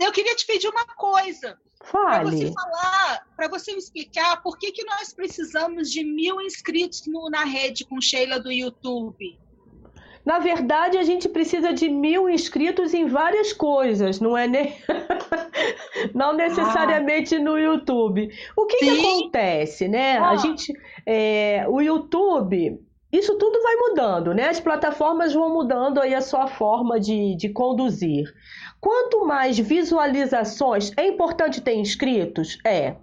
Eu 0.00 0.12
queria 0.12 0.34
te 0.34 0.46
pedir 0.46 0.68
uma 0.68 0.84
coisa. 0.84 1.56
Para 1.92 2.24
você 2.24 2.52
falar, 2.52 3.24
para 3.36 3.48
você 3.48 3.70
me 3.72 3.78
explicar 3.78 4.42
por 4.42 4.58
que, 4.58 4.72
que 4.72 4.84
nós 4.84 5.14
precisamos 5.14 5.92
de 5.92 6.02
mil 6.02 6.40
inscritos 6.40 7.06
no, 7.06 7.30
na 7.30 7.44
rede 7.44 7.84
com 7.84 8.00
Sheila 8.00 8.40
do 8.40 8.50
YouTube. 8.50 9.38
Na 10.28 10.38
verdade, 10.38 10.98
a 10.98 11.02
gente 11.02 11.26
precisa 11.26 11.72
de 11.72 11.88
mil 11.88 12.28
inscritos 12.28 12.92
em 12.92 13.06
várias 13.06 13.50
coisas, 13.54 14.20
não 14.20 14.36
é 14.36 14.46
nem... 14.46 14.76
não 16.14 16.34
necessariamente 16.34 17.36
ah. 17.36 17.38
no 17.38 17.58
YouTube. 17.58 18.28
O 18.54 18.66
que, 18.66 18.76
que 18.76 18.90
acontece, 18.90 19.88
né? 19.88 20.18
Ah. 20.18 20.28
A 20.28 20.36
gente, 20.36 20.70
é, 21.06 21.64
o 21.66 21.80
YouTube, 21.80 22.78
isso 23.10 23.38
tudo 23.38 23.58
vai 23.62 23.74
mudando, 23.76 24.34
né? 24.34 24.50
As 24.50 24.60
plataformas 24.60 25.32
vão 25.32 25.50
mudando 25.50 25.98
aí 25.98 26.14
a 26.14 26.20
sua 26.20 26.46
forma 26.46 27.00
de, 27.00 27.34
de 27.34 27.48
conduzir. 27.48 28.30
Quanto 28.78 29.24
mais 29.24 29.58
visualizações, 29.58 30.92
é 30.98 31.06
importante 31.06 31.62
ter 31.62 31.74
inscritos? 31.74 32.58
É. 32.66 32.96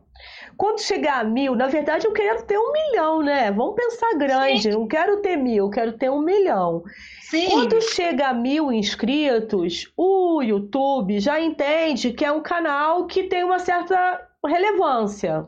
Quando 0.58 0.82
chegar 0.82 1.22
a 1.22 1.24
mil, 1.24 1.56
na 1.56 1.68
verdade 1.68 2.06
eu 2.08 2.14
quero 2.14 2.44
ter 2.44 2.58
um 2.58 2.72
milhão, 2.72 3.22
né? 3.22 3.52
Vamos 3.52 3.76
pensar 3.76 4.14
grande, 4.18 4.64
Sim. 4.64 4.72
não 4.72 4.88
quero 4.88 5.22
ter 5.22 5.36
mil, 5.36 5.70
quero 5.70 5.94
ter 5.94 6.10
um 6.10 6.22
milhão. 6.22 6.84
Sim. 7.22 7.50
Quando 7.50 7.82
chega 7.82 8.28
a 8.28 8.34
mil 8.34 8.72
inscritos, 8.72 9.92
o 9.98 10.42
YouTube 10.42 11.20
já 11.20 11.40
entende 11.40 12.14
que 12.14 12.24
é 12.24 12.32
um 12.32 12.42
canal 12.42 13.06
que 13.06 13.24
tem 13.24 13.44
uma 13.44 13.60
certa 13.60 14.22
relevância. 14.46 15.48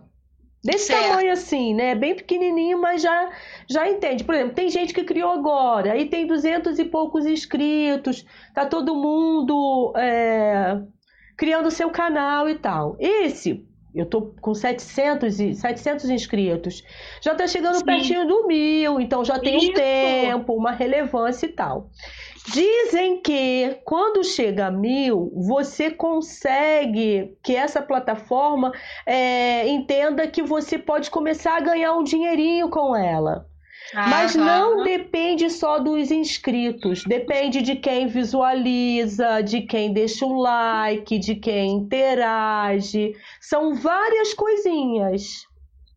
Desse 0.63 0.87
certo. 0.87 1.09
tamanho 1.09 1.31
assim, 1.31 1.73
né? 1.73 1.95
Bem 1.95 2.15
pequenininho, 2.15 2.81
mas 2.81 3.01
já, 3.01 3.29
já 3.69 3.89
entende. 3.89 4.23
Por 4.23 4.35
exemplo, 4.35 4.55
tem 4.55 4.69
gente 4.69 4.93
que 4.93 5.03
criou 5.03 5.31
agora, 5.31 5.93
aí 5.93 6.09
tem 6.09 6.27
duzentos 6.27 6.79
e 6.79 6.85
poucos 6.85 7.25
inscritos, 7.25 8.25
tá 8.53 8.65
todo 8.65 8.95
mundo 8.95 9.93
é, 9.95 10.81
criando 11.37 11.71
seu 11.71 11.89
canal 11.89 12.49
e 12.49 12.55
tal. 12.55 12.97
Esse, 12.99 13.66
eu 13.97 14.05
tô 14.05 14.33
com 14.39 14.53
700, 14.53 15.39
e, 15.39 15.55
700 15.55 16.09
inscritos, 16.09 16.83
já 17.21 17.33
tá 17.33 17.47
chegando 17.47 17.79
Sim. 17.79 17.85
pertinho 17.85 18.27
do 18.27 18.47
mil, 18.47 18.99
então 18.99 19.25
já 19.25 19.39
tem 19.39 19.57
Isso. 19.57 19.71
um 19.71 19.73
tempo, 19.73 20.53
uma 20.53 20.71
relevância 20.71 21.45
e 21.45 21.49
tal. 21.49 21.89
Dizem 22.53 23.19
que 23.21 23.77
quando 23.83 24.23
chega 24.23 24.67
a 24.67 24.71
mil, 24.71 25.31
você 25.35 25.91
consegue 25.91 27.35
que 27.43 27.55
essa 27.55 27.81
plataforma 27.81 28.71
é, 29.05 29.67
entenda 29.67 30.27
que 30.27 30.41
você 30.41 30.77
pode 30.77 31.09
começar 31.09 31.57
a 31.57 31.59
ganhar 31.59 31.93
um 31.93 32.03
dinheirinho 32.03 32.69
com 32.69 32.95
ela. 32.95 33.46
Mas 33.93 34.35
não 34.35 34.83
depende 34.83 35.49
só 35.49 35.79
dos 35.79 36.11
inscritos, 36.11 37.03
depende 37.05 37.61
de 37.61 37.75
quem 37.75 38.07
visualiza, 38.07 39.41
de 39.41 39.61
quem 39.61 39.93
deixa 39.93 40.25
um 40.25 40.37
like, 40.37 41.17
de 41.17 41.35
quem 41.35 41.77
interage. 41.77 43.15
São 43.39 43.75
várias 43.75 44.33
coisinhas. 44.33 45.47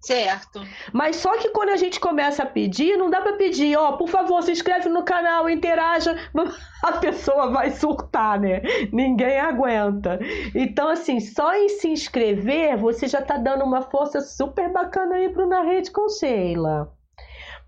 Certo. 0.00 0.62
Mas 0.94 1.16
só 1.16 1.37
que 1.37 1.50
quando 1.50 1.68
a 1.68 1.76
gente 1.76 2.00
começa 2.00 2.42
a 2.42 2.46
pedir, 2.46 2.96
não 2.96 3.11
dá 3.11 3.20
para 3.20 3.37
pedir, 3.37 3.76
ó, 3.76 3.90
oh, 3.90 3.96
por 3.98 4.09
favor, 4.09 4.42
se 4.42 4.50
inscreve 4.50 4.88
no 4.88 5.05
canal, 5.05 5.48
interaja. 5.48 6.16
A 6.83 6.92
pessoa 6.92 7.50
vai 7.50 7.70
surtar, 7.70 8.40
né? 8.40 8.62
Ninguém 8.90 9.38
aguenta. 9.38 10.18
Então, 10.55 10.88
assim, 10.88 11.20
só 11.20 11.55
em 11.55 11.68
se 11.68 11.88
inscrever, 11.88 12.79
você 12.79 13.07
já 13.07 13.20
tá 13.20 13.37
dando 13.37 13.62
uma 13.62 13.83
força 13.83 14.22
super 14.22 14.72
bacana 14.72 15.16
aí 15.16 15.29
pro 15.29 15.46
Na 15.46 15.61
Rede 15.61 15.90
com 15.90 16.09
Sheila. 16.09 16.90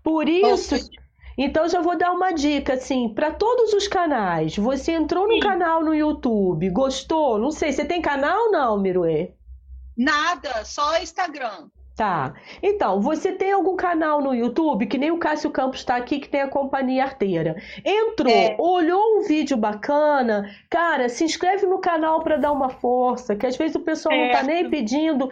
Por 0.03 0.27
isso. 0.27 0.75
Então 1.37 1.67
já 1.67 1.81
vou 1.81 1.97
dar 1.97 2.11
uma 2.11 2.31
dica 2.31 2.73
assim 2.73 3.09
para 3.09 3.31
todos 3.31 3.73
os 3.73 3.87
canais. 3.87 4.55
Você 4.55 4.91
entrou 4.91 5.27
no 5.27 5.35
Sim. 5.35 5.39
canal 5.39 5.83
no 5.83 5.95
YouTube, 5.95 6.69
gostou? 6.69 7.39
Não 7.39 7.51
sei, 7.51 7.71
você 7.71 7.85
tem 7.85 8.01
canal 8.01 8.45
ou 8.45 8.51
não, 8.51 8.79
Miruê? 8.79 9.31
Nada, 9.97 10.63
só 10.65 10.99
Instagram. 10.99 11.69
Tá. 11.95 12.33
Então, 12.61 12.99
você 12.99 13.31
tem 13.31 13.51
algum 13.51 13.75
canal 13.75 14.19
no 14.19 14.33
YouTube, 14.33 14.87
que 14.87 14.97
nem 14.97 15.11
o 15.11 15.19
Cássio 15.19 15.51
Campos 15.51 15.79
está 15.79 15.95
aqui, 15.95 16.19
que 16.19 16.27
tem 16.27 16.41
a 16.41 16.47
Companhia 16.47 17.03
Arteira. 17.03 17.55
Entrou, 17.85 18.33
é. 18.33 18.55
olhou 18.57 19.19
um 19.19 19.27
vídeo 19.27 19.55
bacana, 19.55 20.49
cara, 20.71 21.07
se 21.07 21.23
inscreve 21.23 21.67
no 21.67 21.77
canal 21.77 22.23
para 22.23 22.37
dar 22.37 22.51
uma 22.51 22.69
força, 22.69 23.35
que 23.35 23.45
às 23.45 23.55
vezes 23.55 23.75
o 23.75 23.81
pessoal 23.81 24.17
não 24.17 24.31
tá 24.31 24.41
nem 24.41 24.67
pedindo 24.71 25.29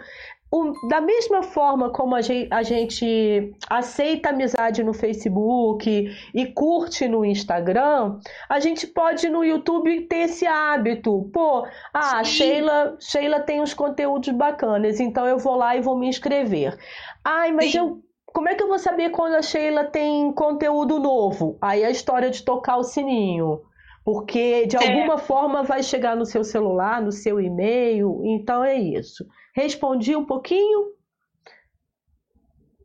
o, 0.52 0.86
da 0.86 1.00
mesma 1.00 1.42
forma 1.42 1.90
como 1.90 2.14
a 2.14 2.20
gente, 2.20 2.52
a 2.52 2.62
gente, 2.62 3.54
aceita 3.70 4.28
amizade 4.28 4.84
no 4.84 4.92
Facebook 4.92 6.14
e 6.34 6.46
curte 6.52 7.08
no 7.08 7.24
Instagram, 7.24 8.18
a 8.50 8.60
gente 8.60 8.86
pode 8.86 9.30
no 9.30 9.42
YouTube 9.42 10.02
ter 10.02 10.24
esse 10.24 10.46
hábito. 10.46 11.30
Pô, 11.32 11.66
ah, 11.94 12.22
Sheila, 12.22 12.98
Sheila 13.00 13.40
tem 13.40 13.62
uns 13.62 13.72
conteúdos 13.72 14.28
bacanas, 14.28 15.00
então 15.00 15.26
eu 15.26 15.38
vou 15.38 15.56
lá 15.56 15.74
e 15.74 15.80
vou 15.80 15.96
me 15.98 16.06
inscrever. 16.06 16.76
Ai, 17.24 17.50
mas 17.50 17.72
Sim. 17.72 17.78
eu 17.78 18.02
como 18.26 18.48
é 18.48 18.54
que 18.54 18.62
eu 18.62 18.68
vou 18.68 18.78
saber 18.78 19.10
quando 19.10 19.34
a 19.34 19.42
Sheila 19.42 19.84
tem 19.84 20.32
conteúdo 20.32 20.98
novo? 20.98 21.58
Aí 21.60 21.84
a 21.84 21.90
história 21.90 22.30
de 22.30 22.42
tocar 22.42 22.76
o 22.76 22.82
sininho. 22.82 23.60
Porque 24.04 24.66
de 24.66 24.76
alguma 24.76 25.16
forma 25.18 25.62
vai 25.62 25.82
chegar 25.82 26.16
no 26.16 26.24
seu 26.24 26.42
celular, 26.42 27.00
no 27.00 27.12
seu 27.12 27.38
e-mail. 27.38 28.20
Então 28.24 28.64
é 28.64 28.74
isso. 28.74 29.24
Respondi 29.52 30.16
um 30.16 30.24
pouquinho? 30.24 30.94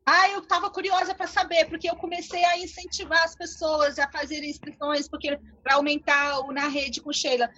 Ah, 0.06 0.30
eu 0.30 0.40
estava 0.40 0.70
curiosa 0.70 1.14
para 1.14 1.28
saber, 1.28 1.66
porque 1.66 1.90
eu 1.90 1.96
comecei 1.96 2.44
a 2.46 2.58
incentivar 2.58 3.24
as 3.24 3.36
pessoas 3.36 4.00
a 4.00 4.10
fazerem 4.10 4.50
inscrições 4.50 5.10
para 5.62 5.76
aumentar 5.76 6.40
o 6.40 6.54
na 6.54 6.68
rede 6.68 7.02
com 7.02 7.12
Sheila. 7.12 7.50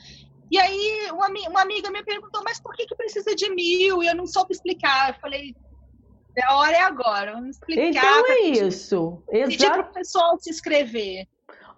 E 0.52 0.58
aí 0.58 1.10
uma, 1.12 1.28
uma, 1.28 1.62
amiga 1.62 1.92
me 1.92 2.04
perguntou, 2.04 2.42
mas 2.44 2.60
por 2.60 2.76
que, 2.76 2.88
que 2.88 2.96
precisa 2.96 3.36
de 3.36 3.50
mil? 3.54 4.02
E 4.02 4.08
eu 4.08 4.16
não 4.16 4.26
soube 4.26 4.52
explicar. 4.52 5.10
Eu 5.10 5.20
falei, 5.20 5.56
a 6.44 6.56
hora 6.56 6.76
é 6.76 6.82
agora, 6.82 7.34
vamos 7.34 7.58
explicar. 7.58 7.84
Então 7.84 8.26
é 8.28 8.40
isso. 8.42 9.24
Exato. 9.32 9.52
Pedir 9.52 9.72
para 9.72 9.82
o 9.82 9.94
pessoal 9.94 10.40
se 10.40 10.50
inscrever. 10.50 11.28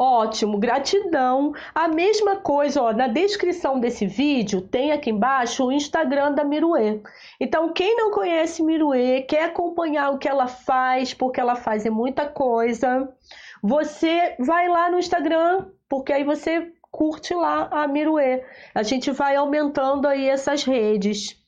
Ótimo, 0.03 0.57
gratidão. 0.57 1.53
A 1.75 1.87
mesma 1.87 2.37
coisa, 2.37 2.81
ó, 2.81 2.91
na 2.91 3.07
descrição 3.07 3.79
desse 3.79 4.07
vídeo 4.07 4.59
tem 4.59 4.91
aqui 4.91 5.11
embaixo 5.11 5.63
o 5.63 5.71
Instagram 5.71 6.31
da 6.31 6.43
Miruê. 6.43 6.99
Então, 7.39 7.71
quem 7.71 7.95
não 7.95 8.09
conhece 8.09 8.63
Miruê, 8.63 9.21
quer 9.21 9.43
acompanhar 9.43 10.09
o 10.09 10.17
que 10.17 10.27
ela 10.27 10.47
faz, 10.47 11.13
porque 11.13 11.39
ela 11.39 11.55
faz 11.55 11.85
é 11.85 11.91
muita 11.91 12.25
coisa, 12.25 13.13
você 13.61 14.35
vai 14.39 14.67
lá 14.67 14.89
no 14.89 14.97
Instagram, 14.97 15.67
porque 15.87 16.11
aí 16.11 16.23
você 16.23 16.73
curte 16.89 17.35
lá 17.35 17.69
a 17.71 17.87
Miruê. 17.87 18.43
A 18.73 18.81
gente 18.81 19.11
vai 19.11 19.35
aumentando 19.35 20.07
aí 20.07 20.27
essas 20.27 20.63
redes. 20.63 21.39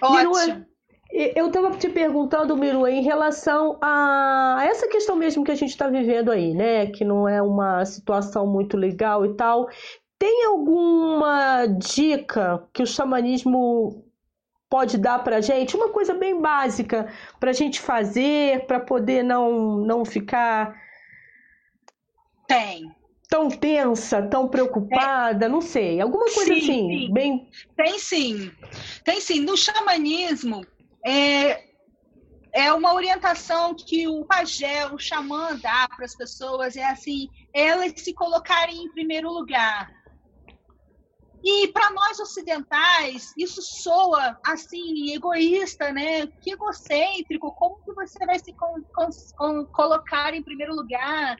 Ótimo. 0.00 0.16
Miruê, 0.16 0.62
eu 1.12 1.48
estava 1.48 1.76
te 1.76 1.88
perguntando, 1.88 2.56
Miru, 2.56 2.86
em 2.86 3.02
relação 3.02 3.78
a 3.82 4.60
essa 4.62 4.88
questão 4.88 5.16
mesmo 5.16 5.44
que 5.44 5.50
a 5.50 5.56
gente 5.56 5.70
está 5.70 5.88
vivendo 5.88 6.30
aí, 6.30 6.54
né? 6.54 6.86
Que 6.86 7.04
não 7.04 7.28
é 7.28 7.42
uma 7.42 7.84
situação 7.84 8.46
muito 8.46 8.76
legal 8.76 9.26
e 9.26 9.34
tal. 9.34 9.68
Tem 10.18 10.44
alguma 10.44 11.66
dica 11.66 12.62
que 12.72 12.82
o 12.82 12.86
xamanismo 12.86 14.04
pode 14.68 14.96
dar 14.98 15.18
para 15.24 15.40
gente? 15.40 15.76
Uma 15.76 15.88
coisa 15.88 16.14
bem 16.14 16.40
básica 16.40 17.12
para 17.40 17.50
a 17.50 17.54
gente 17.54 17.80
fazer, 17.80 18.66
para 18.66 18.78
poder 18.78 19.24
não, 19.24 19.78
não 19.78 20.04
ficar. 20.04 20.80
Tem. 22.46 22.94
Tão 23.28 23.48
tensa, 23.48 24.22
tão 24.22 24.48
preocupada, 24.48 25.48
não 25.48 25.60
sei. 25.60 26.00
Alguma 26.00 26.26
coisa 26.26 26.54
sim, 26.54 26.58
assim, 26.58 26.66
sim. 26.66 27.12
bem. 27.12 27.48
Tem 27.76 27.98
sim. 27.98 28.52
Tem 29.04 29.20
sim. 29.20 29.40
No 29.40 29.56
xamanismo, 29.56 30.64
é, 31.04 31.64
é 32.52 32.72
uma 32.72 32.94
orientação 32.94 33.74
que 33.74 34.08
o 34.08 34.24
pajé, 34.24 34.86
o 34.86 34.98
xamã 34.98 35.56
dá 35.56 35.88
para 35.88 36.04
as 36.04 36.16
pessoas, 36.16 36.76
é 36.76 36.84
assim, 36.84 37.28
elas 37.54 37.92
se 37.96 38.12
colocarem 38.14 38.84
em 38.84 38.92
primeiro 38.92 39.30
lugar. 39.30 39.90
E 41.42 41.68
para 41.68 41.90
nós 41.90 42.20
ocidentais, 42.20 43.32
isso 43.36 43.62
soa 43.62 44.38
assim, 44.44 45.14
egoísta, 45.14 45.90
né? 45.90 46.26
Que 46.42 46.52
egocêntrico, 46.52 47.50
como 47.52 47.82
que 47.82 47.94
você 47.94 48.26
vai 48.26 48.38
se 48.38 48.52
con 48.52 48.82
con 49.38 49.64
colocar 49.72 50.34
em 50.34 50.42
primeiro 50.42 50.74
lugar? 50.74 51.38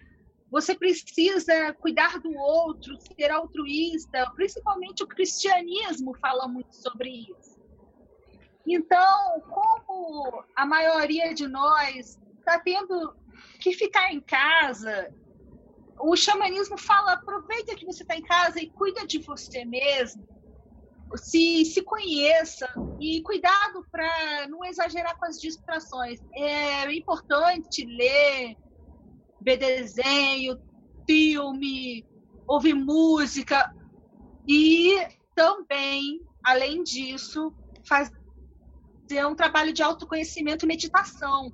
você 0.51 0.75
precisa 0.75 1.73
cuidar 1.75 2.19
do 2.19 2.33
outro, 2.35 2.97
ser 3.17 3.31
altruísta, 3.31 4.31
principalmente 4.35 5.03
o 5.03 5.07
cristianismo 5.07 6.13
fala 6.21 6.49
muito 6.49 6.75
sobre 6.75 7.09
isso. 7.09 7.60
Então, 8.67 9.41
como 9.49 10.45
a 10.55 10.67
maioria 10.67 11.35
de 11.35 11.47
nós 11.49 12.19
está 12.39 12.59
tendo 12.59 13.15
que 13.61 13.73
ficar 13.73 14.13
em 14.13 14.21
casa, 14.21 15.13
o 16.01 16.17
xamanismo 16.17 16.79
fala: 16.79 17.13
aproveita 17.13 17.77
que 17.77 17.87
você 17.87 18.03
está 18.03 18.17
em 18.17 18.23
casa 18.23 18.61
e 18.61 18.71
cuida 18.71 19.07
de 19.07 19.19
você 19.19 19.65
mesmo, 19.65 20.27
se, 21.17 21.65
se 21.65 21.83
conheça 21.83 22.69
e 23.01 23.23
cuidado 23.23 23.85
para 23.91 24.47
não 24.49 24.65
exagerar 24.65 25.17
com 25.19 25.27
as 25.27 25.39
distrações. 25.39 26.21
É 26.35 26.93
importante 26.93 27.85
ler, 27.85 28.57
ver 29.41 29.57
desenho, 29.57 30.59
filme, 31.07 32.07
ouvir 32.47 32.75
música 32.75 33.69
e 34.47 34.97
também, 35.35 36.21
além 36.45 36.83
disso, 36.83 37.53
fazer 37.89 38.20
um 39.27 39.35
trabalho 39.35 39.73
de 39.73 39.83
autoconhecimento 39.83 40.65
e 40.65 40.69
meditação. 40.69 41.51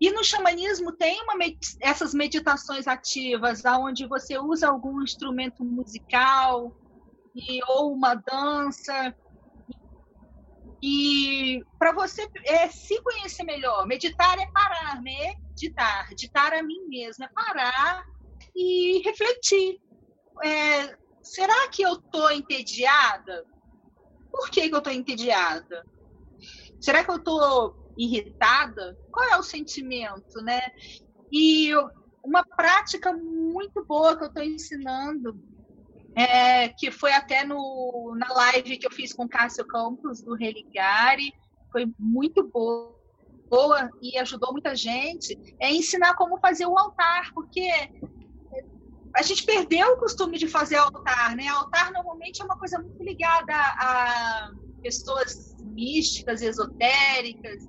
E 0.00 0.10
no 0.10 0.24
xamanismo 0.24 0.92
tem 0.92 1.20
uma, 1.22 1.34
essas 1.80 2.12
meditações 2.12 2.86
ativas, 2.86 3.62
onde 3.64 4.06
você 4.06 4.38
usa 4.38 4.68
algum 4.68 5.02
instrumento 5.02 5.64
musical 5.64 6.76
e, 7.34 7.60
ou 7.68 7.92
uma 7.92 8.14
dança. 8.14 9.14
E 10.82 11.62
para 11.78 11.92
você 11.92 12.28
é, 12.44 12.68
se 12.68 13.00
conhecer 13.02 13.44
melhor, 13.44 13.86
meditar 13.86 14.38
é 14.38 14.46
parar, 14.52 15.00
meditar, 15.00 16.08
ditar 16.14 16.52
a 16.52 16.62
mim 16.62 16.86
mesma, 16.88 17.26
é 17.26 17.28
parar 17.28 18.04
e 18.54 19.00
refletir. 19.04 19.80
É, 20.44 20.96
será 21.22 21.68
que 21.68 21.82
eu 21.82 21.94
estou 21.94 22.30
entediada? 22.30 23.46
Por 24.30 24.50
que, 24.50 24.68
que 24.68 24.74
eu 24.74 24.78
estou 24.78 24.92
entediada? 24.92 25.86
Será 26.84 27.02
que 27.02 27.10
eu 27.10 27.16
estou 27.16 27.74
irritada? 27.96 28.94
Qual 29.10 29.26
é 29.30 29.38
o 29.38 29.42
sentimento, 29.42 30.42
né? 30.42 30.60
E 31.32 31.70
uma 32.22 32.44
prática 32.44 33.10
muito 33.10 33.82
boa 33.86 34.14
que 34.18 34.24
eu 34.24 34.28
estou 34.28 34.42
ensinando, 34.42 35.40
é, 36.14 36.68
que 36.68 36.90
foi 36.90 37.10
até 37.14 37.42
no, 37.42 38.14
na 38.18 38.30
live 38.34 38.76
que 38.76 38.86
eu 38.86 38.90
fiz 38.90 39.14
com 39.14 39.26
Cássio 39.26 39.66
Campos, 39.66 40.20
do 40.20 40.34
Religare, 40.34 41.32
foi 41.72 41.90
muito 41.98 42.46
boa, 42.50 42.94
boa 43.48 43.88
e 44.02 44.18
ajudou 44.18 44.52
muita 44.52 44.76
gente, 44.76 45.56
é 45.58 45.72
ensinar 45.72 46.14
como 46.16 46.38
fazer 46.38 46.66
o 46.66 46.78
altar, 46.78 47.32
porque 47.32 47.66
a 49.16 49.22
gente 49.22 49.42
perdeu 49.42 49.94
o 49.94 49.96
costume 49.96 50.36
de 50.36 50.48
fazer 50.48 50.76
altar, 50.76 51.34
né? 51.34 51.48
Altar 51.48 51.90
normalmente 51.92 52.42
é 52.42 52.44
uma 52.44 52.58
coisa 52.58 52.78
muito 52.78 53.02
ligada 53.02 53.54
a 53.54 54.52
pessoas 54.84 55.56
místicas, 55.60 56.42
esotéricas, 56.42 57.64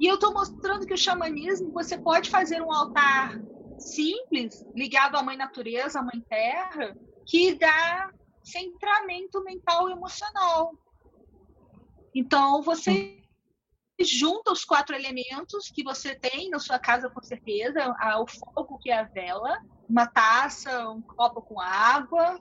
e 0.00 0.06
eu 0.06 0.14
estou 0.14 0.32
mostrando 0.32 0.86
que 0.86 0.94
o 0.94 0.98
xamanismo, 0.98 1.70
você 1.70 1.98
pode 1.98 2.30
fazer 2.30 2.62
um 2.62 2.72
altar 2.72 3.38
simples, 3.78 4.64
ligado 4.74 5.16
à 5.16 5.22
Mãe 5.22 5.36
Natureza, 5.36 6.00
à 6.00 6.02
Mãe 6.02 6.20
Terra, 6.28 6.96
que 7.26 7.54
dá 7.54 8.10
centramento 8.42 9.44
mental 9.44 9.88
e 9.88 9.92
emocional. 9.92 10.72
Então, 12.14 12.62
você 12.62 13.22
junta 14.00 14.50
os 14.50 14.64
quatro 14.64 14.96
elementos 14.96 15.70
que 15.72 15.84
você 15.84 16.14
tem 16.14 16.50
na 16.50 16.58
sua 16.58 16.78
casa, 16.78 17.08
com 17.08 17.22
certeza: 17.22 17.94
o 18.18 18.26
fogo, 18.26 18.78
que 18.78 18.90
é 18.90 18.98
a 18.98 19.04
vela, 19.04 19.58
uma 19.88 20.06
taça, 20.06 20.90
um 20.90 21.02
copo 21.02 21.40
com 21.42 21.60
água, 21.60 22.40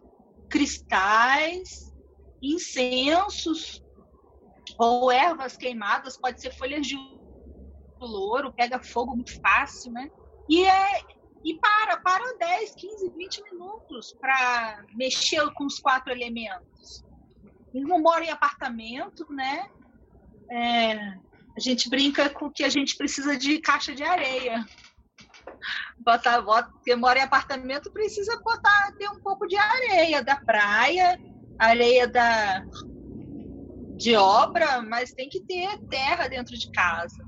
cristais, 0.50 1.93
incensos 2.44 3.82
ou 4.78 5.12
ervas 5.12 5.56
queimadas, 5.56 6.18
pode 6.18 6.42
ser 6.42 6.52
folhas 6.52 6.86
de 6.86 6.98
louro, 8.00 8.54
pega 8.54 8.84
fogo 8.84 9.16
muito 9.16 9.32
fácil, 9.42 9.92
né? 9.92 10.10
E, 10.50 10.64
é, 10.66 11.02
e 11.44 11.58
para, 11.60 11.98
para 11.98 12.38
10, 12.38 12.76
15, 12.76 13.10
20 13.16 13.44
minutos 13.52 14.16
para 14.20 14.84
mexer 14.94 15.50
com 15.54 15.66
os 15.66 15.80
quatro 15.80 16.12
elementos. 16.12 17.04
Não 17.74 18.02
moram 18.02 18.26
em 18.26 18.30
apartamento, 18.30 19.26
né? 19.32 19.66
É, 20.52 20.96
a 21.56 21.60
gente 21.60 21.90
brinca 21.90 22.30
com 22.30 22.52
que 22.52 22.64
a 22.64 22.70
gente 22.70 22.96
precisa 22.96 23.38
de 23.38 23.60
caixa 23.60 23.96
de 23.96 24.04
areia. 24.04 24.66
Botar, 25.98 26.42
bota, 26.42 26.70
porque 26.70 26.96
mora 26.96 27.20
em 27.20 27.24
apartamento 27.24 27.92
precisa 27.92 28.40
botar, 28.44 28.94
ter 28.98 29.08
um 29.10 29.20
pouco 29.22 29.48
de 29.48 29.56
areia 29.56 30.24
da 30.24 30.36
praia, 30.36 31.18
areia 31.58 32.08
da, 32.08 32.64
de 33.96 34.16
obra, 34.16 34.82
mas 34.82 35.12
tem 35.12 35.30
que 35.30 35.42
ter 35.42 35.78
terra 35.90 36.28
dentro 36.28 36.58
de 36.58 36.70
casa. 36.72 37.24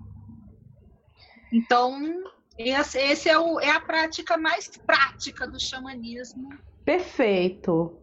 Então, 1.52 2.24
esse, 2.58 2.98
esse 3.00 3.30
é, 3.30 3.38
o, 3.38 3.60
é 3.60 3.70
a 3.70 3.80
prática 3.80 4.38
mais 4.38 4.68
prática 4.86 5.48
do 5.48 5.60
xamanismo. 5.60 6.50
Perfeito. 6.84 7.98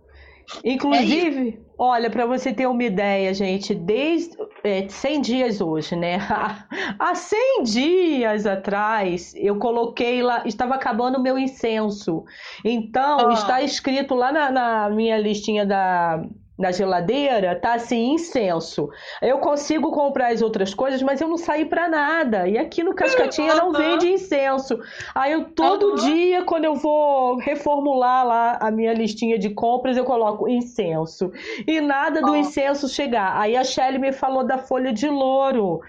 Inclusive, 0.65 1.59
é 1.59 1.73
olha, 1.79 2.11
para 2.11 2.27
você 2.27 2.53
ter 2.53 2.67
uma 2.67 2.83
ideia, 2.83 3.33
gente, 3.35 3.75
desde 3.75 4.37
é, 4.63 4.89
100 4.89 5.21
dias 5.21 5.61
hoje, 5.61 5.97
né? 5.97 6.19
Há 6.99 7.15
100 7.15 7.63
dias 7.65 8.47
atrás, 8.47 9.35
eu 9.37 9.57
coloquei 9.59 10.23
lá, 10.23 10.43
estava 10.47 10.75
acabando 10.75 11.19
o 11.19 11.23
meu 11.23 11.39
incenso. 11.39 12.25
Então, 12.65 13.31
ah. 13.31 13.33
está 13.33 13.63
escrito 13.63 14.15
lá 14.15 14.33
na, 14.33 14.51
na 14.51 14.91
minha 14.91 15.19
listinha 15.19 15.67
da, 15.67 16.23
na 16.59 16.71
geladeira, 16.71 17.59
tá 17.59 17.75
assim, 17.75 18.13
incenso. 18.13 18.89
Eu 19.21 19.39
consigo 19.39 19.91
comprar 19.91 20.33
as 20.33 20.43
outras 20.43 20.75
coisas, 20.75 21.03
mas 21.03 21.21
eu 21.21 21.29
não 21.29 21.37
saí 21.37 21.65
para 21.65 21.89
nada. 21.89 22.47
E 22.47 22.59
aqui 22.59 22.83
no 22.83 22.95
Cascatinha 22.95 23.55
não 23.55 23.73
vende 23.73 24.07
incenso. 24.07 24.79
Aí 25.15 25.33
eu 25.33 25.47
todo 25.47 25.91
uhum. 25.91 25.95
dia, 25.97 26.45
quando 26.45 26.65
eu 26.65 26.75
vou 26.75 27.37
reformular 27.37 28.27
lá 28.27 28.59
a 28.61 28.71
minha 28.71 28.93
listinha 28.93 29.39
de 29.39 29.51
compras, 29.51 29.97
eu 29.97 30.05
coloco 30.05 30.49
incenso. 30.49 31.33
E 31.67 31.81
nada 31.81 32.21
do 32.21 32.33
oh. 32.33 32.37
incenso 32.37 32.89
chegar. 32.89 33.37
Aí 33.39 33.57
a 33.57 33.65
Shelly 33.65 33.99
me 33.99 34.13
falou 34.13 34.45
da 34.45 34.59
folha 34.59 34.93
de 34.93 35.09
louro. 35.09 35.81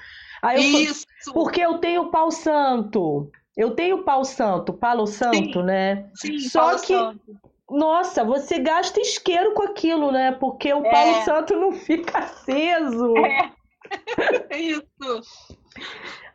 Aí 0.41 0.57
eu 0.57 0.79
Isso! 0.81 1.05
porque 1.33 1.61
eu 1.61 1.77
tenho 1.77 2.09
pau 2.09 2.31
santo. 2.31 3.29
Eu 3.55 3.71
tenho 3.71 4.03
pau 4.03 4.25
santo, 4.25 4.73
palo 4.73 5.05
santo, 5.05 5.59
sim, 5.59 5.63
né? 5.63 6.05
Sim, 6.15 6.39
Só 6.39 6.71
que 6.71 6.87
santo 6.87 7.52
nossa, 7.69 8.23
você 8.23 8.59
gasta 8.59 8.99
isqueiro 8.99 9.53
com 9.53 9.63
aquilo, 9.63 10.11
né? 10.11 10.31
Porque 10.33 10.73
o 10.73 10.85
é. 10.85 10.91
Paulo 10.91 11.23
Santo 11.23 11.55
não 11.55 11.71
fica 11.71 12.19
aceso. 12.19 13.17
É. 13.17 13.51
Isso. 14.57 15.21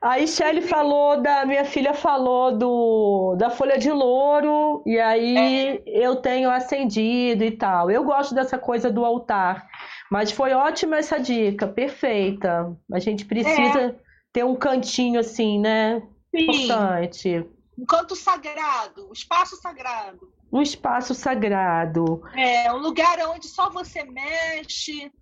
Aí 0.00 0.26
Shelly 0.26 0.62
falou 0.62 1.20
da. 1.20 1.44
Minha 1.44 1.64
filha 1.64 1.92
falou 1.92 2.56
do 2.56 3.36
da 3.36 3.50
folha 3.50 3.78
de 3.78 3.90
louro, 3.90 4.82
e 4.86 4.98
aí 4.98 5.36
é. 5.36 5.82
eu 5.86 6.16
tenho 6.16 6.50
acendido 6.50 7.44
e 7.44 7.50
tal. 7.50 7.90
Eu 7.90 8.04
gosto 8.04 8.34
dessa 8.34 8.58
coisa 8.58 8.90
do 8.90 9.04
altar. 9.04 9.66
Mas 10.10 10.32
foi 10.32 10.52
ótima 10.52 10.96
essa 10.96 11.18
dica, 11.18 11.66
perfeita. 11.66 12.74
A 12.90 12.98
gente 12.98 13.26
precisa 13.26 13.80
é. 13.80 13.94
ter 14.32 14.44
um 14.44 14.56
cantinho 14.56 15.20
assim, 15.20 15.58
né? 15.58 16.02
Sim. 16.34 16.44
Importante. 16.44 17.46
Um 17.78 17.84
canto 17.84 18.16
sagrado, 18.16 19.08
um 19.08 19.12
espaço 19.12 19.56
sagrado 19.56 20.37
um 20.52 20.62
espaço 20.62 21.14
sagrado. 21.14 22.22
É, 22.36 22.72
um 22.72 22.78
lugar 22.78 23.18
onde 23.28 23.46
só 23.48 23.70
você 23.70 24.04
mexe 24.04 25.12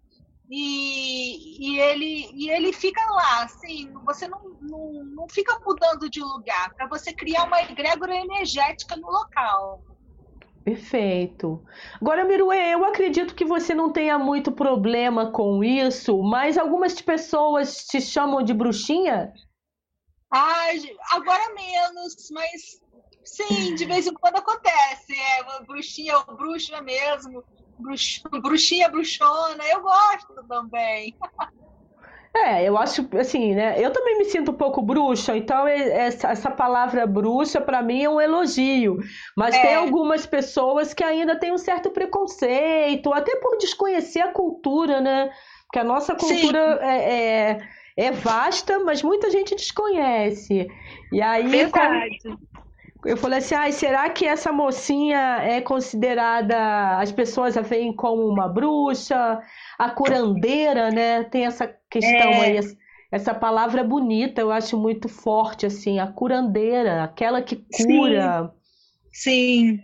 e, 0.48 1.72
e, 1.72 1.80
ele, 1.80 2.30
e 2.32 2.50
ele 2.50 2.72
fica 2.72 3.00
lá, 3.10 3.44
assim, 3.44 3.92
você 4.04 4.28
não, 4.28 4.40
não, 4.60 5.04
não 5.04 5.28
fica 5.28 5.58
mudando 5.64 6.08
de 6.08 6.20
lugar, 6.20 6.72
para 6.74 6.86
você 6.86 7.12
criar 7.12 7.44
uma 7.44 7.60
egrégora 7.62 8.14
energética 8.14 8.96
no 8.96 9.10
local. 9.10 9.82
Perfeito. 10.64 11.64
Agora, 12.00 12.24
Miruê, 12.24 12.74
eu 12.74 12.84
acredito 12.84 13.34
que 13.36 13.44
você 13.44 13.72
não 13.72 13.92
tenha 13.92 14.18
muito 14.18 14.50
problema 14.50 15.30
com 15.30 15.62
isso, 15.62 16.20
mas 16.22 16.58
algumas 16.58 17.00
pessoas 17.00 17.84
te 17.86 18.00
chamam 18.00 18.42
de 18.42 18.52
bruxinha? 18.52 19.32
Ai, 20.28 20.80
agora 21.12 21.54
menos, 21.54 22.30
mas 22.32 22.80
Sim, 23.26 23.74
de 23.74 23.84
vez 23.84 24.06
em 24.06 24.14
quando 24.14 24.36
acontece. 24.36 25.12
É 25.12 25.42
uma 25.42 25.60
bruxinha 25.60 26.16
ou 26.16 26.36
bruxa 26.36 26.80
mesmo. 26.80 27.44
bruxinha, 28.40 28.88
bruxona. 28.88 29.64
Eu 29.64 29.82
gosto 29.82 30.46
também. 30.48 31.16
É, 32.38 32.68
eu 32.68 32.76
acho 32.76 33.08
assim, 33.18 33.54
né? 33.54 33.82
Eu 33.82 33.90
também 33.90 34.18
me 34.18 34.26
sinto 34.26 34.50
um 34.50 34.56
pouco 34.56 34.82
bruxa, 34.82 35.34
então 35.34 35.66
essa, 35.66 36.28
essa 36.28 36.50
palavra 36.50 37.06
bruxa 37.06 37.62
para 37.62 37.80
mim 37.80 38.02
é 38.02 38.10
um 38.10 38.20
elogio. 38.20 38.98
Mas 39.34 39.54
é. 39.54 39.62
tem 39.62 39.74
algumas 39.74 40.26
pessoas 40.26 40.92
que 40.92 41.02
ainda 41.02 41.34
têm 41.36 41.50
um 41.50 41.56
certo 41.56 41.90
preconceito, 41.90 43.10
até 43.14 43.36
por 43.36 43.56
desconhecer 43.56 44.20
a 44.20 44.32
cultura, 44.32 45.00
né? 45.00 45.30
Porque 45.62 45.78
a 45.78 45.84
nossa 45.84 46.14
cultura 46.14 46.78
é, 46.82 47.12
é, 47.12 47.68
é, 47.96 48.10
vasta, 48.10 48.80
mas 48.80 49.02
muita 49.02 49.30
gente 49.30 49.54
desconhece. 49.54 50.68
E 51.10 51.22
aí, 51.22 51.48
Verdade. 51.48 52.18
Eu 53.06 53.16
falei 53.16 53.38
assim, 53.38 53.54
ah, 53.54 53.70
será 53.70 54.10
que 54.10 54.26
essa 54.26 54.52
mocinha 54.52 55.38
é 55.42 55.60
considerada, 55.60 56.98
as 56.98 57.12
pessoas 57.12 57.56
a 57.56 57.60
veem 57.60 57.94
como 57.94 58.26
uma 58.26 58.48
bruxa, 58.48 59.40
a 59.78 59.90
curandeira, 59.90 60.90
né? 60.90 61.24
Tem 61.24 61.46
essa 61.46 61.66
questão 61.88 62.30
é... 62.30 62.40
aí, 62.40 62.76
essa 63.10 63.32
palavra 63.32 63.84
bonita, 63.84 64.40
eu 64.40 64.50
acho 64.50 64.76
muito 64.76 65.08
forte, 65.08 65.64
assim, 65.64 65.98
a 65.98 66.06
curandeira, 66.06 67.04
aquela 67.04 67.40
que 67.40 67.56
cura. 67.56 68.52
Sim. 69.12 69.78
Sim. 69.78 69.80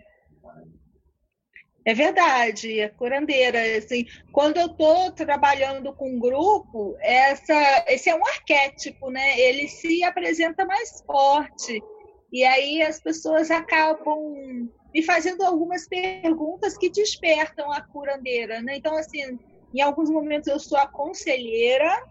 É 1.85 1.93
verdade, 1.93 2.81
a 2.81 2.89
curandeira. 2.89 3.59
Assim, 3.77 4.05
quando 4.31 4.57
eu 4.57 4.67
estou 4.67 5.11
trabalhando 5.11 5.93
com 5.93 6.15
um 6.15 6.19
grupo, 6.19 6.95
essa, 7.01 7.85
esse 7.87 8.09
é 8.09 8.15
um 8.15 8.25
arquétipo, 8.25 9.09
né? 9.09 9.39
Ele 9.39 9.67
se 9.67 10.03
apresenta 10.03 10.65
mais 10.65 11.03
forte. 11.05 11.81
E 12.33 12.43
aí 12.43 12.81
as 12.81 12.99
pessoas 12.99 13.51
acabam 13.51 14.67
me 14.91 15.03
fazendo 15.03 15.43
algumas 15.43 15.87
perguntas 15.87 16.75
que 16.75 16.89
despertam 16.89 17.71
a 17.71 17.79
curandeira, 17.79 18.59
né? 18.59 18.75
Então, 18.75 18.97
assim, 18.97 19.37
em 19.71 19.81
alguns 19.81 20.09
momentos 20.09 20.47
eu 20.47 20.59
sou 20.59 20.79
a 20.79 20.87
conselheira, 20.87 22.03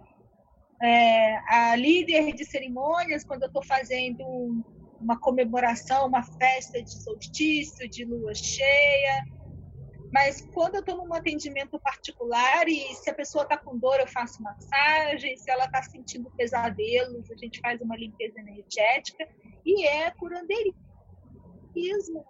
é, 0.81 1.37
a 1.49 1.75
líder 1.75 2.33
de 2.35 2.45
cerimônias, 2.45 3.25
quando 3.25 3.43
eu 3.43 3.49
estou 3.49 3.65
fazendo 3.65 4.25
uma 5.01 5.19
comemoração, 5.19 6.07
uma 6.07 6.23
festa 6.23 6.81
de 6.81 7.03
solstício, 7.03 7.89
de 7.89 8.05
lua 8.05 8.33
cheia 8.33 9.25
mas 10.13 10.43
quando 10.53 10.75
eu 10.75 10.81
estou 10.81 10.97
num 10.99 11.15
atendimento 11.15 11.79
particular 11.81 12.69
e 12.69 12.95
se 12.95 13.09
a 13.09 13.15
pessoa 13.15 13.45
está 13.45 13.57
com 13.57 13.79
dor, 13.79 13.99
eu 13.99 14.07
faço 14.07 14.43
massagem, 14.43 15.37
se 15.39 15.51
ela 15.51 15.65
está 15.65 15.83
sentindo 15.83 16.31
pesadelos, 16.37 17.31
a 17.31 17.37
gente 17.37 17.59
faz 17.61 17.81
uma 17.81 17.97
limpeza 17.97 18.39
energética 18.39 19.27
e 19.65 19.87
é 19.87 20.11
curandeirismo, 20.11 20.75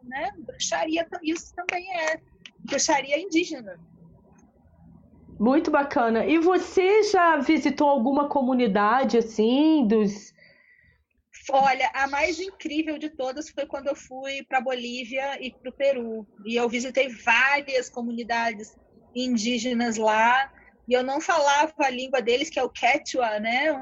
né? 0.04 0.30
Bruxaria, 0.38 1.06
isso 1.24 1.52
também 1.56 1.84
é 1.96 2.20
bruxaria 2.60 3.18
indígena. 3.18 3.76
Muito 5.40 5.70
bacana. 5.72 6.24
E 6.24 6.38
você 6.38 7.02
já 7.02 7.38
visitou 7.38 7.88
alguma 7.88 8.28
comunidade 8.28 9.18
assim 9.18 9.84
dos 9.88 10.31
Olha, 11.50 11.90
a 11.94 12.06
mais 12.06 12.38
incrível 12.38 12.98
de 12.98 13.10
todas 13.10 13.50
foi 13.50 13.66
quando 13.66 13.88
eu 13.88 13.96
fui 13.96 14.44
para 14.44 14.60
Bolívia 14.60 15.42
e 15.44 15.50
para 15.50 15.70
o 15.70 15.72
Peru. 15.72 16.26
E 16.46 16.56
eu 16.56 16.68
visitei 16.68 17.08
várias 17.08 17.88
comunidades 17.88 18.76
indígenas 19.14 19.96
lá. 19.96 20.50
E 20.88 20.92
eu 20.92 21.02
não 21.02 21.20
falava 21.20 21.72
a 21.78 21.90
língua 21.90 22.20
deles, 22.20 22.48
que 22.48 22.58
é 22.58 22.62
o 22.62 22.70
Quechua, 22.70 23.40
né? 23.40 23.72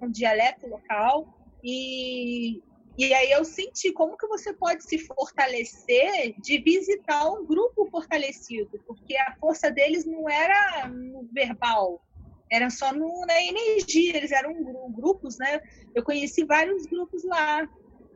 Um, 0.00 0.10
dialeto 0.10 0.66
local. 0.66 1.26
E, 1.64 2.60
e 2.98 3.14
aí 3.14 3.30
eu 3.30 3.44
senti 3.44 3.92
como 3.92 4.16
que 4.16 4.26
você 4.26 4.52
pode 4.52 4.84
se 4.84 4.98
fortalecer 4.98 6.34
de 6.38 6.58
visitar 6.58 7.28
um 7.30 7.46
grupo 7.46 7.88
fortalecido, 7.90 8.82
porque 8.86 9.16
a 9.16 9.34
força 9.40 9.70
deles 9.70 10.04
não 10.04 10.28
era 10.28 10.88
no 10.88 11.28
verbal, 11.32 12.02
era 12.52 12.68
só 12.68 12.92
no, 12.92 13.24
na 13.26 13.42
energia, 13.42 14.14
eles 14.14 14.30
eram 14.30 14.52
grupos, 14.92 15.38
né? 15.38 15.58
Eu 15.94 16.02
conheci 16.02 16.44
vários 16.44 16.84
grupos 16.84 17.24
lá, 17.24 17.66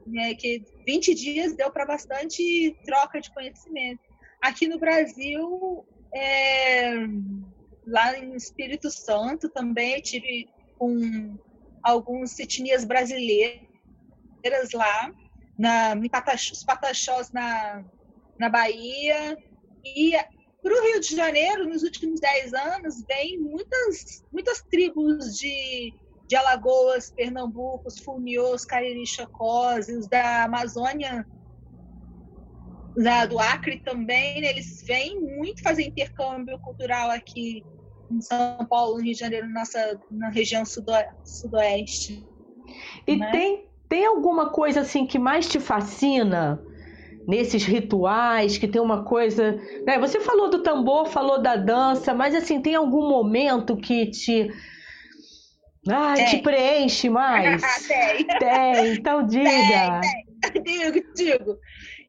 né, 0.06 0.34
que 0.34 0.62
20 0.86 1.14
dias 1.14 1.56
deu 1.56 1.70
para 1.72 1.86
bastante 1.86 2.76
troca 2.84 3.18
de 3.18 3.32
conhecimento. 3.32 3.98
Aqui 4.42 4.68
no 4.68 4.78
Brasil, 4.78 5.86
é, 6.14 6.92
lá 7.86 8.18
em 8.18 8.34
Espírito 8.34 8.90
Santo 8.90 9.48
também 9.48 9.94
eu 9.94 10.02
tive 10.02 10.46
com 10.78 11.38
algumas 11.82 12.38
etnias 12.38 12.84
brasileiras 12.84 13.62
lá, 14.74 15.14
na, 15.58 15.94
em 15.94 16.10
Pataxós, 16.10 16.62
Pataxós 16.62 17.32
na, 17.32 17.82
na 18.38 18.50
Bahia, 18.50 19.38
e 19.82 20.14
para 20.66 20.74
o 20.74 20.82
Rio 20.82 21.00
de 21.00 21.14
Janeiro, 21.14 21.68
nos 21.68 21.84
últimos 21.84 22.18
10 22.18 22.52
anos, 22.52 23.04
vem 23.06 23.38
muitas, 23.38 24.24
muitas 24.32 24.60
tribos 24.62 25.38
de, 25.38 25.94
de 26.26 26.34
Alagoas, 26.34 27.12
Pernambucos, 27.14 28.00
Fulmiós, 28.00 28.64
Cariri, 28.64 29.06
Chocós, 29.06 29.86
os 29.86 30.08
da 30.08 30.42
Amazônia, 30.42 31.24
da, 32.96 33.26
do 33.26 33.38
Acre 33.38 33.80
também, 33.84 34.40
né? 34.40 34.50
eles 34.50 34.82
vêm 34.84 35.20
muito 35.20 35.62
fazer 35.62 35.84
intercâmbio 35.84 36.58
cultural 36.58 37.12
aqui 37.12 37.64
em 38.10 38.20
São 38.20 38.66
Paulo, 38.68 38.96
no 38.96 39.04
Rio 39.04 39.12
de 39.12 39.20
Janeiro, 39.20 39.48
nossa, 39.48 40.00
na 40.10 40.30
região 40.30 40.64
sudo, 40.64 40.92
sudoeste. 41.24 42.26
E 43.06 43.14
né? 43.14 43.30
tem, 43.30 43.68
tem 43.88 44.04
alguma 44.04 44.50
coisa 44.50 44.80
assim 44.80 45.06
que 45.06 45.16
mais 45.16 45.48
te 45.48 45.60
fascina 45.60 46.60
nesses 47.26 47.64
rituais, 47.64 48.56
que 48.56 48.68
tem 48.68 48.80
uma 48.80 49.04
coisa. 49.04 49.58
Né? 49.84 49.98
Você 49.98 50.20
falou 50.20 50.48
do 50.48 50.62
tambor, 50.62 51.06
falou 51.08 51.42
da 51.42 51.56
dança, 51.56 52.14
mas 52.14 52.34
assim, 52.34 52.60
tem 52.60 52.74
algum 52.74 53.08
momento 53.08 53.76
que 53.76 54.06
te. 54.06 54.50
Ai, 55.88 56.16
tem. 56.16 56.26
te 56.26 56.38
preenche 56.38 57.08
mais? 57.08 57.62
tem. 57.86 58.26
Tem, 58.38 58.92
então 58.94 59.26
diga. 59.26 60.00
Tem, 60.00 60.00
tem. 60.00 60.26
Digo, 60.62 61.14
digo. 61.14 61.58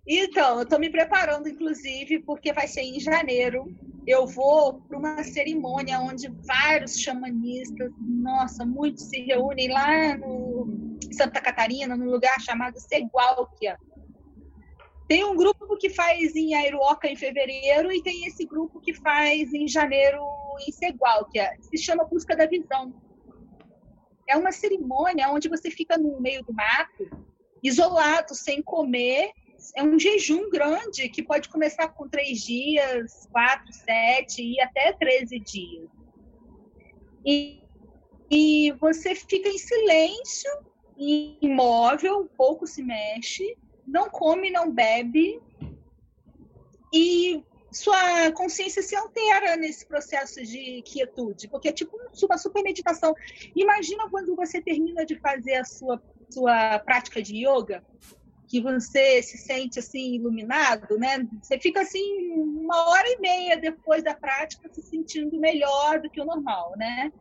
Então, 0.06 0.58
eu 0.58 0.64
estou 0.64 0.80
me 0.80 0.90
preparando, 0.90 1.50
inclusive, 1.50 2.20
porque 2.20 2.54
vai 2.54 2.68
ser 2.68 2.82
em 2.82 3.00
janeiro. 3.00 3.66
Eu 4.06 4.28
vou 4.28 4.76
para 4.82 4.98
uma 4.98 5.24
cerimônia 5.24 6.00
onde 6.00 6.30
vários 6.46 7.00
xamanistas, 7.00 7.92
nossa, 8.00 8.66
muitos 8.66 9.06
se 9.06 9.22
reúnem 9.22 9.70
lá 9.70 10.16
no 10.18 10.98
Santa 11.12 11.42
Catarina, 11.42 11.96
num 11.96 12.10
lugar 12.10 12.40
chamado 12.40 12.80
Segualquia 12.80 13.78
tem 15.08 15.24
um 15.24 15.36
grupo 15.36 15.78
que 15.78 15.90
faz 15.90 16.36
em 16.36 16.54
Airuoca 16.54 17.08
em 17.08 17.16
fevereiro 17.16 17.92
e 17.92 18.04
tem 18.04 18.26
esse 18.26 18.46
grupo 18.46 18.82
que 18.82 18.94
faz 18.94 19.54
em 19.54 19.68
janeiro 19.68 20.22
em 20.68 20.72
Segual, 20.72 21.26
que 21.26 21.40
é, 21.40 21.56
se 21.62 21.78
chama 21.78 22.04
Busca 22.04 22.36
da 22.36 22.46
Visão. 22.46 22.94
É 24.28 24.36
uma 24.36 24.52
cerimônia 24.52 25.30
onde 25.30 25.48
você 25.48 25.72
fica 25.72 25.98
no 25.98 26.20
meio 26.20 26.44
do 26.44 26.54
mato, 26.54 27.10
isolado, 27.64 28.36
sem 28.36 28.62
comer. 28.62 29.32
É 29.76 29.82
um 29.82 29.98
jejum 29.98 30.50
grande 30.50 31.08
que 31.08 31.24
pode 31.24 31.48
começar 31.48 31.88
com 31.88 32.10
três 32.10 32.42
dias, 32.42 33.28
quatro, 33.32 33.72
sete 33.72 34.44
e 34.44 34.60
até 34.60 34.92
treze 34.92 35.40
dias. 35.40 35.90
E, 37.26 37.64
e 38.30 38.74
você 38.74 39.16
fica 39.16 39.48
em 39.48 39.58
silêncio, 39.58 40.52
imóvel, 40.98 42.30
pouco 42.38 42.68
se 42.68 42.84
mexe, 42.84 43.58
não 43.88 44.10
come, 44.10 44.52
não 44.52 44.70
bebe 44.72 45.42
e 46.94 47.44
sua 47.72 48.32
consciência 48.32 48.82
se 48.82 48.96
altera 48.96 49.56
nesse 49.56 49.86
processo 49.86 50.42
de 50.44 50.82
quietude, 50.84 51.48
porque 51.48 51.70
é 51.70 51.72
tipo 51.72 51.98
uma 52.24 52.38
super 52.38 52.64
meditação. 52.64 53.14
Imagina 53.56 54.10
quando 54.10 54.36
você 54.36 54.62
termina 54.62 55.06
de 55.06 55.16
fazer 55.20 55.56
a 55.56 55.66
sua, 55.66 56.02
sua 56.30 56.80
prática 56.80 57.22
de 57.22 57.46
yoga, 57.46 57.84
que 58.48 58.62
você 58.62 59.22
se 59.22 59.38
sente 59.38 59.80
assim 59.80 60.16
iluminado, 60.16 60.98
né? 60.98 61.28
Você 61.42 61.60
fica 61.60 61.82
assim 61.82 62.32
uma 62.32 62.90
hora 62.90 63.08
e 63.10 63.20
meia 63.20 63.58
depois 63.58 64.04
da 64.04 64.16
prática 64.16 64.70
se 64.74 64.82
sentindo 64.82 65.38
melhor 65.38 66.00
do 66.00 66.10
que 66.10 66.22
o 66.22 66.26
normal, 66.26 66.74
né? 66.78 67.12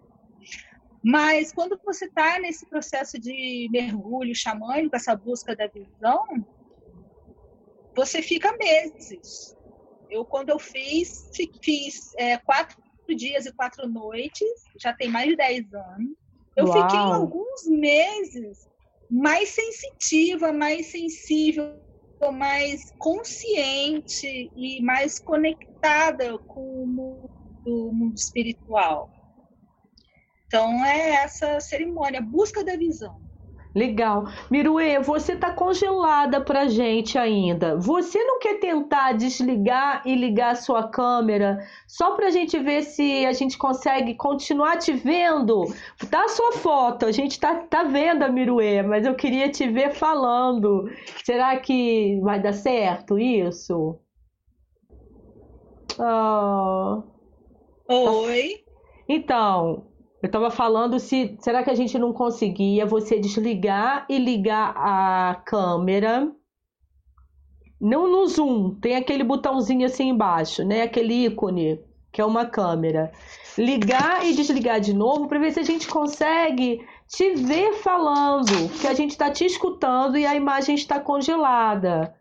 Mas 1.03 1.53
quando 1.53 1.79
você 1.85 2.07
está 2.07 2.39
nesse 2.39 2.67
processo 2.67 3.19
de 3.19 3.69
mergulho 3.71 4.35
xamânico, 4.35 4.97
essa 4.97 5.15
busca 5.15 5.55
da 5.55 5.67
visão, 5.67 6.25
você 7.97 8.23
fica 8.23 8.55
meses. 8.59 9.57
Eu, 10.11 10.25
quando 10.25 10.51
eu 10.51 10.59
fiz, 10.59 11.31
fiz 11.63 12.15
é, 12.19 12.37
quatro 12.39 12.77
dias 13.17 13.47
e 13.47 13.53
quatro 13.53 13.89
noites, 13.89 14.49
já 14.81 14.93
tem 14.93 15.09
mais 15.09 15.31
de 15.31 15.37
dez 15.37 15.73
anos. 15.73 16.17
Eu 16.55 16.67
Uau. 16.67 16.83
fiquei 16.83 16.99
alguns 16.99 17.67
meses 17.67 18.69
mais 19.11 19.49
sensitiva, 19.49 20.53
mais 20.53 20.91
sensível, 20.91 21.81
mais 22.33 22.81
consciente 22.99 24.51
e 24.55 24.83
mais 24.83 25.19
conectada 25.19 26.39
com 26.47 26.83
o 26.83 26.87
mundo, 26.87 27.93
mundo 27.93 28.15
espiritual. 28.15 29.11
Então, 30.47 30.85
é 30.85 31.25
essa 31.25 31.59
cerimônia, 31.61 32.21
busca 32.21 32.65
da 32.65 32.77
visão. 32.77 33.26
Legal. 33.77 34.25
Miruê, 34.51 34.99
você 35.01 35.37
tá 35.37 35.53
congelada 35.53 36.41
pra 36.41 36.67
gente 36.67 37.19
ainda. 37.19 37.77
Você 37.77 38.25
não 38.25 38.39
quer 38.39 38.59
tentar 38.59 39.13
desligar 39.13 40.01
e 40.07 40.15
ligar 40.15 40.53
a 40.53 40.55
sua 40.55 40.89
câmera 40.89 41.63
só 41.87 42.13
pra 42.13 42.31
gente 42.31 42.59
ver 42.59 42.85
se 42.85 43.27
a 43.27 43.35
gente 43.35 43.59
consegue 43.59 44.15
continuar 44.15 44.79
te 44.79 44.95
vendo? 44.95 45.67
Tá 46.11 46.25
a 46.25 46.29
sua 46.29 46.53
foto, 46.53 47.05
a 47.05 47.13
gente 47.13 47.39
tá, 47.39 47.55
tá 47.55 47.83
vendo 47.83 48.23
a 48.23 48.31
Miruê, 48.31 48.83
mas 48.83 49.05
eu 49.05 49.15
queria 49.15 49.51
te 49.51 49.69
ver 49.69 49.93
falando. 49.93 50.91
Será 51.23 51.55
que 51.59 52.19
vai 52.23 52.41
dar 52.41 52.55
certo 52.55 53.19
isso? 53.19 54.01
Oh. 55.99 57.03
Oi. 57.91 58.65
Então, 59.07 59.85
eu 60.27 60.29
estava 60.29 60.51
falando 60.51 60.99
se 60.99 61.37
será 61.41 61.63
que 61.63 61.71
a 61.71 61.75
gente 61.75 61.99
não 61.99 62.13
conseguia 62.13 62.85
você 62.85 63.19
desligar 63.19 64.07
e 64.09 64.19
ligar 64.19 64.75
a 64.77 65.35
câmera 65.47 66.31
não 67.81 68.11
no 68.11 68.27
zoom, 68.27 68.75
tem 68.81 68.97
aquele 68.97 69.23
botãozinho 69.23 69.87
assim 69.87 70.09
embaixo, 70.09 70.65
né? 70.65 70.83
Aquele 70.83 71.27
ícone, 71.27 71.81
que 72.11 72.21
é 72.21 72.25
uma 72.25 72.47
câmera. 72.47 73.13
Ligar 73.59 74.25
e 74.25 74.35
desligar 74.35 74.81
de 74.81 74.95
novo 74.95 75.29
para 75.29 75.39
ver 75.39 75.53
se 75.53 75.61
a 75.61 75.63
gente 75.63 75.87
consegue 75.87 76.85
te 77.07 77.35
ver 77.35 77.75
falando, 77.75 78.69
que 78.81 78.87
a 78.87 78.95
gente 78.95 79.11
está 79.11 79.31
te 79.31 79.45
escutando 79.45 80.17
e 80.17 80.27
a 80.27 80.35
imagem 80.35 80.75
está 80.75 80.99
congelada. 80.99 82.15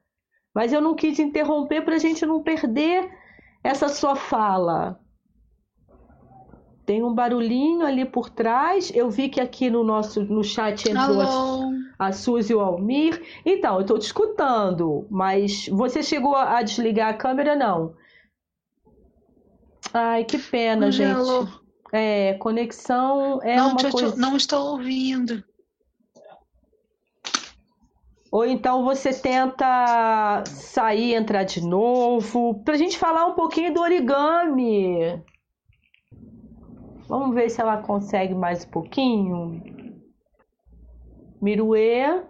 Mas 0.54 0.72
eu 0.72 0.82
não 0.82 0.96
quis 0.96 1.20
interromper 1.20 1.84
para 1.84 1.96
a 1.96 2.00
gente 2.00 2.26
não 2.26 2.44
perder 2.44 3.10
essa 3.64 3.90
sua 3.90 4.16
fala. 4.16 5.00
Tem 6.86 7.04
um 7.04 7.14
barulhinho 7.14 7.86
ali 7.86 8.06
por 8.06 8.30
trás. 8.30 8.92
Eu 8.94 9.10
vi 9.10 9.28
que 9.30 9.42
aqui 9.42 9.70
no 9.70 9.84
nosso 9.84 10.24
no 10.24 10.44
chat 10.44 10.88
entrou 10.88 11.20
Alô? 11.20 11.72
a, 11.98 12.08
a 12.08 12.12
Suzy 12.12 12.52
e 12.54 12.56
o 12.56 12.60
Almir. 12.60 13.22
Então, 13.46 13.76
eu 13.76 13.82
estou 13.82 13.98
te 13.98 14.04
escutando, 14.04 15.08
mas 15.10 15.68
você 15.70 16.04
chegou 16.04 16.36
a 16.36 16.62
desligar 16.62 17.10
a 17.10 17.14
câmera, 17.18 17.56
não? 17.56 17.96
Ai, 19.94 20.24
que 20.26 20.38
pena, 20.38 20.92
gente. 20.92 21.20
É, 21.92 22.34
conexão 22.36 23.42
é 23.42 23.56
não, 23.56 23.70
uma 23.70 23.78
te- 23.78 23.92
coisa. 23.92 24.16
não 24.18 24.36
estou 24.36 24.74
ouvindo. 24.74 25.44
Ou 28.32 28.46
então 28.46 28.84
você 28.84 29.14
tenta 29.14 30.44
sair, 30.46 31.14
entrar 31.14 31.44
de 31.44 31.62
novo, 31.66 32.62
pra 32.66 32.76
gente 32.76 32.98
falar 32.98 33.26
um 33.28 33.34
pouquinho 33.34 33.74
do 33.74 33.80
origami. 33.80 35.24
Vamos 37.08 37.36
ver 37.36 37.50
se 37.50 37.62
ela 37.62 37.78
consegue 37.78 38.34
mais 38.34 38.66
um 38.66 38.70
pouquinho. 38.70 39.62
Miruê, 41.42 42.24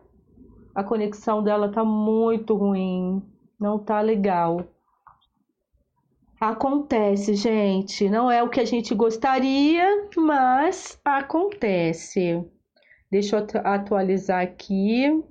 a 0.74 0.84
conexão 0.84 1.42
dela 1.42 1.72
tá 1.72 1.84
muito 1.84 2.56
ruim, 2.56 3.22
não 3.60 3.80
tá 3.80 4.02
legal. 4.02 4.66
Acontece, 6.40 7.34
gente, 7.36 8.10
não 8.10 8.30
é 8.30 8.44
o 8.44 8.50
que 8.50 8.60
a 8.60 8.66
gente 8.66 8.94
gostaria, 8.94 10.10
mas 10.18 11.00
acontece. 11.06 12.44
Deixa 13.10 13.38
eu 13.38 13.44
atu- 13.44 13.58
atualizar 13.60 14.42
aqui. 14.44 15.24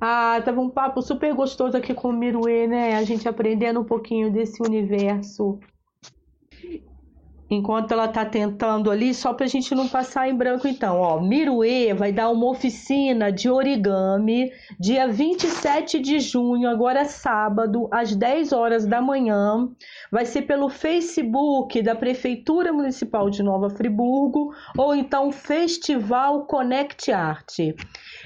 Ah, 0.00 0.40
tava 0.42 0.62
um 0.62 0.70
papo 0.70 1.02
super 1.02 1.34
gostoso 1.34 1.76
aqui 1.76 1.92
com 1.92 2.08
o 2.08 2.12
Miruê, 2.12 2.66
né? 2.66 2.96
A 2.96 3.04
gente 3.04 3.28
aprendendo 3.28 3.80
um 3.80 3.84
pouquinho 3.84 4.32
desse 4.32 4.62
universo. 4.62 5.58
Enquanto 7.50 7.90
ela 7.90 8.06
tá 8.06 8.24
tentando 8.24 8.92
ali, 8.92 9.12
só 9.12 9.34
pra 9.34 9.48
gente 9.48 9.74
não 9.74 9.88
passar 9.88 10.28
em 10.28 10.34
branco 10.36 10.68
então, 10.68 11.00
ó. 11.00 11.20
Miruê 11.20 11.92
vai 11.92 12.12
dar 12.12 12.30
uma 12.30 12.48
oficina 12.48 13.32
de 13.32 13.50
origami 13.50 14.52
dia 14.78 15.08
27 15.08 15.98
de 15.98 16.20
junho, 16.20 16.68
agora 16.68 17.04
sábado, 17.04 17.88
às 17.90 18.14
10 18.14 18.52
horas 18.52 18.86
da 18.86 19.02
manhã. 19.02 19.68
Vai 20.12 20.26
ser 20.26 20.42
pelo 20.42 20.68
Facebook 20.68 21.82
da 21.82 21.96
Prefeitura 21.96 22.72
Municipal 22.72 23.28
de 23.28 23.42
Nova 23.42 23.68
Friburgo 23.68 24.54
ou 24.78 24.94
então 24.94 25.32
Festival 25.32 26.46
Connect 26.46 27.10
Art. 27.10 27.58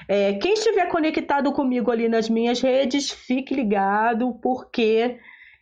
É, 0.07 0.35
quem 0.35 0.53
estiver 0.53 0.91
conectado 0.91 1.51
comigo 1.51 1.91
ali 1.91 2.11
nas 2.11 2.29
minhas 2.29 2.61
redes, 2.61 3.11
fique 3.11 3.55
ligado, 3.55 4.39
porque 4.43 5.17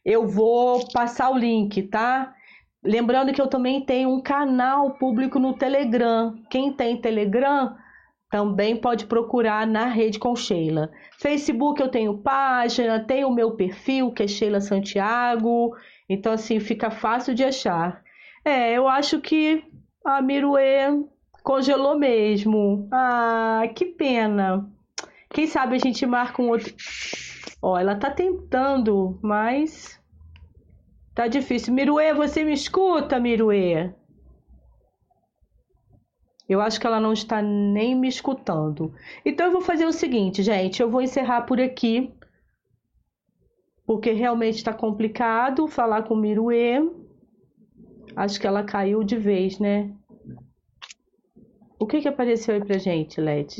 eu 0.05 0.27
vou 0.27 0.85
passar 0.93 1.31
o 1.31 1.39
link, 1.39 1.81
tá? 1.83 2.35
Lembrando 2.85 3.33
que 3.33 3.41
eu 3.41 3.47
também 3.47 3.81
tenho 3.81 4.11
um 4.11 4.21
canal 4.21 4.93
público 4.93 5.39
no 5.39 5.55
Telegram. 5.55 6.35
Quem 6.51 6.73
tem 6.73 7.01
Telegram 7.01 7.77
também 8.29 8.77
pode 8.77 9.07
procurar 9.07 9.67
na 9.67 9.87
Rede 9.87 10.19
com 10.19 10.35
Sheila. 10.35 10.91
Facebook 11.19 11.81
eu 11.81 11.89
tenho 11.89 12.19
página, 12.19 12.99
tenho 12.99 13.29
o 13.29 13.35
meu 13.35 13.53
perfil, 13.53 14.11
que 14.11 14.25
é 14.25 14.27
Sheila 14.27 14.61
Santiago. 14.61 15.77
Então, 16.09 16.33
assim, 16.33 16.59
fica 16.59 16.91
fácil 16.91 17.35
de 17.35 17.45
achar. 17.45 18.03
É, 18.45 18.73
eu 18.73 18.89
acho 18.89 19.21
que 19.21 19.63
a 20.05 20.21
Miruê 20.21 21.05
congelou 21.45 21.97
mesmo. 21.97 22.89
Ah, 22.91 23.63
que 23.77 23.87
pena. 23.87 24.69
Quem 25.31 25.47
sabe 25.47 25.77
a 25.77 25.79
gente 25.79 26.05
marca 26.05 26.43
um 26.43 26.49
outro. 26.49 26.75
Ó, 27.63 27.79
ela 27.79 27.95
tá 27.95 28.11
tentando, 28.11 29.19
mas 29.23 30.02
tá 31.15 31.27
difícil. 31.27 31.73
Miruê, 31.75 32.13
você 32.15 32.45
me 32.45 32.53
escuta, 32.53 33.21
Miruê? 33.21 33.93
Eu 36.49 36.61
acho 36.61 36.79
que 36.81 36.87
ela 36.87 37.01
não 37.01 37.13
está 37.13 37.41
nem 37.41 37.95
me 37.95 38.09
escutando. 38.09 38.93
Então 39.25 39.47
eu 39.47 39.53
vou 39.53 39.63
fazer 39.63 39.87
o 39.87 39.93
seguinte, 39.93 40.43
gente, 40.43 40.83
eu 40.83 40.91
vou 40.91 41.01
encerrar 41.01 41.43
por 41.43 41.61
aqui. 41.61 42.13
Porque 43.87 44.13
realmente 44.13 44.57
está 44.57 44.73
complicado 44.73 45.67
falar 45.67 46.03
com 46.03 46.15
Miruê. 46.15 46.79
Acho 48.15 48.41
que 48.41 48.47
ela 48.47 48.63
caiu 48.63 49.03
de 49.03 49.17
vez, 49.17 49.59
né? 49.59 49.91
O 51.79 51.87
que 51.87 52.01
que 52.01 52.09
apareceu 52.09 52.55
aí 52.55 52.65
pra 52.65 52.79
gente, 52.79 53.21
Led? 53.21 53.57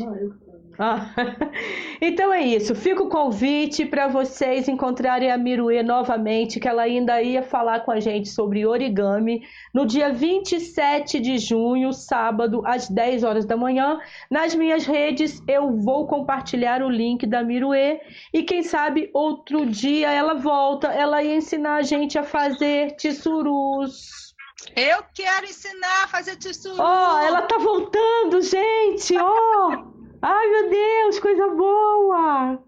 Ah, 0.79 1.11
então 2.01 2.33
é 2.33 2.43
isso. 2.43 2.75
Fica 2.75 3.03
o 3.03 3.09
convite 3.09 3.85
para 3.85 4.09
vocês 4.09 4.69
encontrarem 4.69 5.31
a 5.31 5.37
Miruê 5.37 5.83
novamente, 5.83 6.59
que 6.59 6.67
ela 6.67 6.83
ainda 6.83 7.23
ia 7.23 7.43
falar 7.43 7.81
com 7.81 7.91
a 7.91 8.01
gente 8.01 8.29
sobre 8.29 8.67
origami 8.67 9.47
no 9.73 9.85
dia 9.85 10.13
27 10.13 11.21
de 11.21 11.39
junho, 11.39 11.93
sábado, 11.93 12.63
às 12.65 12.89
10 12.89 13.23
horas 13.23 13.45
da 13.45 13.57
manhã. 13.57 14.01
Nas 14.31 14.55
minhas 14.55 14.87
redes 14.87 15.43
eu 15.47 15.77
vou 15.77 16.07
compartilhar 16.07 16.83
o 16.83 16.89
link 16.89 17.27
da 17.27 17.43
Miruê 17.43 18.01
e 18.33 18.43
quem 18.43 18.63
sabe 18.63 19.11
outro 19.13 19.67
dia 19.67 20.11
ela 20.11 20.35
volta, 20.35 20.89
ela 20.89 21.23
ia 21.23 21.37
ensinar 21.37 21.77
a 21.77 21.83
gente 21.83 22.19
a 22.19 22.23
fazer 22.23 22.97
tissurus. 22.97 24.33
Eu 24.77 25.03
quero 25.13 25.45
ensinar 25.45 26.05
a 26.05 26.09
fazer 26.09 26.37
tissuru. 26.37 26.77
Ó, 26.79 27.21
ela 27.21 27.43
tá 27.43 27.59
voltando, 27.59 28.41
gente! 28.41 29.17
Ó! 29.19 29.93
Ai, 30.23 30.49
meu 30.51 30.71
Deus, 30.71 31.19
coisa 31.19 31.49
boa! 31.49 32.63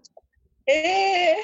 É. 0.67 1.35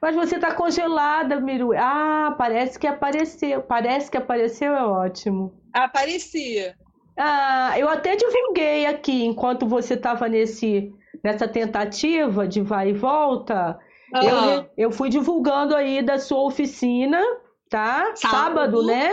Mas 0.00 0.14
você 0.14 0.38
tá 0.38 0.52
congelada, 0.52 1.40
Miru. 1.40 1.72
Ah, 1.76 2.34
parece 2.36 2.78
que 2.78 2.86
apareceu. 2.86 3.62
Parece 3.62 4.10
que 4.10 4.16
apareceu, 4.16 4.74
é 4.74 4.84
ótimo. 4.84 5.54
Aparecia. 5.72 6.74
Ah, 7.16 7.74
eu 7.78 7.88
até 7.88 8.16
divulguei 8.16 8.84
aqui, 8.86 9.24
enquanto 9.24 9.66
você 9.66 9.96
tava 9.96 10.28
nesse, 10.28 10.92
nessa 11.22 11.46
tentativa 11.46 12.46
de 12.46 12.60
vai 12.60 12.90
e 12.90 12.92
volta. 12.92 13.78
Ah. 14.12 14.24
Eu, 14.24 14.70
eu 14.76 14.90
fui 14.90 15.08
divulgando 15.08 15.74
aí 15.74 16.02
da 16.02 16.18
sua 16.18 16.40
oficina, 16.42 17.22
tá? 17.70 18.12
Sábado. 18.16 18.84
né? 18.84 19.08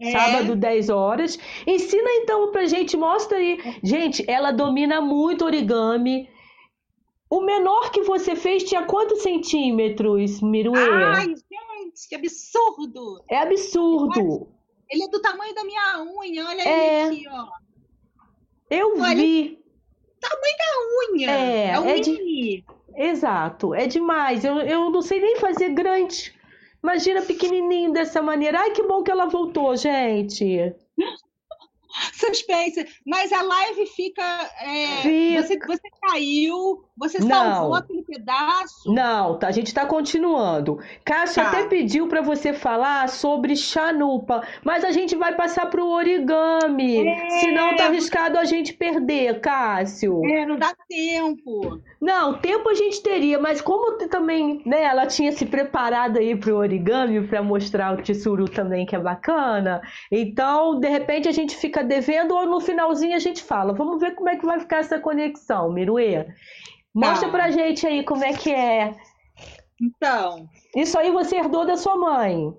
É. 0.00 0.12
Sábado, 0.12 0.56
10 0.56 0.88
horas. 0.88 1.38
Ensina 1.66 2.10
então 2.22 2.50
pra 2.50 2.64
gente, 2.66 2.96
mostra 2.96 3.38
aí. 3.38 3.58
Gente, 3.82 4.24
ela 4.28 4.50
domina 4.50 5.00
muito 5.00 5.44
origami. 5.44 6.28
O 7.28 7.42
menor 7.42 7.90
que 7.92 8.02
você 8.02 8.34
fez 8.34 8.64
tinha 8.64 8.84
quantos 8.84 9.22
centímetros, 9.22 10.40
Miruê? 10.40 10.78
Ai, 10.78 11.26
gente, 11.26 12.08
que 12.08 12.14
absurdo! 12.14 13.22
É 13.30 13.38
absurdo. 13.38 14.48
Ele 14.90 15.04
é 15.04 15.08
do 15.08 15.20
tamanho 15.20 15.54
da 15.54 15.62
minha 15.62 16.02
unha, 16.02 16.48
olha 16.48 16.62
É. 16.62 17.06
ele 17.06 17.16
aqui, 17.18 17.28
ó. 17.28 17.46
Eu 18.70 19.00
Olha. 19.00 19.14
vi. 19.16 19.60
Unha. 21.12 21.30
É, 21.30 21.70
é 21.70 21.80
um 21.80 21.88
é 21.88 21.98
de-. 21.98 22.64
Exato. 22.94 23.74
É 23.74 23.86
demais. 23.86 24.44
Eu, 24.44 24.58
eu 24.60 24.90
não 24.90 25.02
sei 25.02 25.20
nem 25.20 25.36
fazer 25.36 25.70
grande. 25.70 26.34
Imagina 26.82 27.22
pequenininho 27.22 27.92
dessa 27.92 28.22
maneira. 28.22 28.60
Ai, 28.60 28.72
que 28.72 28.82
bom 28.82 29.02
que 29.02 29.10
ela 29.10 29.26
voltou, 29.26 29.76
gente. 29.76 30.74
Suspense. 32.12 32.86
Mas 33.06 33.32
a 33.32 33.42
live 33.42 33.86
fica. 33.86 34.22
é, 34.62 34.86
Fica. 35.02 35.42
Você, 35.42 35.58
você 35.58 35.88
caiu, 36.08 36.84
você 36.96 37.18
Não. 37.18 37.28
salvou 37.28 37.74
aquele 37.74 38.02
pedaço. 38.02 38.92
Não, 38.92 39.38
tá, 39.38 39.48
a 39.48 39.52
gente 39.52 39.72
tá 39.74 39.86
continuando. 39.86 40.78
Cássio 41.04 41.42
Tá. 41.42 41.48
até 41.50 41.64
pediu 41.66 42.08
pra 42.08 42.20
você 42.20 42.52
falar 42.52 43.08
sobre 43.08 43.56
chanupa, 43.56 44.42
mas 44.64 44.84
a 44.84 44.90
gente 44.90 45.14
vai 45.16 45.34
passar 45.34 45.66
pro 45.66 45.86
origami. 45.86 47.06
É. 47.06 47.30
Senão 47.40 47.76
tá 47.76 47.86
arriscado 47.86 48.38
a 48.38 48.44
gente 48.44 48.72
perder, 48.72 49.40
Cássio. 49.40 50.20
É, 50.26 50.44
não 50.46 50.56
dá 50.56 50.74
tempo. 50.88 51.80
Não, 52.00 52.34
tempo 52.38 52.68
a 52.68 52.74
gente 52.74 53.02
teria, 53.02 53.38
mas 53.38 53.60
como 53.60 53.98
também, 54.08 54.62
né, 54.64 54.82
ela 54.84 55.06
tinha 55.06 55.32
se 55.32 55.44
preparado 55.44 56.18
aí 56.18 56.34
pro 56.34 56.56
origami 56.56 57.26
pra 57.26 57.42
mostrar 57.42 57.92
o 57.98 58.02
tsuru 58.02 58.46
também, 58.48 58.86
que 58.86 58.96
é 58.96 58.98
bacana. 58.98 59.80
Então, 60.10 60.78
de 60.80 60.88
repente 60.88 61.28
a 61.28 61.32
gente 61.32 61.56
fica 61.56 61.82
devendo 61.90 62.34
ou 62.36 62.46
no 62.46 62.60
finalzinho 62.60 63.16
a 63.16 63.18
gente 63.18 63.42
fala. 63.42 63.72
Vamos 63.72 63.98
ver 64.00 64.14
como 64.14 64.28
é 64.28 64.36
que 64.36 64.46
vai 64.46 64.60
ficar 64.60 64.78
essa 64.78 64.98
conexão, 65.00 65.72
Miruê. 65.72 66.26
Mostra 66.94 67.26
Tá. 67.28 67.32
pra 67.32 67.50
gente 67.50 67.84
aí 67.86 68.04
como 68.04 68.22
é 68.24 68.32
que 68.32 68.50
é. 68.50 68.94
Então, 69.82 70.48
Isso 70.76 70.96
aí 70.98 71.10
você 71.10 71.36
herdou 71.36 71.66
da 71.66 71.76
sua 71.76 71.96
mãe. 71.96 72.54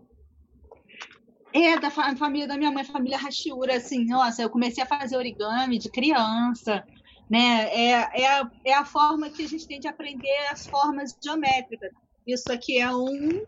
é 1.54 1.80
da 1.80 1.90
fa- 1.90 2.16
família 2.16 2.48
da 2.48 2.58
minha 2.58 2.72
mãe, 2.72 2.84
família 2.84 3.18
Hashiura, 3.18 3.76
assim, 3.78 4.06
nossa, 4.06 4.42
eu 4.42 4.50
comecei 4.50 4.84
a 4.84 4.88
fazer 4.88 5.16
origami 5.18 5.78
de 5.78 5.90
criança. 5.90 6.84
Né? 7.30 7.70
É, 7.74 8.22
é, 8.24 8.28
a, 8.28 8.52
é 8.66 8.74
a 8.74 8.84
forma 8.86 9.30
que 9.30 9.44
a 9.44 9.48
gente 9.48 9.66
tem 9.66 9.80
de 9.80 9.88
aprender 9.88 10.38
as 10.52 10.68
formas 10.68 11.18
geométricas. 11.24 11.90
Isso 12.28 12.52
aqui 12.52 12.78
é 12.80 12.94
um 12.94 13.44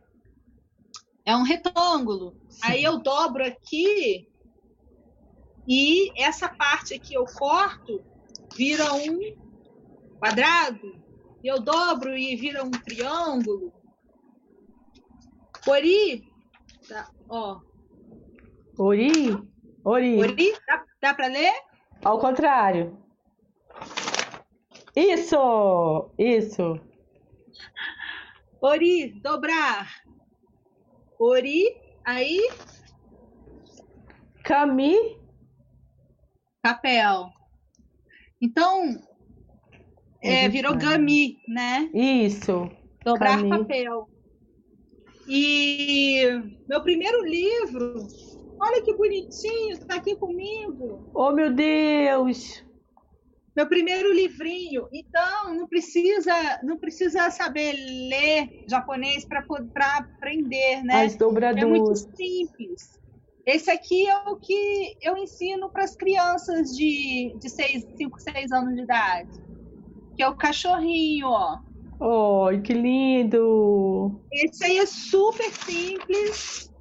é 1.25 1.35
um 1.35 1.43
retângulo. 1.43 2.35
Sim. 2.49 2.59
Aí 2.63 2.83
eu 2.83 2.99
dobro 2.99 3.43
aqui 3.45 4.27
e 5.67 6.11
essa 6.21 6.49
parte 6.49 6.93
aqui 6.93 7.13
eu 7.13 7.25
corto, 7.25 8.03
vira 8.55 8.93
um 8.93 9.19
quadrado. 10.19 11.01
E 11.43 11.47
eu 11.47 11.59
dobro 11.59 12.17
e 12.17 12.35
vira 12.35 12.63
um 12.63 12.71
triângulo. 12.71 13.73
Ori, 15.67 16.23
tá, 16.87 17.09
ó. 17.29 17.59
Ori? 18.77 19.37
Ori. 19.83 20.19
Ori, 20.19 20.53
dá, 20.65 20.85
dá 21.01 21.13
para 21.13 21.27
ler? 21.27 21.53
Ao 22.03 22.19
contrário. 22.19 22.97
Isso! 24.95 26.09
Isso! 26.17 26.79
Ori, 28.61 29.19
dobrar. 29.21 30.03
Ori, 31.19 31.75
aí. 32.05 32.49
Cami. 34.43 35.22
Papel. 36.63 37.29
Então, 38.41 38.97
é, 40.21 40.47
virou 40.47 40.77
gami, 40.77 41.37
né? 41.47 41.89
Isso. 41.93 42.71
Dobrar 43.03 43.37
Cami. 43.37 43.49
papel. 43.49 44.07
E 45.27 46.23
meu 46.67 46.81
primeiro 46.81 47.21
livro, 47.25 47.95
olha 48.59 48.81
que 48.81 48.95
bonitinho, 48.95 49.73
está 49.73 49.95
aqui 49.95 50.15
comigo. 50.15 51.11
Oh, 51.13 51.33
meu 51.33 51.53
Deus! 51.53 52.63
meu 53.55 53.67
primeiro 53.67 54.11
livrinho. 54.11 54.87
Então, 54.91 55.53
não 55.53 55.67
precisa, 55.67 56.59
não 56.63 56.77
precisa 56.77 57.29
saber 57.29 57.73
ler 57.73 58.49
japonês 58.67 59.25
para 59.25 59.43
aprender, 59.97 60.81
né? 60.83 61.05
As 61.05 61.15
dobraduras. 61.15 61.63
É 61.63 61.65
muito 61.65 61.95
simples. 61.95 63.02
Esse 63.45 63.69
aqui 63.69 64.07
é 64.07 64.29
o 64.29 64.37
que 64.37 64.95
eu 65.01 65.17
ensino 65.17 65.69
para 65.69 65.83
as 65.83 65.95
crianças 65.95 66.69
de, 66.69 67.35
de 67.39 67.49
5, 67.49 68.19
6 68.19 68.51
anos 68.51 68.75
de 68.75 68.81
idade. 68.81 69.29
Que 70.15 70.23
é 70.23 70.27
o 70.27 70.35
cachorrinho, 70.35 71.27
ó. 71.27 71.59
Oh, 71.99 72.61
que 72.61 72.73
lindo! 72.73 74.21
Esse 74.31 74.65
aí 74.65 74.77
é 74.77 74.85
super 74.85 75.51
simples. 75.51 76.71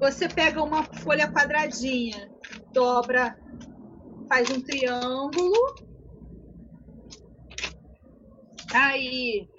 Você 0.00 0.28
pega 0.28 0.62
uma 0.62 0.82
folha 0.84 1.30
quadradinha, 1.30 2.30
dobra 2.72 3.36
faz 4.30 4.48
um 4.48 4.60
triângulo. 4.60 5.74
Aí 8.72 9.50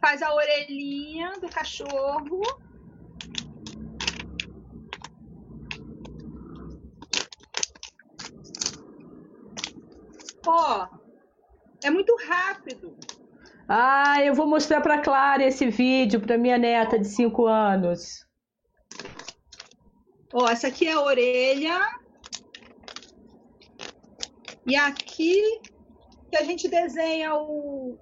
faz 0.00 0.22
a 0.22 0.34
orelhinha 0.34 1.32
do 1.38 1.48
cachorro. 1.50 2.40
Ó, 10.46 10.88
é 11.82 11.90
muito 11.90 12.16
rápido. 12.26 12.96
Ah, 13.68 14.22
eu 14.22 14.32
vou 14.32 14.46
mostrar 14.46 14.80
para 14.80 15.00
Clara 15.00 15.44
esse 15.44 15.68
vídeo 15.68 16.20
para 16.20 16.38
minha 16.38 16.56
neta 16.56 16.98
de 16.98 17.08
5 17.08 17.46
anos. 17.46 18.24
Ó, 20.32 20.48
essa 20.48 20.68
aqui 20.68 20.86
é 20.86 20.92
a 20.92 21.00
orelha. 21.00 21.80
E 24.66 24.76
aqui 24.76 25.60
que 26.30 26.36
a 26.36 26.44
gente 26.44 26.68
desenha 26.68 27.34
o, 27.34 27.98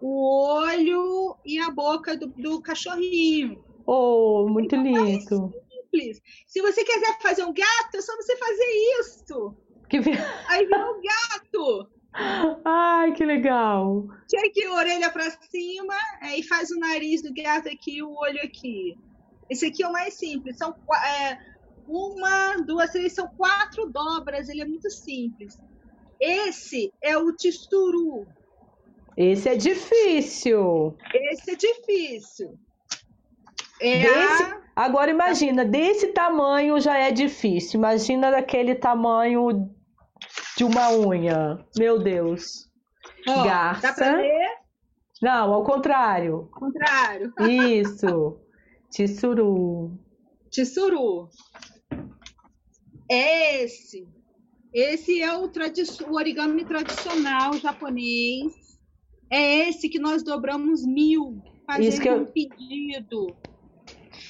o 0.00 0.60
olho 0.60 1.36
e 1.44 1.58
a 1.58 1.70
boca 1.70 2.16
do, 2.16 2.28
do 2.28 2.60
cachorrinho. 2.60 3.64
Oh, 3.86 4.46
muito 4.48 4.76
então, 4.76 4.82
lindo. 4.82 5.52
simples. 5.90 6.20
Se 6.46 6.60
você 6.60 6.84
quiser 6.84 7.18
fazer 7.20 7.44
um 7.44 7.52
gato, 7.52 7.96
é 7.96 8.00
só 8.00 8.14
você 8.16 8.36
fazer 8.36 8.66
isso. 9.00 9.56
Que... 9.88 9.98
Aí 10.48 10.66
um 10.66 11.00
gato. 11.02 11.88
Ai, 12.64 13.12
que 13.12 13.24
legal. 13.24 14.06
Tira 14.28 14.46
aqui 14.46 14.64
a 14.64 14.74
orelha 14.74 15.10
para 15.10 15.30
cima, 15.30 15.94
aí 16.20 16.42
faz 16.42 16.70
o 16.70 16.78
nariz 16.78 17.22
do 17.22 17.32
gato 17.32 17.68
aqui 17.68 17.98
e 17.98 18.02
o 18.02 18.12
olho 18.12 18.40
aqui. 18.42 18.96
Esse 19.48 19.66
aqui 19.66 19.82
é 19.82 19.88
o 19.88 19.92
mais 19.92 20.14
simples. 20.14 20.56
São 20.56 20.74
é, 21.20 21.38
uma, 21.86 22.56
duas, 22.66 22.90
três, 22.90 23.12
são 23.12 23.28
quatro 23.28 23.88
dobras, 23.90 24.48
ele 24.48 24.62
é 24.62 24.64
muito 24.64 24.90
simples. 24.90 25.58
Esse 26.20 26.92
é 27.00 27.16
o 27.16 27.32
tisturu. 27.32 28.26
Esse 29.16 29.48
é 29.48 29.56
difícil. 29.56 30.96
Esse 31.14 31.52
é 31.52 31.54
difícil. 31.54 32.58
É 33.80 34.00
desse, 34.00 34.42
a... 34.42 34.62
Agora 34.76 35.10
imagina, 35.10 35.64
desse 35.64 36.08
tamanho 36.08 36.80
já 36.80 36.98
é 36.98 37.10
difícil. 37.10 37.78
Imagina 37.78 38.30
daquele 38.30 38.74
tamanho 38.74 39.70
de 40.56 40.64
uma 40.64 40.92
unha. 40.92 41.64
Meu 41.76 41.98
Deus. 42.02 42.70
Oh, 43.26 43.44
Garça. 43.44 43.88
Dá 43.88 43.92
pra 43.92 44.16
ver? 44.16 44.48
Não, 45.20 45.52
ao 45.52 45.64
contrário. 45.64 46.48
Ao 46.52 46.60
contrário. 46.60 47.32
Isso. 47.40 48.40
Tissuru. 48.90 49.98
Tissuru 50.50 51.28
é 53.10 53.64
esse. 53.64 54.06
Esse 54.72 55.22
é 55.22 55.34
o, 55.34 55.46
o 55.46 56.14
origami 56.14 56.64
tradicional 56.64 57.54
japonês. 57.54 58.52
É 59.30 59.68
esse 59.68 59.88
que 59.88 59.98
nós 59.98 60.22
dobramos 60.22 60.84
mil, 60.86 61.42
fazendo 61.66 62.06
eu... 62.06 62.22
um 62.22 62.26
pedido. 62.26 63.36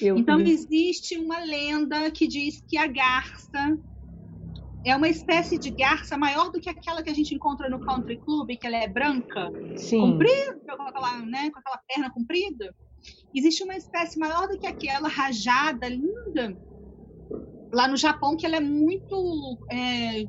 Eu... 0.01 0.17
Então 0.17 0.39
existe 0.39 1.17
uma 1.17 1.39
lenda 1.39 2.09
que 2.09 2.27
diz 2.27 2.61
que 2.67 2.77
a 2.77 2.87
garça 2.87 3.77
é 4.85 4.95
uma 4.95 5.09
espécie 5.09 5.59
de 5.59 5.71
garça 5.71 6.17
maior 6.17 6.51
do 6.51 6.59
que 6.59 6.69
aquela 6.69 7.03
que 7.03 7.09
a 7.09 7.13
gente 7.13 7.33
encontra 7.35 7.69
no 7.69 7.79
country 7.79 8.17
club, 8.19 8.49
que 8.59 8.65
ela 8.65 8.77
é 8.77 8.87
branca, 8.87 9.49
Sim. 9.75 9.99
comprida, 9.99 10.77
com 10.77 10.83
aquela, 10.83 11.25
né, 11.25 11.51
com 11.51 11.59
aquela 11.59 11.79
perna 11.87 12.11
comprida. 12.11 12.73
Existe 13.33 13.63
uma 13.63 13.75
espécie 13.75 14.17
maior 14.19 14.47
do 14.47 14.57
que 14.57 14.67
aquela, 14.67 15.07
rajada, 15.07 15.87
linda, 15.87 16.57
lá 17.73 17.87
no 17.87 17.97
Japão, 17.97 18.35
que 18.37 18.45
ela 18.45 18.57
é 18.57 18.61
muito 18.61 19.59
é, 19.71 20.25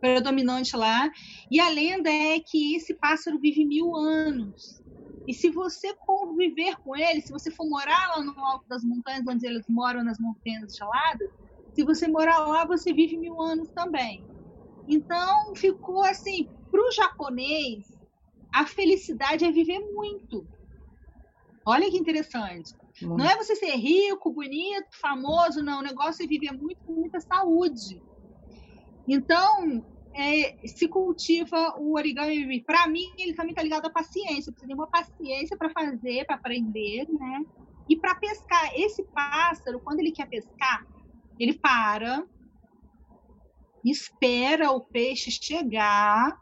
predominante 0.00 0.76
lá. 0.76 1.10
E 1.50 1.60
a 1.60 1.68
lenda 1.68 2.10
é 2.10 2.40
que 2.40 2.74
esse 2.76 2.94
pássaro 2.94 3.38
vive 3.38 3.64
mil 3.64 3.94
anos. 3.96 4.82
E 5.26 5.32
se 5.32 5.50
você 5.50 5.94
conviver 6.00 6.76
com 6.84 6.94
ele, 6.94 7.22
se 7.22 7.32
você 7.32 7.50
for 7.50 7.66
morar 7.66 8.08
lá 8.14 8.22
no 8.22 8.38
alto 8.44 8.68
das 8.68 8.84
montanhas, 8.84 9.24
onde 9.26 9.46
eles 9.46 9.64
moram 9.68 10.04
nas 10.04 10.18
montanhas 10.18 10.74
geladas, 10.74 11.28
se 11.74 11.84
você 11.84 12.06
morar 12.06 12.38
lá, 12.38 12.64
você 12.64 12.92
vive 12.92 13.16
mil 13.16 13.40
anos 13.40 13.68
também. 13.70 14.24
Então 14.88 15.54
ficou 15.56 16.04
assim, 16.04 16.48
para 16.70 16.80
o 16.80 16.92
japonês, 16.92 17.86
a 18.52 18.64
felicidade 18.66 19.44
é 19.44 19.50
viver 19.50 19.80
muito. 19.80 20.46
Olha 21.66 21.90
que 21.90 21.96
interessante. 21.96 22.74
Não 23.02 23.24
é 23.24 23.36
você 23.36 23.56
ser 23.56 23.74
rico, 23.74 24.32
bonito, 24.32 24.86
famoso, 25.00 25.62
não. 25.62 25.80
O 25.80 25.82
negócio 25.82 26.22
é 26.24 26.28
viver 26.28 26.52
muito 26.52 26.78
com 26.84 26.92
muita 26.92 27.20
saúde. 27.20 28.00
Então, 29.08 29.84
é, 30.14 30.68
se 30.68 30.86
cultiva 30.86 31.74
o 31.78 31.96
origami. 31.96 32.62
Para 32.62 32.86
mim, 32.86 33.06
ele 33.18 33.34
também 33.34 33.50
está 33.50 33.62
ligado 33.62 33.86
à 33.86 33.90
paciência. 33.90 34.52
Você 34.52 34.66
tem 34.66 34.74
uma 34.74 34.86
paciência 34.86 35.56
para 35.56 35.70
fazer, 35.70 36.24
para 36.26 36.36
aprender, 36.36 37.06
né? 37.08 37.40
E 37.88 37.96
para 37.96 38.14
pescar. 38.14 38.70
Esse 38.76 39.02
pássaro, 39.12 39.80
quando 39.80 40.00
ele 40.00 40.12
quer 40.12 40.28
pescar, 40.28 40.86
ele 41.38 41.54
para, 41.54 42.24
espera 43.84 44.70
o 44.70 44.80
peixe 44.80 45.30
chegar 45.30 46.36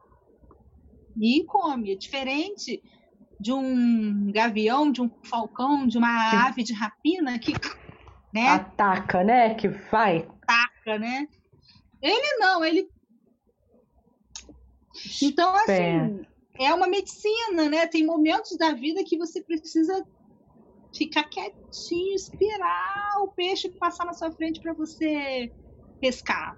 e 1.20 1.45
come. 1.45 1.93
É 1.93 1.97
diferente 1.97 2.82
de 3.38 3.53
um 3.53 4.30
gavião, 4.32 4.93
de 4.93 5.03
um 5.03 5.11
falcão, 5.24 5.86
de 5.86 5.99
uma 5.99 6.47
ave 6.47 6.62
de 6.62 6.72
rapina 6.72 7.38
que 7.38 7.53
né? 8.32 8.49
ataca, 8.49 9.22
né? 9.22 9.55
Que 9.55 9.68
vai. 9.68 10.28
Ataca, 10.43 10.99
né? 10.99 11.28
Ele 12.01 12.38
não, 12.38 12.64
ele. 12.64 12.88
Então, 15.22 15.55
assim, 15.57 16.24
é 16.59 16.72
uma 16.72 16.86
medicina, 16.86 17.68
né? 17.68 17.86
Tem 17.86 18.05
momentos 18.05 18.57
da 18.57 18.72
vida 18.72 19.05
que 19.05 19.18
você 19.18 19.43
precisa 19.43 20.05
ficar 20.95 21.24
quietinho, 21.24 22.14
esperar 22.14 23.14
o 23.22 23.28
peixe 23.28 23.68
passar 23.78 24.05
na 24.05 24.12
sua 24.12 24.30
frente 24.32 24.61
para 24.61 24.74
você 24.74 25.53
pescar. 26.01 26.57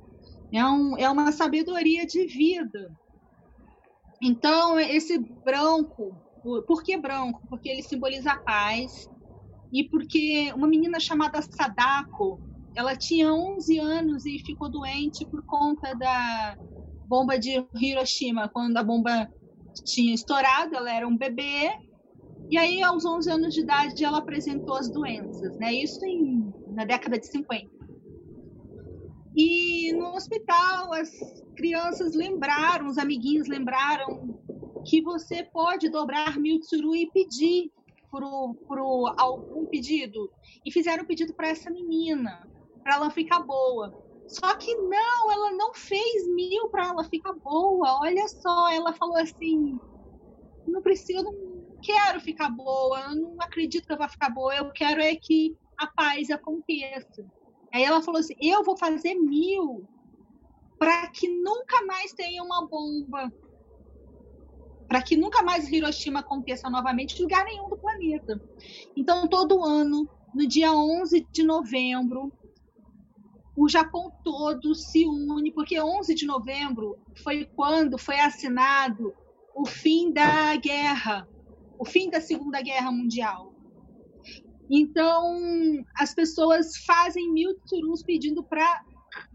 É, 0.52 0.64
um, 0.64 0.96
é 0.98 1.08
uma 1.08 1.32
sabedoria 1.32 2.06
de 2.06 2.26
vida. 2.26 2.92
Então, 4.22 4.78
esse 4.78 5.18
branco 5.44 6.16
por 6.66 6.82
que 6.82 6.96
branco? 6.96 7.40
Porque 7.48 7.68
ele 7.68 7.82
simboliza 7.82 8.32
a 8.32 8.36
paz 8.36 9.08
e 9.72 9.84
porque 9.84 10.52
uma 10.54 10.68
menina 10.68 11.00
chamada 11.00 11.40
Sadako, 11.40 12.38
ela 12.76 12.94
tinha 12.94 13.32
11 13.32 13.78
anos 13.78 14.26
e 14.26 14.38
ficou 14.40 14.70
doente 14.70 15.26
por 15.26 15.42
conta 15.46 15.94
da 15.94 16.56
bomba 17.06 17.38
de 17.38 17.66
Hiroshima, 17.74 18.48
quando 18.48 18.76
a 18.76 18.82
bomba 18.82 19.28
tinha 19.84 20.14
estourado, 20.14 20.76
ela 20.76 20.92
era 20.92 21.08
um 21.08 21.16
bebê, 21.16 21.70
e 22.54 22.56
aí 22.56 22.82
aos 22.84 23.04
11 23.04 23.28
anos 23.32 23.52
de 23.52 23.62
idade 23.62 24.04
ela 24.04 24.18
apresentou 24.18 24.76
as 24.76 24.88
doenças, 24.88 25.58
né? 25.58 25.74
Isso 25.74 26.06
em, 26.06 26.54
na 26.68 26.84
década 26.84 27.18
de 27.18 27.26
50. 27.26 27.68
E 29.36 29.92
no 29.94 30.14
hospital 30.14 30.92
as 30.92 31.10
crianças 31.56 32.14
lembraram, 32.14 32.86
os 32.86 32.96
amiguinhos 32.96 33.48
lembraram 33.48 34.38
que 34.86 35.02
você 35.02 35.42
pode 35.42 35.88
dobrar 35.88 36.38
Mitsuru 36.38 36.94
e 36.94 37.10
pedir 37.10 37.72
por, 38.08 38.22
por 38.68 38.78
algum 39.18 39.66
pedido. 39.66 40.30
E 40.64 40.70
fizeram 40.70 41.02
um 41.02 41.06
pedido 41.08 41.34
para 41.34 41.48
essa 41.48 41.68
menina, 41.72 42.48
para 42.84 42.94
ela 42.94 43.10
ficar 43.10 43.40
boa. 43.40 43.92
Só 44.28 44.54
que 44.54 44.72
não, 44.76 45.32
ela 45.32 45.50
não 45.56 45.74
fez 45.74 46.28
mil 46.28 46.68
para 46.68 46.86
ela 46.86 47.02
ficar 47.02 47.32
boa. 47.32 47.98
Olha 48.00 48.28
só, 48.28 48.70
ela 48.70 48.92
falou 48.92 49.16
assim: 49.16 49.76
não 50.68 50.80
preciso, 50.80 51.18
eu 51.18 51.24
não 51.24 51.43
quero 51.84 52.20
ficar 52.20 52.50
boa, 52.50 52.98
eu 53.00 53.16
não 53.16 53.36
acredito 53.40 53.86
que 53.86 53.92
eu 53.92 53.98
vou 53.98 54.08
ficar 54.08 54.30
boa, 54.30 54.56
eu 54.56 54.70
quero 54.72 55.00
é 55.00 55.14
que 55.14 55.54
a 55.78 55.86
paz 55.86 56.30
aconteça. 56.30 57.26
Aí 57.72 57.82
ela 57.84 58.02
falou 58.02 58.20
assim: 58.20 58.34
eu 58.40 58.64
vou 58.64 58.76
fazer 58.76 59.14
mil 59.14 59.86
para 60.78 61.08
que 61.10 61.28
nunca 61.28 61.84
mais 61.86 62.12
tenha 62.12 62.42
uma 62.42 62.66
bomba 62.66 63.32
para 64.88 65.02
que 65.02 65.16
nunca 65.16 65.42
mais 65.42 65.68
Hiroshima 65.68 66.20
aconteça 66.20 66.70
novamente 66.70 67.18
em 67.18 67.22
lugar 67.22 67.44
nenhum 67.44 67.68
do 67.68 67.76
planeta. 67.76 68.40
Então, 68.96 69.26
todo 69.26 69.64
ano, 69.64 70.08
no 70.32 70.46
dia 70.46 70.72
11 70.72 71.26
de 71.32 71.42
novembro, 71.42 72.32
o 73.56 73.68
Japão 73.68 74.12
todo 74.22 74.72
se 74.74 75.04
une, 75.04 75.52
porque 75.52 75.80
11 75.80 76.14
de 76.14 76.26
novembro 76.26 76.96
foi 77.24 77.48
quando 77.56 77.98
foi 77.98 78.20
assinado 78.20 79.12
o 79.54 79.66
fim 79.66 80.12
da 80.12 80.54
guerra, 80.56 81.28
o 81.78 81.84
fim 81.84 82.10
da 82.10 82.20
Segunda 82.20 82.60
Guerra 82.60 82.90
Mundial. 82.90 83.54
Então, 84.70 85.84
as 85.96 86.14
pessoas 86.14 86.76
fazem 86.84 87.32
mil 87.32 87.54
turus 87.68 88.02
pedindo 88.02 88.42
para 88.42 88.82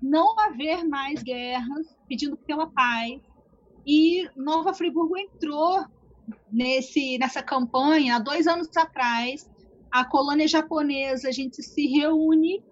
não 0.02 0.40
haver 0.40 0.84
mais 0.84 1.22
guerras, 1.22 1.96
pedindo 2.08 2.36
pela 2.38 2.68
paz. 2.68 3.22
E 3.86 4.28
Nova 4.36 4.74
Friburgo 4.74 5.18
entrou 5.18 5.86
nesse, 6.52 7.18
nessa 7.18 7.42
campanha 7.42 8.16
há 8.16 8.20
dois 8.20 8.48
anos 8.48 8.76
atrás. 8.76 9.50
A 9.92 10.06
colônia 10.06 10.48
japonesa, 10.48 11.30
a 11.30 11.32
gente 11.32 11.64
se 11.64 11.88
reúne 11.88 12.64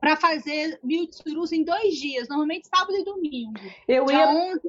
para 0.00 0.16
fazer 0.16 0.80
mil 0.82 1.06
tsurus 1.06 1.52
em 1.52 1.62
dois 1.62 1.94
dias, 1.94 2.28
normalmente 2.28 2.68
sábado 2.68 2.96
e 2.96 3.04
domingo. 3.04 3.60
Eu 3.86 4.10
ia, 4.10 4.28
11... 4.28 4.60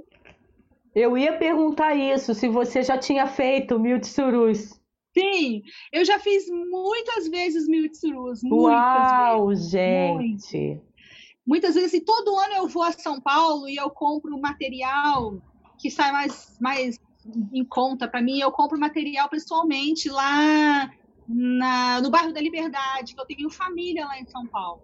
eu 0.94 1.18
ia 1.18 1.38
perguntar 1.38 1.96
isso, 1.96 2.34
se 2.34 2.48
você 2.48 2.84
já 2.84 2.98
tinha 2.98 3.28
feito 3.28 3.80
mil 3.80 4.00
tsurus. 4.00 4.80
Sim, 5.18 5.62
eu 5.92 6.06
já 6.06 6.20
fiz 6.20 6.46
muitas 6.50 7.28
vezes 7.28 7.68
mil 7.68 7.90
tsurus. 7.90 8.42
Uau, 8.44 9.48
vezes, 9.48 9.70
gente! 9.70 10.58
Muito. 10.58 10.92
Muitas 11.46 11.76
vezes, 11.76 11.94
e 11.94 12.02
todo 12.02 12.38
ano 12.38 12.54
eu 12.54 12.68
vou 12.68 12.84
a 12.84 12.92
São 12.92 13.20
Paulo 13.20 13.68
e 13.68 13.76
eu 13.76 13.90
compro 13.90 14.40
material 14.40 15.42
que 15.80 15.90
sai 15.90 16.12
mais, 16.12 16.58
mais 16.62 16.98
em 17.52 17.66
conta 17.66 18.08
para 18.08 18.22
mim. 18.22 18.40
Eu 18.40 18.52
compro 18.52 18.80
material 18.80 19.28
pessoalmente 19.28 20.08
lá 20.10 20.90
na, 21.28 22.00
no 22.00 22.10
bairro 22.10 22.32
da 22.32 22.40
Liberdade, 22.40 23.16
que 23.16 23.20
eu 23.20 23.26
tenho 23.26 23.50
família 23.50 24.06
lá 24.06 24.20
em 24.20 24.26
São 24.28 24.46
Paulo. 24.48 24.82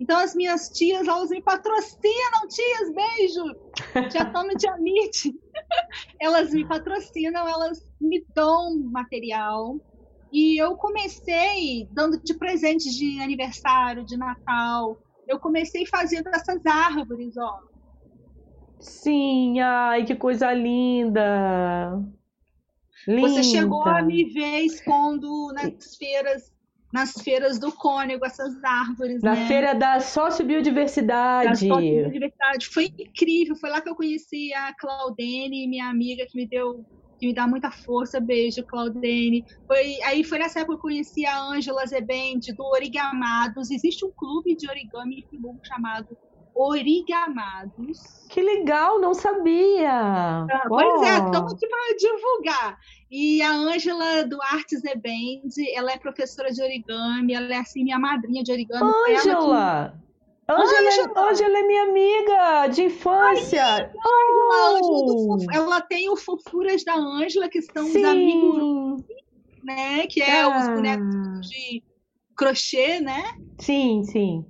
Então 0.00 0.18
as 0.18 0.34
minhas 0.34 0.70
tias, 0.70 1.06
elas 1.06 1.28
me 1.28 1.42
patrocinam, 1.42 2.48
tias, 2.48 2.94
beijo! 2.94 4.10
Já 4.10 4.22
estão 4.22 4.46
no 4.46 4.56
Diamite. 4.56 5.38
elas 6.18 6.50
me 6.52 6.66
patrocinam, 6.66 7.46
elas 7.46 7.78
me 8.00 8.24
dão 8.34 8.78
material. 8.90 9.76
E 10.32 10.56
eu 10.60 10.74
comecei 10.76 11.86
dando 11.90 12.18
de 12.22 12.34
presentes 12.34 12.94
de 12.94 13.20
aniversário, 13.20 14.06
de 14.06 14.16
Natal. 14.16 14.96
Eu 15.28 15.38
comecei 15.38 15.84
fazendo 15.86 16.28
essas 16.28 16.64
árvores, 16.64 17.36
ó. 17.36 17.58
Sim, 18.78 19.60
ai, 19.60 20.06
que 20.06 20.14
coisa 20.14 20.50
linda! 20.52 22.02
Linda. 23.06 23.28
Você 23.28 23.42
chegou 23.42 23.82
a 23.82 24.02
me 24.02 24.24
ver 24.32 24.60
expondo 24.60 25.52
nas 25.52 25.96
feiras 25.96 26.52
nas 26.92 27.12
feiras 27.12 27.58
do 27.58 27.72
Cônego, 27.72 28.24
essas 28.24 28.62
árvores. 28.64 29.22
Na 29.22 29.34
né? 29.34 29.46
feira 29.46 29.74
da 29.74 30.00
sociobiodiversidade. 30.00 31.48
Da 31.48 31.54
sociobiodiversidade. 31.54 32.66
Foi 32.68 32.92
incrível. 32.98 33.56
Foi 33.56 33.70
lá 33.70 33.80
que 33.80 33.88
eu 33.88 33.94
conheci 33.94 34.52
a 34.54 34.74
Claudene, 34.74 35.68
minha 35.68 35.88
amiga, 35.88 36.26
que 36.26 36.36
me 36.36 36.46
deu. 36.46 36.84
Que 37.18 37.26
me 37.26 37.34
dá 37.34 37.46
muita 37.46 37.70
força, 37.70 38.18
beijo, 38.18 38.64
Claudene. 38.64 39.44
Foi, 39.66 40.00
aí 40.04 40.24
foi 40.24 40.38
nessa 40.38 40.60
época 40.60 40.72
que 40.72 40.78
eu 40.78 40.82
conheci 40.90 41.26
a 41.26 41.38
Ângela 41.38 41.86
Zebente, 41.86 42.50
do 42.54 42.64
Origamados. 42.64 43.70
Existe 43.70 44.06
um 44.06 44.10
clube 44.10 44.56
de 44.56 44.66
origami 44.66 45.26
chamado 45.62 46.16
Origamados. 46.54 48.26
Que 48.28 48.40
legal, 48.40 49.00
não 49.00 49.14
sabia. 49.14 49.90
Ah, 49.90 50.64
pois 50.68 51.02
é, 51.02 51.14
estamos 51.14 51.52
aqui 51.52 51.66
para 51.66 51.96
divulgar. 51.96 52.78
E 53.10 53.42
a 53.42 53.52
Ângela 53.52 54.24
Duarte 54.24 54.76
Zebend, 54.78 55.52
ela 55.74 55.92
é 55.92 55.98
professora 55.98 56.50
de 56.50 56.62
origami, 56.62 57.32
ela 57.34 57.52
é 57.52 57.58
assim 57.58 57.82
minha 57.82 57.98
madrinha 57.98 58.42
de 58.42 58.52
origami. 58.52 58.92
Ângela! 59.08 60.00
Ângela, 60.48 61.30
Ângela 61.30 61.58
é 61.58 61.62
minha 61.62 61.82
amiga 61.84 62.66
de 62.68 62.84
infância. 62.84 63.64
Ai, 63.64 63.90
oh. 63.94 65.38
ela 65.52 65.80
tem 65.80 66.10
o 66.10 66.16
Fofuras 66.16 66.84
da 66.84 66.94
Ângela, 66.94 67.48
que 67.48 67.62
são 67.62 67.86
Sim. 67.86 67.98
os 67.98 68.04
amigos, 68.04 69.04
né? 69.62 70.06
Que 70.08 70.22
é 70.22 70.42
ah. 70.42 70.58
os 70.58 70.68
bonecos 70.68 71.48
de 71.48 71.82
crochê, 72.36 73.00
né? 73.00 73.22
Sim, 73.58 74.02
sim. 74.04 74.44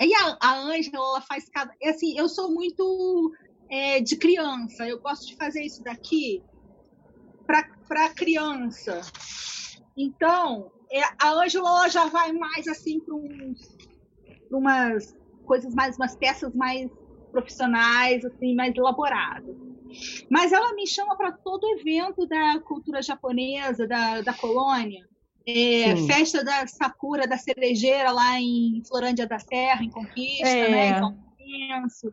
E 0.00 0.12
a 0.14 0.54
Ângela, 0.54 0.96
ela 0.96 1.20
faz 1.22 1.48
cada. 1.48 1.72
Assim, 1.84 2.18
eu 2.18 2.28
sou 2.28 2.52
muito 2.52 3.32
é, 3.70 4.00
de 4.00 4.16
criança, 4.16 4.86
eu 4.86 5.00
gosto 5.00 5.26
de 5.26 5.36
fazer 5.36 5.62
isso 5.62 5.82
daqui 5.82 6.42
para 7.46 8.08
criança. 8.14 9.00
Então, 9.96 10.70
é, 10.90 11.00
a 11.18 11.32
Ângela 11.32 11.88
já 11.88 12.06
vai 12.06 12.32
mais 12.32 12.66
assim 12.68 13.00
para 13.00 13.14
umas 14.58 15.16
coisas 15.44 15.74
mais, 15.74 15.96
umas 15.96 16.16
peças 16.16 16.54
mais 16.54 16.90
profissionais, 17.30 18.24
assim, 18.24 18.54
mais 18.54 18.74
elaboradas. 18.76 19.56
Mas 20.30 20.52
ela 20.52 20.74
me 20.74 20.86
chama 20.86 21.16
para 21.16 21.32
todo 21.32 21.78
evento 21.78 22.26
da 22.26 22.60
cultura 22.60 23.00
japonesa, 23.00 23.86
da, 23.86 24.20
da 24.20 24.34
colônia. 24.34 25.06
É, 25.46 25.96
festa 26.06 26.42
da 26.42 26.66
Sakura, 26.66 27.26
da 27.26 27.38
cerejeira 27.38 28.10
lá 28.10 28.40
em 28.40 28.82
Florândia 28.86 29.26
da 29.26 29.38
Serra, 29.38 29.84
em 29.84 29.90
Conquista, 29.90 30.48
é, 30.48 30.70
né? 30.70 30.88
Então, 30.88 31.16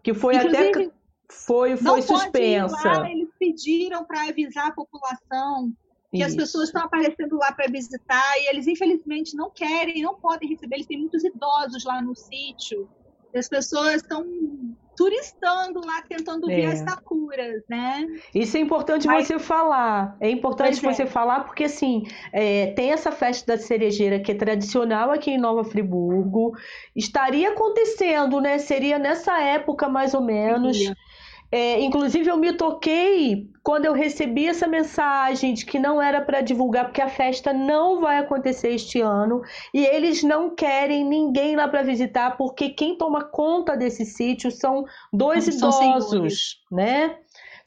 que 0.03 0.13
foi 0.13 0.35
Inclusive, 0.35 0.69
até 0.69 0.91
foi, 1.29 1.75
foi 1.75 2.01
suspensa. 2.01 2.87
Lá, 2.87 3.09
eles 3.09 3.29
pediram 3.39 4.05
para 4.05 4.29
avisar 4.29 4.67
a 4.67 4.71
população 4.71 5.73
que 6.11 6.19
Isso. 6.19 6.27
as 6.27 6.35
pessoas 6.35 6.65
estão 6.65 6.83
aparecendo 6.83 7.35
lá 7.37 7.51
para 7.51 7.65
visitar 7.71 8.37
e 8.37 8.49
eles 8.49 8.67
infelizmente 8.67 9.35
não 9.35 9.49
querem, 9.49 10.03
não 10.03 10.13
podem 10.13 10.47
receber. 10.47 10.75
Eles 10.75 10.87
têm 10.87 10.99
muitos 10.99 11.23
idosos 11.23 11.83
lá 11.83 12.01
no 12.03 12.15
sítio. 12.15 12.87
E 13.33 13.39
as 13.39 13.49
pessoas 13.49 13.95
estão 13.95 14.23
turistando 14.95 15.81
lá, 15.85 16.01
tentando 16.01 16.49
é. 16.49 16.55
ver 16.55 16.65
as 16.67 16.79
sakuras, 16.79 17.63
né? 17.67 18.07
Isso 18.33 18.57
é 18.57 18.59
importante 18.59 19.07
Mas... 19.07 19.27
você 19.27 19.39
falar. 19.39 20.15
É 20.19 20.29
importante 20.29 20.79
pois 20.81 20.95
você 20.95 21.03
é. 21.03 21.07
falar 21.07 21.41
porque, 21.41 21.65
assim, 21.65 22.03
é, 22.31 22.67
tem 22.67 22.91
essa 22.91 23.11
festa 23.11 23.55
da 23.55 23.61
cerejeira 23.61 24.19
que 24.19 24.31
é 24.31 24.35
tradicional 24.35 25.11
aqui 25.11 25.31
em 25.31 25.37
Nova 25.37 25.63
Friburgo. 25.63 26.55
Estaria 26.95 27.49
acontecendo, 27.49 28.39
né? 28.39 28.57
Seria 28.57 28.99
nessa 28.99 29.39
época, 29.41 29.89
mais 29.89 30.13
ou 30.13 30.21
menos. 30.21 30.77
Seria. 30.77 30.95
É, 31.55 31.79
inclusive, 31.81 32.27
eu 32.27 32.35
me 32.35 32.51
toquei 32.53 33.47
quando 33.61 33.85
eu 33.85 33.93
recebi 33.93 34.47
essa 34.47 34.67
mensagem 34.67 35.53
de 35.53 35.63
que 35.63 35.77
não 35.77 36.01
era 36.01 36.19
para 36.19 36.41
divulgar, 36.41 36.85
porque 36.85 36.99
a 36.99 37.07
festa 37.07 37.53
não 37.53 38.01
vai 38.01 38.17
acontecer 38.17 38.69
este 38.69 38.99
ano 39.01 39.43
e 39.71 39.85
eles 39.85 40.23
não 40.23 40.55
querem 40.55 41.05
ninguém 41.05 41.55
lá 41.55 41.67
para 41.67 41.83
visitar, 41.83 42.37
porque 42.37 42.69
quem 42.69 42.97
toma 42.97 43.23
conta 43.23 43.77
desse 43.77 44.03
sítio 44.03 44.49
são 44.49 44.83
dois 45.13 45.45
não, 45.45 45.69
idosos, 45.69 46.59
são 46.67 46.75
né? 46.75 47.19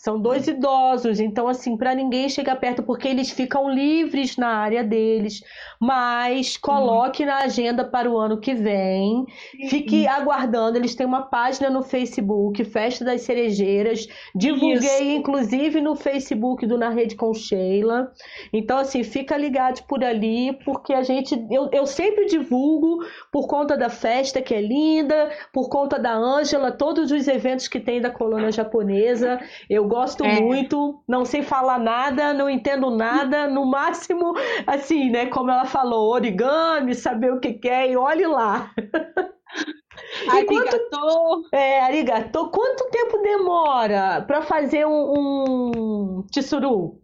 São 0.07 0.21
dois 0.21 0.47
idosos, 0.47 1.19
então 1.19 1.49
assim, 1.49 1.77
para 1.77 1.93
ninguém 1.93 2.29
chegar 2.29 2.55
perto, 2.55 2.81
porque 2.81 3.09
eles 3.09 3.29
ficam 3.29 3.69
livres 3.69 4.37
na 4.37 4.51
área 4.51 4.85
deles. 4.85 5.43
Mas 5.81 6.57
coloque 6.57 7.25
uhum. 7.25 7.29
na 7.29 7.39
agenda 7.39 7.85
para 7.85 8.09
o 8.09 8.17
ano 8.17 8.39
que 8.39 8.55
vem. 8.55 9.15
Uhum. 9.17 9.69
Fique 9.69 10.07
aguardando. 10.07 10.79
Eles 10.79 10.95
têm 10.95 11.05
uma 11.05 11.23
página 11.23 11.69
no 11.69 11.83
Facebook, 11.83 12.63
Festa 12.63 13.05
das 13.05 13.23
Cerejeiras. 13.23 14.07
Divulguei, 14.33 14.77
Isso. 14.77 15.03
inclusive, 15.03 15.81
no 15.81 15.97
Facebook 15.97 16.65
do 16.67 16.79
Na 16.79 16.89
Rede 16.89 17.17
com 17.17 17.35
Sheila. 17.35 18.13
Então, 18.53 18.79
assim, 18.79 19.03
fica 19.03 19.37
ligado 19.37 19.85
por 19.89 20.05
ali, 20.05 20.57
porque 20.65 20.95
a 20.95 21.03
gente. 21.03 21.35
Eu, 21.51 21.69
eu 21.73 21.85
sempre 21.85 22.27
divulgo 22.27 23.05
por 23.33 23.49
conta 23.49 23.77
da 23.77 23.89
festa, 23.89 24.41
que 24.41 24.55
é 24.55 24.61
linda, 24.61 25.33
por 25.53 25.69
conta 25.69 25.99
da 25.99 26.15
Ângela, 26.15 26.71
todos 26.71 27.11
os 27.11 27.27
eventos 27.27 27.67
que 27.67 27.81
tem 27.81 28.01
da 28.01 28.09
colônia 28.09 28.53
japonesa. 28.53 29.41
Eu 29.69 29.96
gosto 29.97 30.25
é. 30.25 30.41
muito, 30.41 31.03
não 31.09 31.25
sei 31.25 31.43
falar 31.43 31.79
nada, 31.79 32.35
não 32.35 32.51
entendo 32.51 32.91
nada, 32.91 33.49
no 33.49 33.65
máximo, 33.65 34.35
assim, 34.67 35.09
né, 35.09 35.27
como 35.27 35.51
ela 35.51 35.65
falou, 35.65 36.13
origami, 36.13 36.95
saber 36.95 37.33
o 37.33 37.41
que 37.41 37.55
quer, 37.55 37.91
e 37.91 37.97
olhe 37.97 38.27
lá. 38.27 38.71
arigato. 40.29 40.79
Quanto, 40.91 41.49
é, 41.51 41.81
arigato. 41.81 42.51
Quanto 42.51 42.91
tempo 42.91 43.19
demora 43.23 44.23
para 44.27 44.43
fazer 44.43 44.87
um, 44.87 46.19
um 46.19 46.27
tsuru? 46.31 47.01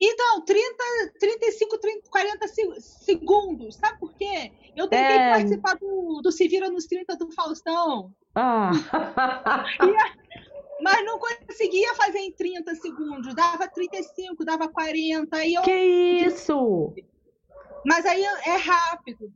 Então, 0.00 0.44
30, 0.44 0.84
35, 1.20 1.78
30, 1.78 2.10
40 2.10 2.48
segundos. 2.78 3.76
Sabe 3.76 4.00
por 4.00 4.12
quê? 4.14 4.50
Eu 4.76 4.88
tentei 4.88 5.16
é... 5.16 5.30
participar 5.30 5.76
do, 5.76 6.20
do 6.20 6.32
Se 6.32 6.48
Vira 6.48 6.68
nos 6.68 6.86
30 6.86 7.16
do 7.16 7.30
Faustão. 7.30 8.10
Ah. 8.34 8.72
mas 10.82 11.04
não 11.04 11.18
conseguia 11.18 11.94
fazer 11.94 12.18
em 12.18 12.32
30 12.32 12.74
segundos. 12.74 13.34
Dava 13.34 13.68
35, 13.68 14.44
dava 14.44 14.68
40. 14.68 15.36
Aí 15.36 15.54
eu... 15.54 15.62
Que 15.62 15.72
isso? 15.72 16.92
Mas 17.86 18.04
aí 18.04 18.24
é 18.24 18.56
rápido. 18.56 19.32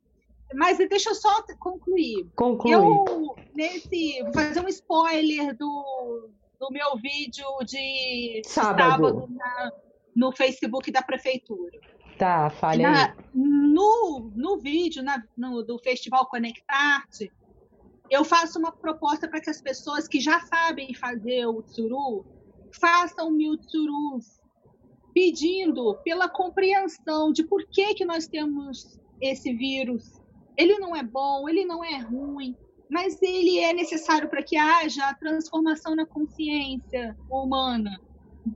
Mas 0.54 0.78
deixa 0.78 1.10
eu 1.10 1.14
só 1.14 1.42
concluir. 1.58 2.26
Conclui. 2.34 2.74
Eu, 2.74 3.36
nesse, 3.54 4.22
vou 4.22 4.32
fazer 4.32 4.60
um 4.60 4.68
spoiler 4.68 5.56
do, 5.56 6.30
do 6.58 6.70
meu 6.70 6.96
vídeo 6.96 7.46
de 7.64 8.42
sábado, 8.44 8.78
sábado 8.78 9.28
na, 9.30 9.72
no 10.14 10.32
Facebook 10.32 10.90
da 10.90 11.02
prefeitura. 11.02 11.78
Tá, 12.18 12.48
falha 12.50 12.90
na, 12.90 13.04
aí. 13.06 13.14
No, 13.34 14.32
no 14.34 14.58
vídeo 14.58 15.02
na, 15.02 15.22
no, 15.36 15.62
do 15.62 15.78
Festival 15.78 16.26
Conectarte, 16.26 17.30
eu 18.10 18.24
faço 18.24 18.58
uma 18.58 18.72
proposta 18.72 19.28
para 19.28 19.40
que 19.40 19.50
as 19.50 19.60
pessoas 19.60 20.06
que 20.06 20.20
já 20.20 20.40
sabem 20.40 20.94
fazer 20.94 21.46
o 21.46 21.62
tsuru 21.62 22.24
façam 22.72 23.30
mil 23.30 23.56
tsurus, 23.56 24.40
pedindo 25.14 25.96
pela 26.04 26.28
compreensão 26.28 27.32
de 27.32 27.44
por 27.44 27.64
que, 27.66 27.94
que 27.94 28.04
nós 28.04 28.26
temos 28.26 29.00
esse 29.20 29.52
vírus. 29.52 30.20
Ele 30.56 30.78
não 30.78 30.94
é 30.94 31.02
bom, 31.02 31.48
ele 31.48 31.64
não 31.64 31.84
é 31.84 31.98
ruim, 31.98 32.56
mas 32.90 33.20
ele 33.20 33.58
é 33.58 33.72
necessário 33.72 34.28
para 34.28 34.42
que 34.42 34.56
haja 34.56 35.08
a 35.08 35.14
transformação 35.14 35.94
na 35.96 36.06
consciência 36.06 37.16
humana. 37.30 37.98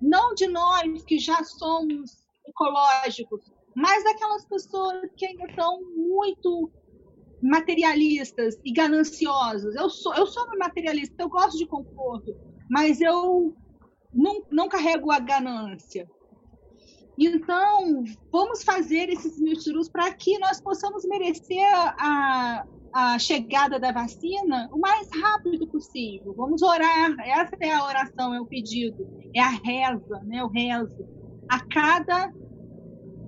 Não 0.01 0.34
de 0.34 0.46
nós 0.46 1.03
que 1.05 1.18
já 1.18 1.42
somos 1.42 2.24
ecológicos, 2.46 3.53
mas 3.74 4.05
daquelas 4.05 4.44
pessoas 4.44 5.11
que 5.16 5.26
ainda 5.26 5.44
estão 5.44 5.80
muito 5.96 6.70
materialistas 7.43 8.59
e 8.64 8.72
gananciosos. 8.72 9.74
Eu 9.74 9.88
sou, 9.88 10.14
eu 10.14 10.26
sou 10.26 10.47
materialista, 10.59 11.14
eu 11.18 11.28
gosto 11.28 11.57
de 11.59 11.66
conforto, 11.66 12.36
mas 12.68 13.01
eu 13.01 13.55
não, 14.12 14.43
não 14.51 14.68
carrego 14.68 15.11
a 15.11 15.18
ganância. 15.18 16.09
Então, 17.18 18.03
vamos 18.32 18.64
fazer 18.64 19.11
esses 19.11 19.38
miturus 19.38 19.88
para 19.88 20.12
que 20.14 20.38
nós 20.38 20.61
possamos 20.61 21.05
merecer 21.05 21.66
a, 21.74 22.64
a 22.93 23.18
chegada 23.18 23.78
da 23.78 23.93
vacina 23.93 24.70
o 24.72 24.78
mais 24.78 25.09
rápido 25.14 25.66
possível. 25.66 26.32
Vamos 26.34 26.62
orar, 26.62 27.14
essa 27.20 27.57
é 27.61 27.72
a 27.72 27.84
oração, 27.84 28.32
é 28.32 28.41
o 28.41 28.47
pedido, 28.47 29.07
é 29.34 29.41
a 29.41 29.51
reza, 29.51 30.20
né, 30.24 30.43
o 30.43 30.49
rezo. 30.49 31.07
A 31.49 31.61
cada 31.66 32.32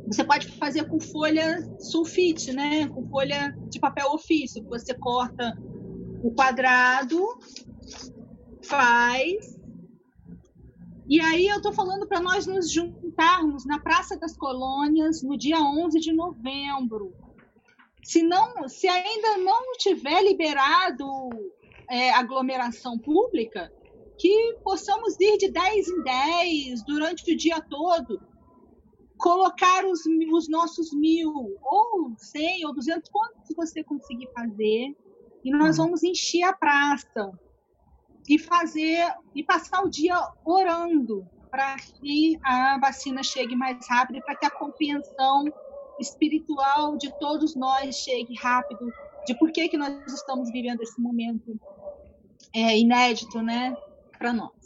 você 0.07 0.25
pode 0.25 0.49
fazer 0.53 0.89
com 0.89 1.01
folha 1.01 1.63
sulfite, 1.79 2.53
né? 2.53 2.89
Com 2.89 3.09
folha 3.09 3.57
de 3.69 3.79
papel 3.79 4.09
ofício. 4.13 4.65
Você 4.65 4.95
corta 4.95 5.57
o 6.23 6.31
quadrado, 6.33 7.39
faz. 8.63 9.59
E 11.09 11.21
aí 11.21 11.47
eu 11.47 11.57
estou 11.57 11.73
falando 11.73 12.07
para 12.07 12.21
nós 12.21 12.47
nos 12.47 12.71
juntarmos 12.71 13.65
na 13.67 13.79
Praça 13.79 14.17
das 14.17 14.37
Colônias 14.37 15.23
no 15.23 15.37
dia 15.37 15.61
11 15.61 15.99
de 16.01 16.13
novembro. 16.13 17.15
Se, 18.03 18.23
não, 18.23 18.69
se 18.69 18.89
ainda 18.89 19.39
não 19.39 19.73
tiver 19.79 20.23
liberado 20.23 21.07
é, 21.89 22.11
aglomeração 22.11 22.99
pública, 22.99 23.73
que 24.19 24.57
possamos 24.65 25.19
ir 25.21 25.39
de 25.39 25.51
10 25.51 25.89
em 25.89 26.03
10 26.03 26.85
durante 26.85 27.33
o 27.33 27.37
dia 27.37 27.61
todo 27.61 28.32
colocar 29.23 29.87
os, 29.87 30.01
os 30.33 30.49
nossos 30.49 30.93
mil, 30.93 31.57
ou 31.63 32.13
100, 32.19 32.67
ou 32.67 32.75
200, 32.75 33.09
quantos 33.09 33.55
você 33.57 33.85
conseguir 33.85 34.29
fazer, 34.35 34.97
e 35.45 35.51
nós 35.51 35.79
uhum. 35.79 35.87
vamos 35.87 36.03
encher 36.03 36.43
a 36.43 36.53
praça 36.53 37.33
e 38.29 38.39
fazer 38.39 39.15
e 39.35 39.43
passar 39.45 39.85
o 39.85 39.89
dia 39.89 40.17
orando 40.45 41.27
para 41.51 41.77
que 41.77 42.39
a 42.43 42.79
vacina 42.81 43.23
chegue 43.23 43.55
mais 43.55 43.79
rápido 43.89 44.17
e 44.17 44.23
para 44.23 44.37
que 44.37 44.47
a 44.47 44.51
compreensão 44.51 45.45
espiritual 46.01 46.97
de 46.97 47.13
todos 47.19 47.55
nós 47.55 47.97
chegue 47.97 48.35
rápido 48.35 48.93
de 49.27 49.39
por 49.39 49.53
que 49.53 49.69
que 49.69 49.77
nós 49.77 49.95
estamos 50.13 50.51
vivendo 50.51 50.81
esse 50.83 51.01
momento 51.01 51.61
é, 52.55 52.77
inédito, 52.79 53.41
né, 53.41 53.77
para 54.19 54.33
nós. 54.33 54.62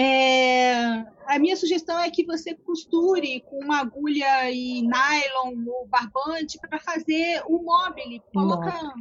É, 0.00 1.04
a 1.26 1.40
minha 1.40 1.56
sugestão 1.56 1.98
é 1.98 2.08
que 2.08 2.24
você 2.24 2.54
costure 2.54 3.40
com 3.40 3.58
uma 3.64 3.80
agulha 3.80 4.48
e 4.48 4.80
nylon 4.82 5.56
no 5.56 5.88
barbante 5.88 6.56
para 6.60 6.78
fazer 6.78 7.42
o 7.48 7.60
mobile. 7.60 8.22
Coloca 8.32 8.94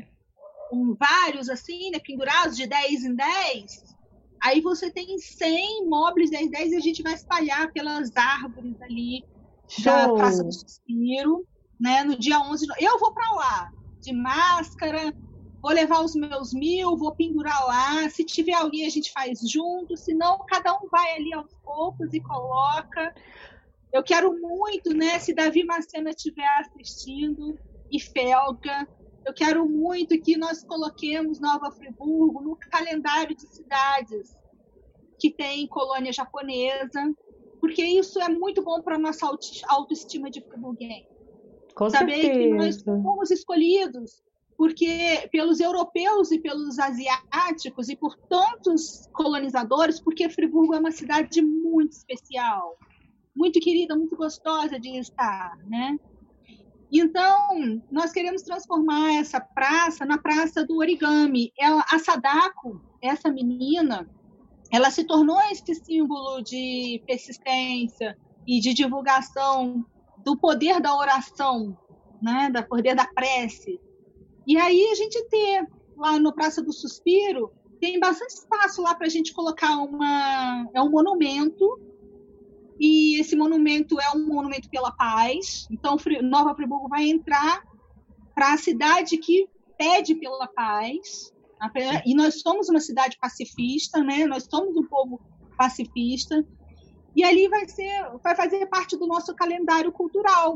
um, 0.73 0.95
vários 0.95 1.49
assim, 1.49 1.91
né, 1.91 1.99
pendurados 1.99 2.57
de 2.57 2.65
10 2.65 3.03
em 3.03 3.15
10. 3.15 3.95
Aí 4.41 4.59
você 4.59 4.89
tem 4.89 5.19
100 5.19 5.87
móveis 5.87 6.31
10 6.31 6.47
em 6.47 6.49
10 6.49 6.71
e 6.71 6.75
a 6.77 6.81
gente 6.81 7.03
vai 7.03 7.13
espalhar 7.13 7.71
pelas 7.71 8.17
árvores 8.17 8.81
ali 8.81 9.23
Show. 9.67 9.93
da 9.93 10.13
Praça 10.15 10.43
do 10.43 10.51
Suspiro, 10.51 11.45
né, 11.79 12.03
no 12.03 12.17
dia 12.17 12.39
11. 12.39 12.65
Eu 12.79 12.97
vou 12.97 13.13
para 13.13 13.35
lá, 13.35 13.71
de 14.01 14.13
máscara, 14.13 15.13
vou 15.61 15.71
levar 15.71 16.03
os 16.03 16.15
meus 16.15 16.53
mil, 16.53 16.97
vou 16.97 17.13
pendurar 17.15 17.65
lá. 17.65 18.09
Se 18.09 18.23
tiver 18.23 18.53
alguém, 18.53 18.85
a 18.85 18.89
gente 18.89 19.11
faz 19.11 19.39
junto. 19.49 19.97
Se 19.97 20.13
não, 20.13 20.37
cada 20.47 20.73
um 20.73 20.87
vai 20.89 21.15
ali 21.15 21.33
aos 21.33 21.53
poucos 21.63 22.13
e 22.13 22.19
coloca. 22.19 23.13
Eu 23.91 24.03
quero 24.03 24.37
muito, 24.39 24.93
né? 24.93 25.19
Se 25.19 25.33
Davi 25.33 25.63
Macena 25.63 26.11
estiver 26.11 26.47
assistindo 26.59 27.57
e 27.91 27.99
Felga, 27.99 28.87
eu 29.25 29.33
quero 29.33 29.67
muito 29.67 30.19
que 30.21 30.37
nós 30.37 30.63
coloquemos 30.63 31.39
Nova 31.39 31.71
Friburgo 31.71 32.41
no 32.41 32.55
calendário 32.55 33.35
de 33.35 33.47
cidades 33.47 34.35
que 35.19 35.31
tem 35.31 35.67
colônia 35.67 36.13
japonesa, 36.13 37.13
porque 37.59 37.83
isso 37.83 38.21
é 38.21 38.29
muito 38.29 38.61
bom 38.61 38.81
para 38.81 38.95
a 38.95 38.99
nossa 38.99 39.27
autoestima 39.67 40.29
de 40.29 40.41
friburguense. 40.41 41.09
Com 41.73 41.89
Saber 41.89 42.21
certeza. 42.21 42.39
que 42.39 42.53
nós 42.53 42.83
fomos 42.83 43.31
escolhidos 43.31 44.23
porque 44.57 45.29
pelos 45.31 45.59
europeus 45.59 46.31
e 46.31 46.39
pelos 46.39 46.79
asiáticos 46.79 47.89
e 47.89 47.95
por 47.95 48.17
tantos 48.27 49.07
colonizadores, 49.13 49.99
porque 49.99 50.29
Friburgo 50.29 50.73
é 50.73 50.79
uma 50.79 50.91
cidade 50.91 51.41
muito 51.41 51.91
especial, 51.91 52.75
muito 53.35 53.59
querida, 53.59 53.95
muito 53.95 54.15
gostosa 54.15 54.79
de 54.79 54.97
estar, 54.97 55.55
né? 55.67 55.99
Então, 56.91 57.83
nós 57.91 58.11
queremos 58.11 58.41
transformar 58.41 59.13
essa 59.15 59.39
praça 59.39 60.05
na 60.05 60.17
praça 60.17 60.65
do 60.65 60.77
origami. 60.77 61.51
Ela, 61.59 61.85
a 61.91 61.99
Sadako, 61.99 62.81
essa 63.01 63.29
menina, 63.29 64.09
ela 64.71 64.89
se 64.89 65.03
tornou 65.03 65.39
esse 65.51 65.75
símbolo 65.75 66.41
de 66.41 67.03
persistência 67.05 68.17
e 68.47 68.59
de 68.59 68.73
divulgação 68.73 69.85
do 70.23 70.37
poder 70.37 70.79
da 70.79 70.95
oração, 70.95 71.77
né, 72.21 72.49
do 72.49 72.63
poder 72.63 72.95
da 72.95 73.05
prece, 73.05 73.79
e 74.47 74.57
aí 74.57 74.87
a 74.91 74.95
gente 74.95 75.21
tem 75.25 75.67
lá 75.97 76.17
no 76.17 76.33
Praça 76.33 76.61
do 76.61 76.71
Suspiro, 76.71 77.51
tem 77.79 77.99
bastante 77.99 78.31
espaço 78.31 78.81
lá 78.81 78.95
para 78.95 79.07
a 79.07 79.09
gente 79.09 79.33
colocar 79.33 79.77
uma. 79.77 80.69
É 80.73 80.81
um 80.81 80.89
monumento. 80.89 81.79
E 82.79 83.19
esse 83.19 83.35
monumento 83.35 83.99
é 83.99 84.15
um 84.15 84.25
monumento 84.25 84.69
pela 84.69 84.91
paz. 84.91 85.67
Então, 85.71 85.97
Nova 86.23 86.55
Friburgo 86.55 86.87
vai 86.87 87.09
entrar 87.09 87.63
para 88.35 88.53
a 88.53 88.57
cidade 88.57 89.17
que 89.17 89.49
pede 89.77 90.15
pela 90.15 90.47
paz. 90.47 91.33
E 92.05 92.13
nós 92.15 92.39
somos 92.41 92.69
uma 92.69 92.79
cidade 92.79 93.17
pacifista, 93.19 94.03
né? 94.03 94.25
Nós 94.27 94.47
somos 94.49 94.75
um 94.77 94.83
povo 94.83 95.19
pacifista. 95.57 96.45
E 97.15 97.23
ali 97.23 97.47
vai 97.47 97.67
ser, 97.67 98.11
vai 98.23 98.35
fazer 98.35 98.63
parte 98.67 98.95
do 98.95 99.07
nosso 99.07 99.33
calendário 99.35 99.91
cultural. 99.91 100.55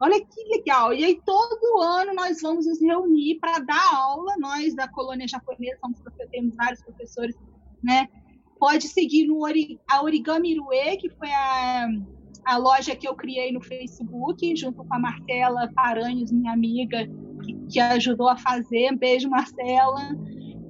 Olha 0.00 0.20
que 0.20 0.44
legal. 0.48 0.92
E 0.92 1.04
aí, 1.04 1.20
todo 1.24 1.80
ano 1.80 2.14
nós 2.14 2.40
vamos 2.42 2.66
nos 2.66 2.80
reunir 2.80 3.38
para 3.40 3.58
dar 3.58 3.94
aula. 3.94 4.34
Nós, 4.38 4.74
da 4.74 4.86
colônia 4.88 5.26
japonesa, 5.26 5.78
somos, 5.80 5.98
temos 6.30 6.54
vários 6.54 6.82
professores, 6.82 7.34
né? 7.82 8.08
Pode 8.58 8.88
seguir 8.88 9.26
no 9.26 9.44
a 9.88 10.02
Origami 10.02 10.58
Rue, 10.58 10.96
que 10.98 11.10
foi 11.10 11.30
a, 11.30 11.88
a 12.44 12.56
loja 12.56 12.96
que 12.96 13.06
eu 13.06 13.14
criei 13.14 13.52
no 13.52 13.60
Facebook, 13.60 14.54
junto 14.56 14.84
com 14.84 14.94
a 14.94 14.98
Marcela 14.98 15.70
Paranhos, 15.74 16.32
minha 16.32 16.52
amiga, 16.52 17.06
que, 17.44 17.54
que 17.70 17.80
ajudou 17.80 18.28
a 18.28 18.36
fazer. 18.36 18.96
Beijo, 18.96 19.28
Marcela 19.28 20.16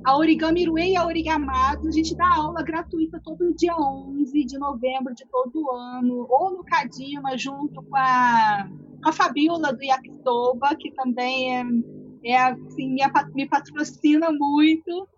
a 0.06 0.16
Origami 0.16 0.64
Rue 0.64 0.92
e 0.92 0.96
a 0.96 1.04
Origamado, 1.04 1.88
a 1.88 1.90
gente 1.90 2.14
dá 2.14 2.36
aula 2.36 2.62
gratuita 2.62 3.20
todo 3.24 3.52
dia 3.56 3.76
11 3.76 4.44
de 4.44 4.56
novembro 4.56 5.12
de 5.12 5.26
todo 5.26 5.68
ano, 5.72 6.28
ou 6.30 6.52
no 6.52 6.62
Cadima, 6.62 7.36
junto 7.36 7.82
com 7.82 7.96
a, 7.96 8.68
a 9.04 9.12
Fabiola 9.12 9.72
do 9.72 9.82
Yakisoba, 9.82 10.76
que 10.78 10.92
também 10.92 11.58
é, 11.58 11.64
é 12.22 12.36
assim, 12.38 12.94
me, 12.94 13.02
me 13.34 13.48
patrocina 13.48 14.30
muito. 14.30 15.08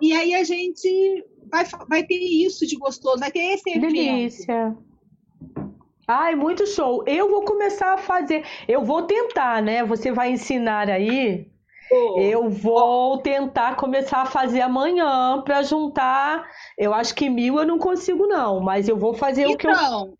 E 0.00 0.12
aí 0.12 0.34
a 0.34 0.42
gente 0.42 1.24
vai, 1.48 1.64
vai 1.88 2.02
ter 2.02 2.18
isso 2.18 2.66
de 2.66 2.76
gostoso, 2.76 3.20
vai 3.20 3.30
ter 3.30 3.54
esse 3.54 3.70
evento. 3.70 3.92
Delícia. 3.92 4.76
Ai, 6.08 6.34
muito 6.34 6.66
show. 6.66 7.04
Eu 7.06 7.30
vou 7.30 7.44
começar 7.44 7.94
a 7.94 7.98
fazer. 7.98 8.42
Eu 8.66 8.84
vou 8.84 9.02
tentar, 9.02 9.62
né? 9.62 9.84
Você 9.84 10.10
vai 10.10 10.32
ensinar 10.32 10.90
aí 10.90 11.52
eu 12.16 12.48
vou 12.48 13.18
tentar 13.18 13.76
começar 13.76 14.22
a 14.22 14.26
fazer 14.26 14.60
amanhã 14.60 15.40
para 15.44 15.62
juntar. 15.62 16.44
Eu 16.78 16.94
acho 16.94 17.14
que 17.14 17.28
mil 17.28 17.58
eu 17.58 17.66
não 17.66 17.78
consigo, 17.78 18.26
não, 18.26 18.60
mas 18.60 18.88
eu 18.88 18.96
vou 18.96 19.14
fazer 19.14 19.42
então, 19.42 19.54
o 19.54 19.56
que 19.56 19.66
eu, 19.66 20.18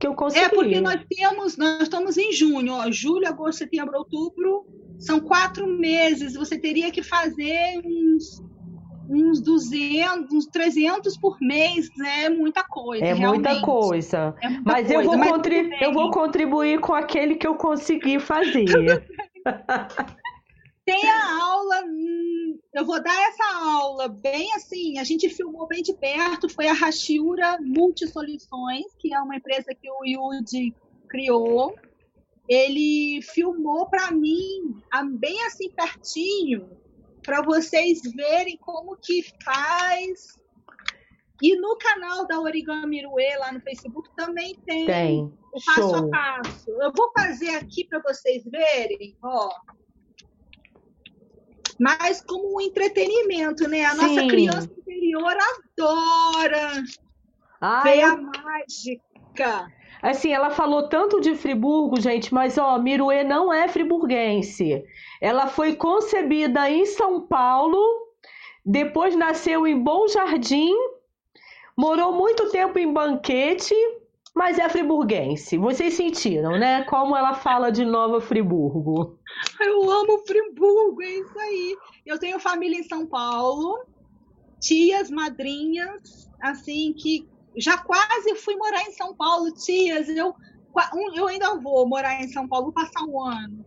que 0.00 0.06
eu 0.06 0.14
consegui. 0.14 0.44
É 0.44 0.48
porque 0.48 0.80
nós 0.80 1.00
temos, 1.08 1.56
nós 1.56 1.82
estamos 1.82 2.16
em 2.16 2.32
junho, 2.32 2.74
ó, 2.74 2.90
julho, 2.90 3.26
agosto, 3.26 3.58
setembro, 3.58 3.96
outubro. 3.98 4.66
São 4.98 5.20
quatro 5.20 5.66
meses. 5.66 6.34
Você 6.34 6.58
teria 6.58 6.90
que 6.90 7.02
fazer 7.02 7.80
uns 7.84 8.42
uns 9.08 9.40
200, 9.40 10.32
uns 10.32 10.46
300 10.46 11.16
por 11.16 11.36
mês, 11.40 11.88
né? 11.96 12.24
é 12.24 12.28
muita 12.28 12.64
coisa. 12.64 13.04
É 13.04 13.12
realmente. 13.12 13.44
muita 13.44 13.60
coisa. 13.64 14.34
É 14.42 14.48
muita 14.48 14.62
mas, 14.64 14.86
coisa. 14.86 14.94
Eu, 14.94 15.02
vou 15.04 15.16
mas 15.16 15.80
eu 15.80 15.92
vou 15.92 16.10
contribuir 16.10 16.80
com 16.80 16.92
aquele 16.92 17.36
que 17.36 17.46
eu 17.46 17.54
consegui 17.54 18.18
fazer. 18.18 18.66
Tem 20.86 21.04
a 21.10 21.42
aula, 21.42 21.82
hum, 21.84 22.60
eu 22.72 22.84
vou 22.84 23.02
dar 23.02 23.20
essa 23.28 23.44
aula 23.56 24.06
bem 24.06 24.54
assim, 24.54 25.00
a 25.00 25.04
gente 25.04 25.28
filmou 25.28 25.66
bem 25.66 25.82
de 25.82 25.92
perto, 25.92 26.48
foi 26.48 26.68
a 26.68 26.72
Hashiura 26.72 27.58
Multisoluções, 27.60 28.84
que 28.96 29.12
é 29.12 29.18
uma 29.18 29.34
empresa 29.34 29.74
que 29.74 29.90
o 29.90 30.04
Yudi 30.04 30.72
criou. 31.08 31.74
Ele 32.48 33.20
filmou 33.20 33.86
para 33.90 34.12
mim, 34.12 34.80
bem 35.18 35.44
assim 35.46 35.68
pertinho, 35.72 36.70
para 37.20 37.42
vocês 37.42 38.02
verem 38.14 38.56
como 38.58 38.96
que 38.96 39.24
faz. 39.42 40.38
E 41.42 41.56
no 41.56 41.76
canal 41.78 42.28
da 42.28 42.38
Origami 42.40 43.04
Rue, 43.04 43.38
lá 43.40 43.50
no 43.50 43.60
Facebook, 43.60 44.08
também 44.14 44.54
tem, 44.64 44.86
tem. 44.86 45.20
o 45.52 45.64
passo 45.66 45.80
Show. 45.80 45.96
a 45.96 46.08
passo. 46.10 46.70
Eu 46.70 46.92
vou 46.96 47.10
fazer 47.12 47.56
aqui 47.56 47.84
para 47.84 47.98
vocês 47.98 48.44
verem, 48.44 49.16
ó 49.20 49.50
mas 51.78 52.22
como 52.22 52.56
um 52.56 52.60
entretenimento, 52.60 53.68
né? 53.68 53.84
A 53.84 53.90
Sim. 53.90 53.96
nossa 53.96 54.28
criança 54.28 54.70
interior 54.78 55.36
adora 55.36 56.84
ah, 57.60 57.82
ver 57.82 57.98
eu... 58.00 58.08
a 58.08 58.16
mágica. 58.16 59.72
Assim, 60.02 60.32
ela 60.32 60.50
falou 60.50 60.88
tanto 60.88 61.20
de 61.20 61.34
Friburgo, 61.34 62.00
gente, 62.00 62.32
mas 62.32 62.58
ó, 62.58 62.78
Miruê 62.78 63.24
não 63.24 63.52
é 63.52 63.66
friburguense. 63.66 64.84
Ela 65.20 65.46
foi 65.46 65.74
concebida 65.74 66.70
em 66.70 66.84
São 66.84 67.26
Paulo, 67.26 67.82
depois 68.64 69.16
nasceu 69.16 69.66
em 69.66 69.78
Bom 69.78 70.06
Jardim, 70.06 70.74
morou 71.76 72.12
muito 72.12 72.50
tempo 72.50 72.78
em 72.78 72.92
Banquete, 72.92 73.74
mas 74.36 74.58
é 74.58 74.68
friburguense. 74.68 75.56
Vocês 75.56 75.94
sentiram, 75.94 76.58
né? 76.58 76.84
Como 76.84 77.16
ela 77.16 77.32
fala 77.32 77.72
de 77.72 77.86
Nova 77.86 78.20
Friburgo. 78.20 79.18
Eu 79.58 79.90
amo 79.90 80.18
Friburgo, 80.26 81.02
é 81.02 81.08
isso 81.08 81.38
aí. 81.38 81.76
Eu 82.04 82.18
tenho 82.18 82.38
família 82.38 82.78
em 82.78 82.82
São 82.82 83.06
Paulo, 83.06 83.82
tias, 84.60 85.10
madrinhas, 85.10 86.30
assim, 86.38 86.92
que 86.92 87.26
já 87.56 87.78
quase 87.78 88.34
fui 88.34 88.54
morar 88.56 88.82
em 88.82 88.92
São 88.92 89.14
Paulo, 89.16 89.50
tias. 89.54 90.06
Eu, 90.10 90.34
eu 91.14 91.26
ainda 91.28 91.58
vou 91.58 91.88
morar 91.88 92.22
em 92.22 92.28
São 92.28 92.46
Paulo, 92.46 92.66
vou 92.66 92.74
passar 92.74 93.04
um 93.06 93.18
ano. 93.18 93.64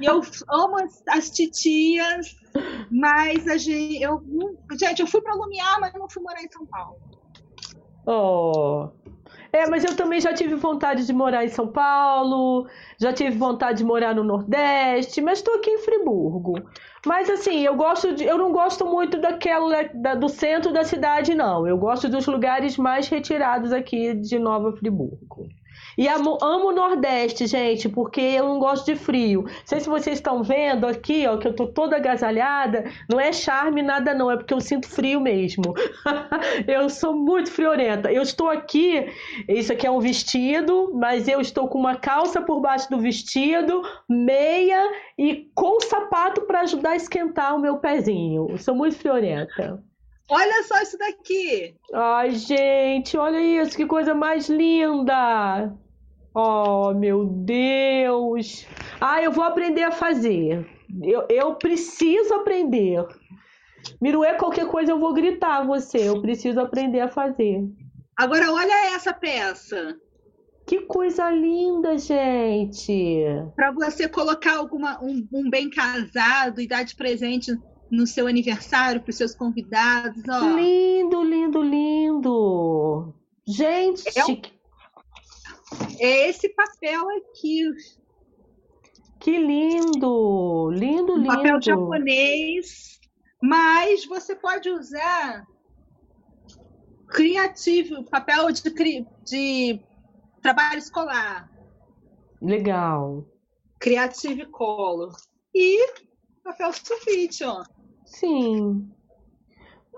E 0.00 0.04
eu 0.06 0.22
amo 0.48 0.78
as, 0.84 1.02
as 1.08 1.30
titias, 1.30 2.36
mas 2.88 3.48
a 3.48 3.56
gente, 3.56 4.00
eu, 4.00 4.22
gente, 4.78 5.00
eu 5.00 5.06
fui 5.08 5.20
para 5.20 5.34
Lumiar, 5.34 5.80
mas 5.80 5.92
não 5.94 6.08
fui 6.08 6.22
morar 6.22 6.44
em 6.44 6.48
São 6.48 6.64
Paulo. 6.64 6.96
Oh, 8.06 8.88
é, 9.52 9.68
mas 9.68 9.84
eu 9.84 9.96
também 9.96 10.20
já 10.20 10.32
tive 10.32 10.54
vontade 10.54 11.06
de 11.06 11.12
morar 11.12 11.44
em 11.44 11.48
São 11.48 11.68
Paulo, 11.68 12.68
já 12.98 13.12
tive 13.12 13.36
vontade 13.36 13.78
de 13.78 13.84
morar 13.84 14.14
no 14.14 14.22
Nordeste, 14.24 15.20
mas 15.20 15.38
estou 15.38 15.54
aqui 15.56 15.70
em 15.70 15.78
Friburgo. 15.78 16.54
Mas 17.06 17.30
assim, 17.30 17.60
eu 17.60 17.74
gosto 17.76 18.14
de, 18.14 18.24
eu 18.24 18.36
não 18.38 18.52
gosto 18.52 18.84
muito 18.86 19.18
daquela 19.18 19.84
da, 19.94 20.14
do 20.14 20.28
centro 20.28 20.72
da 20.72 20.84
cidade, 20.84 21.34
não. 21.34 21.66
Eu 21.66 21.78
gosto 21.78 22.08
dos 22.08 22.26
lugares 22.26 22.76
mais 22.76 23.08
retirados 23.08 23.72
aqui 23.72 24.14
de 24.14 24.38
Nova 24.38 24.72
Friburgo. 24.76 25.48
E 26.00 26.08
amo, 26.08 26.38
amo 26.40 26.68
o 26.68 26.72
Nordeste, 26.72 27.46
gente, 27.46 27.86
porque 27.86 28.22
eu 28.22 28.48
não 28.48 28.58
gosto 28.58 28.86
de 28.86 28.96
frio. 28.96 29.42
Não 29.42 29.50
sei 29.66 29.80
se 29.80 29.86
vocês 29.86 30.16
estão 30.16 30.42
vendo 30.42 30.86
aqui, 30.86 31.26
ó, 31.26 31.36
que 31.36 31.46
eu 31.46 31.52
tô 31.52 31.66
toda 31.66 31.96
agasalhada. 31.96 32.90
Não 33.06 33.20
é 33.20 33.30
charme 33.34 33.82
nada, 33.82 34.14
não, 34.14 34.30
é 34.30 34.36
porque 34.38 34.54
eu 34.54 34.62
sinto 34.62 34.88
frio 34.88 35.20
mesmo. 35.20 35.74
eu 36.66 36.88
sou 36.88 37.14
muito 37.14 37.52
friorenta. 37.52 38.10
Eu 38.10 38.22
estou 38.22 38.48
aqui, 38.48 39.12
isso 39.46 39.74
aqui 39.74 39.86
é 39.86 39.90
um 39.90 40.00
vestido, 40.00 40.90
mas 40.94 41.28
eu 41.28 41.38
estou 41.38 41.68
com 41.68 41.78
uma 41.78 41.96
calça 41.96 42.40
por 42.40 42.62
baixo 42.62 42.88
do 42.88 42.98
vestido, 42.98 43.82
meia 44.08 44.80
e 45.18 45.50
com 45.54 45.78
sapato 45.80 46.46
para 46.46 46.62
ajudar 46.62 46.92
a 46.92 46.96
esquentar 46.96 47.54
o 47.54 47.60
meu 47.60 47.76
pezinho. 47.76 48.46
Eu 48.48 48.56
sou 48.56 48.74
muito 48.74 48.96
friorenta. 48.96 49.78
Olha 50.30 50.62
só 50.62 50.80
isso 50.80 50.96
daqui. 50.96 51.74
Ai, 51.92 52.30
gente, 52.30 53.18
olha 53.18 53.38
isso, 53.38 53.76
que 53.76 53.84
coisa 53.84 54.14
mais 54.14 54.48
linda. 54.48 55.76
Oh, 56.34 56.92
meu 56.94 57.26
Deus. 57.26 58.66
Ah, 59.00 59.22
eu 59.22 59.32
vou 59.32 59.44
aprender 59.44 59.82
a 59.82 59.90
fazer. 59.90 60.66
Eu, 61.02 61.26
eu 61.28 61.54
preciso 61.54 62.34
aprender. 62.34 63.04
Miruê, 64.00 64.34
qualquer 64.34 64.66
coisa 64.66 64.92
eu 64.92 64.98
vou 64.98 65.12
gritar 65.12 65.66
você. 65.66 66.08
Eu 66.08 66.20
preciso 66.20 66.60
aprender 66.60 67.00
a 67.00 67.08
fazer. 67.08 67.64
Agora, 68.16 68.52
olha 68.52 68.94
essa 68.94 69.12
peça. 69.12 69.96
Que 70.66 70.82
coisa 70.82 71.30
linda, 71.30 71.98
gente. 71.98 73.24
Para 73.56 73.72
você 73.72 74.08
colocar 74.08 74.56
alguma, 74.56 75.02
um, 75.02 75.26
um 75.32 75.50
bem 75.50 75.68
casado 75.68 76.60
e 76.60 76.68
dar 76.68 76.84
de 76.84 76.94
presente 76.94 77.52
no 77.90 78.06
seu 78.06 78.28
aniversário 78.28 79.00
para 79.00 79.10
os 79.10 79.16
seus 79.16 79.34
convidados. 79.34 80.22
Ó. 80.28 80.54
Lindo, 80.54 81.24
lindo, 81.24 81.62
lindo. 81.62 83.14
Gente, 83.48 84.16
é, 84.16 84.24
um... 84.24 84.40
é 85.98 86.28
esse 86.28 86.48
papel 86.50 87.08
aqui. 87.18 87.70
Que 89.18 89.38
lindo, 89.38 90.70
lindo, 90.72 91.12
um 91.12 91.16
lindo. 91.16 91.26
Papel 91.26 91.60
japonês, 91.60 92.98
mas 93.42 94.04
você 94.06 94.34
pode 94.34 94.70
usar 94.70 95.46
criativo, 97.08 98.04
papel 98.04 98.50
de, 98.52 98.62
de 99.24 99.80
trabalho 100.40 100.78
escolar. 100.78 101.50
Legal. 102.40 103.26
Creative 103.78 104.46
Color. 104.46 105.14
E 105.54 105.92
papel 106.42 106.72
sulfite, 106.72 107.44
ó. 107.44 107.62
Sim. 108.06 108.90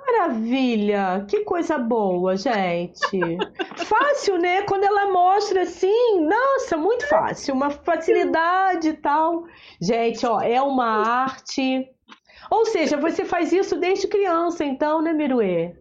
Maravilha! 0.07 1.25
Que 1.29 1.41
coisa 1.41 1.79
boa, 1.79 2.37
gente. 2.37 2.99
fácil, 3.87 4.39
né? 4.39 4.63
Quando 4.63 4.85
ela 4.85 5.11
mostra 5.13 5.63
assim, 5.63 6.21
nossa, 6.27 6.77
muito 6.77 7.09
fácil, 7.09 7.55
uma 7.55 7.71
facilidade 7.71 8.89
e 8.89 8.93
tal. 8.95 9.45
Gente, 9.81 10.27
ó, 10.27 10.41
é 10.41 10.61
uma 10.61 10.87
arte. 10.87 11.89
Ou 12.51 12.67
seja, 12.67 12.97
você 12.97 13.25
faz 13.25 13.53
isso 13.53 13.77
desde 13.79 14.09
criança, 14.09 14.65
então, 14.65 15.01
né, 15.01 15.13
Miruê? 15.13 15.75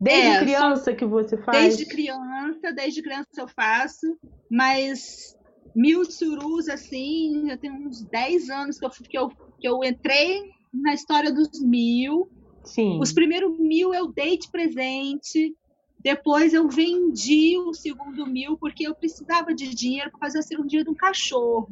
Desde 0.00 0.28
é, 0.28 0.38
criança 0.40 0.94
que 0.94 1.04
você 1.04 1.36
faz? 1.38 1.58
Desde 1.58 1.86
criança, 1.86 2.72
desde 2.72 3.02
criança 3.02 3.28
eu 3.38 3.48
faço, 3.48 4.18
mas 4.50 5.36
mil 5.74 6.04
surus, 6.04 6.68
assim, 6.68 7.46
já 7.48 7.56
tem 7.56 7.70
uns 7.70 8.04
10 8.04 8.50
anos 8.50 8.78
que 8.78 8.86
eu, 8.86 8.90
que 8.90 9.18
eu, 9.18 9.28
que 9.58 9.68
eu 9.68 9.84
entrei 9.84 10.50
na 10.72 10.94
história 10.94 11.32
dos 11.32 11.60
mil. 11.62 12.30
Sim. 12.68 13.00
Os 13.00 13.12
primeiros 13.12 13.58
mil 13.58 13.94
eu 13.94 14.12
dei 14.12 14.38
de 14.38 14.50
presente. 14.50 15.56
Depois 16.00 16.54
eu 16.54 16.68
vendi 16.68 17.58
o 17.58 17.74
segundo 17.74 18.26
mil 18.26 18.56
porque 18.56 18.86
eu 18.86 18.94
precisava 18.94 19.54
de 19.54 19.74
dinheiro 19.74 20.10
para 20.10 20.20
fazer 20.20 20.38
a 20.38 20.42
cirurgia 20.42 20.84
de 20.84 20.90
um 20.90 20.94
cachorro. 20.94 21.68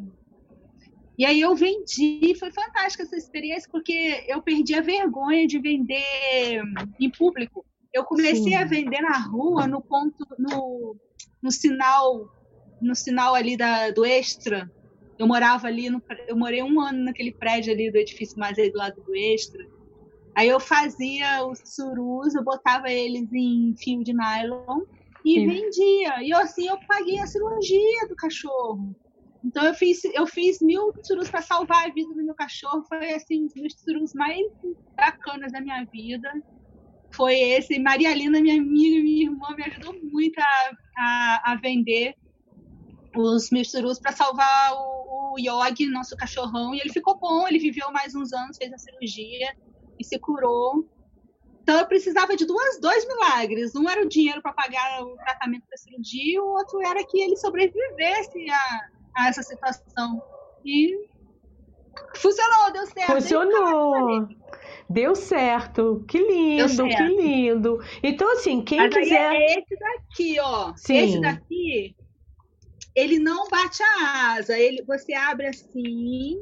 E 1.19 1.25
aí 1.25 1.41
eu 1.41 1.55
vendi, 1.55 2.35
foi 2.39 2.51
fantástica 2.51 3.05
essa 3.05 3.17
experiência 3.17 3.69
porque 3.71 4.25
eu 4.27 4.43
perdi 4.43 4.75
a 4.75 4.83
vergonha 4.83 5.47
de 5.47 5.59
vender 5.59 6.63
em 7.01 7.11
público. 7.11 7.65
Eu 7.93 8.05
comecei 8.05 8.43
Sim. 8.43 8.55
a 8.55 8.65
vender 8.65 9.01
na 9.01 9.19
rua, 9.19 9.67
no 9.67 9.81
ponto, 9.81 10.27
no, 10.39 10.97
no 11.41 11.51
sinal, 11.51 12.29
no 12.83 12.95
sinal 12.95 13.35
ali 13.35 13.57
da, 13.57 13.91
do 13.91 14.05
Extra. 14.05 14.71
Eu 15.19 15.27
morava 15.27 15.67
ali, 15.67 15.89
no, 15.89 16.03
eu 16.27 16.37
morei 16.37 16.63
um 16.63 16.79
ano 16.81 17.05
naquele 17.05 17.33
prédio 17.33 17.73
ali 17.73 17.91
do 17.91 17.97
edifício 17.97 18.39
mais 18.39 18.59
aí 18.59 18.71
do 18.71 18.77
lado 18.77 19.01
do 19.03 19.15
Extra. 19.15 19.76
Aí 20.37 20.49
eu 20.49 20.61
fazia 20.61 21.47
os 21.47 21.59
surus, 21.65 22.35
eu 22.35 22.45
botava 22.45 22.91
eles 22.91 23.33
em 23.33 23.75
fio 23.79 24.05
de 24.05 24.13
nylon 24.13 24.83
e 25.25 25.41
Sim. 25.41 25.47
vendia. 25.47 26.23
E 26.23 26.31
assim 26.35 26.69
eu 26.69 26.79
paguei 26.87 27.19
a 27.21 27.27
cirurgia 27.27 28.07
do 28.07 28.15
cachorro. 28.15 28.95
Então 29.43 29.65
eu 29.65 29.73
fiz, 29.73 30.05
eu 30.05 30.27
fiz 30.27 30.59
mil 30.61 30.93
surus 31.03 31.31
para 31.31 31.41
salvar 31.41 31.87
a 31.87 31.93
vida 31.93 32.13
do 32.13 32.23
meu 32.23 32.35
cachorro. 32.35 32.85
Foi 32.87 33.15
assim, 33.15 33.45
um 33.45 33.63
dos 33.63 33.81
surus 33.83 34.13
mais 34.13 34.47
bacanas 34.95 35.53
da 35.53 35.61
minha 35.63 35.87
vida. 35.91 36.31
Foi 37.15 37.35
esse. 37.35 37.79
Maria 37.79 38.15
Lina, 38.15 38.39
minha 38.39 38.61
amiga, 38.61 39.03
minha 39.03 39.25
irmã, 39.25 39.57
me 39.57 39.65
ajudou 39.65 39.95
muito 40.13 40.39
a, 40.39 40.71
a, 40.99 41.53
a 41.53 41.57
vender 41.57 42.15
os 43.17 43.49
misturus 43.51 43.99
para 43.99 44.13
salvar 44.13 44.75
o, 44.75 45.33
o 45.33 45.39
Yogi, 45.39 45.87
nosso 45.87 46.15
cachorrão. 46.15 46.75
E 46.75 46.81
ele 46.81 46.93
ficou 46.93 47.19
bom, 47.19 47.49
ele 47.49 47.59
viveu 47.59 47.91
mais 47.91 48.15
uns 48.15 48.35
anos, 48.35 48.59
fez 48.59 48.71
a 48.71 48.77
cirurgia 48.77 49.49
e 49.99 50.05
se 50.05 50.19
curou. 50.19 50.89
Então 51.63 51.79
eu 51.79 51.87
precisava 51.87 52.37
de 52.37 52.45
duas, 52.47 52.81
dois 52.81 53.07
milagres. 53.07 53.75
Um 53.75 53.89
era 53.89 54.03
o 54.03 54.09
dinheiro 54.09 54.41
para 54.41 54.53
pagar 54.53 55.03
o 55.03 55.17
tratamento 55.17 55.65
da 55.69 55.77
cirurgia, 55.77 56.43
o 56.43 56.49
outro 56.49 56.81
era 56.81 57.05
que 57.05 57.21
ele 57.21 57.37
sobrevivesse 57.37 58.49
a, 58.51 58.89
a 59.17 59.29
essa 59.29 59.43
situação. 59.43 60.23
E 60.65 61.09
funcionou, 62.15 62.73
deu 62.73 62.87
certo. 62.87 63.13
Funcionou. 63.13 64.29
Deu 64.89 65.17
certo. 65.17 66.05
Que 66.07 66.19
lindo, 66.19 66.69
certo. 66.69 66.97
que 66.97 67.03
lindo. 67.03 67.79
Então, 68.03 68.33
assim, 68.33 68.63
quem 68.63 68.79
Mas 68.79 68.95
quiser. 68.95 69.35
É 69.35 69.59
esse 69.59 69.77
daqui, 69.77 70.37
ó. 70.41 70.73
Sim. 70.77 70.97
Esse 70.97 71.21
daqui, 71.21 71.97
ele 72.95 73.19
não 73.19 73.49
bate 73.49 73.83
a 73.83 74.37
asa. 74.37 74.57
Ele, 74.57 74.85
você 74.85 75.13
abre 75.15 75.49
assim 75.49 76.41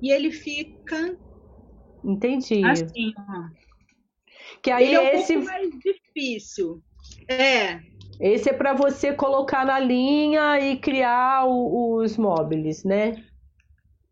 e 0.00 0.10
ele 0.10 0.30
fica. 0.30 1.18
Entendi. 2.04 2.64
Assim, 2.64 3.12
ó. 3.18 3.64
Que 4.62 4.70
aí 4.70 4.84
ele 4.84 4.94
é 4.94 5.00
um 5.00 5.18
esse... 5.18 5.34
pouco 5.34 5.48
mais 5.48 5.70
difícil. 5.78 6.82
É. 7.28 7.80
Esse 8.20 8.50
é 8.50 8.52
para 8.52 8.72
você 8.74 9.12
colocar 9.12 9.66
na 9.66 9.78
linha 9.78 10.60
e 10.60 10.76
criar 10.76 11.46
o, 11.46 11.96
os 11.96 12.16
móveis, 12.16 12.84
né? 12.84 13.24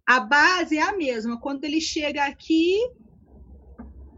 A 0.06 0.20
base 0.20 0.76
é 0.76 0.82
a 0.82 0.96
mesma. 0.96 1.38
Quando 1.40 1.64
ele 1.64 1.80
chega 1.80 2.24
aqui, 2.24 2.76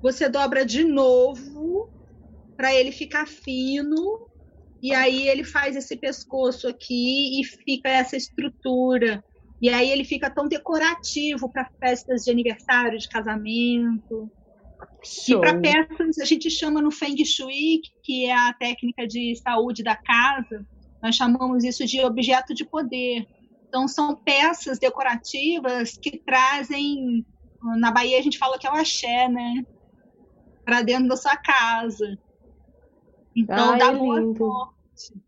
você 0.01 0.29
dobra 0.29 0.65
de 0.65 0.85
novo 0.85 1.91
para 2.57 2.75
ele 2.75 2.93
ficar 2.93 3.27
fino. 3.27 4.29
E 4.83 4.95
aí 4.95 5.29
ele 5.29 5.45
faz 5.45 5.77
esse 5.77 5.97
pescoço 5.97 6.69
aqui 6.69 7.41
e 7.41 7.45
fica 7.45 7.89
essa 7.89 8.17
estrutura. 8.17 9.23
E 9.65 9.71
aí 9.71 9.89
ele 9.89 10.05
fica 10.05 10.29
tão 10.29 10.47
decorativo 10.47 11.51
para 11.51 11.71
festas 11.81 12.23
de 12.23 12.31
aniversário, 12.31 12.99
de 12.99 13.09
casamento. 13.09 14.31
Show. 15.03 15.39
E 15.39 15.41
para 15.41 15.59
peças, 15.59 16.19
a 16.19 16.25
gente 16.27 16.51
chama 16.51 16.83
no 16.83 16.91
Feng 16.91 17.17
Shui, 17.25 17.81
que 18.03 18.27
é 18.27 18.37
a 18.37 18.53
técnica 18.53 19.07
de 19.07 19.35
saúde 19.37 19.83
da 19.83 19.97
casa, 19.97 20.67
nós 21.03 21.17
chamamos 21.17 21.65
isso 21.65 21.87
de 21.87 21.99
objeto 22.05 22.53
de 22.53 22.63
poder. 22.63 23.27
Então, 23.67 23.89
são 23.89 24.15
peças 24.15 24.79
decorativas 24.79 25.97
que 25.97 26.19
trazem, 26.19 27.25
na 27.79 27.91
Bahia 27.91 28.19
a 28.19 28.23
gente 28.23 28.37
fala 28.37 28.59
que 28.59 28.67
é 28.67 28.71
o 28.71 28.75
axé, 28.75 29.31
né? 29.31 29.65
Para 30.63 30.83
dentro 30.83 31.09
da 31.09 31.17
sua 31.17 31.39
casa. 31.39 32.19
Então, 33.35 33.71
Ai, 33.71 33.79
dá 33.79 33.93
boa 33.93 34.21
lindo. 34.21 34.37
sorte. 34.37 35.25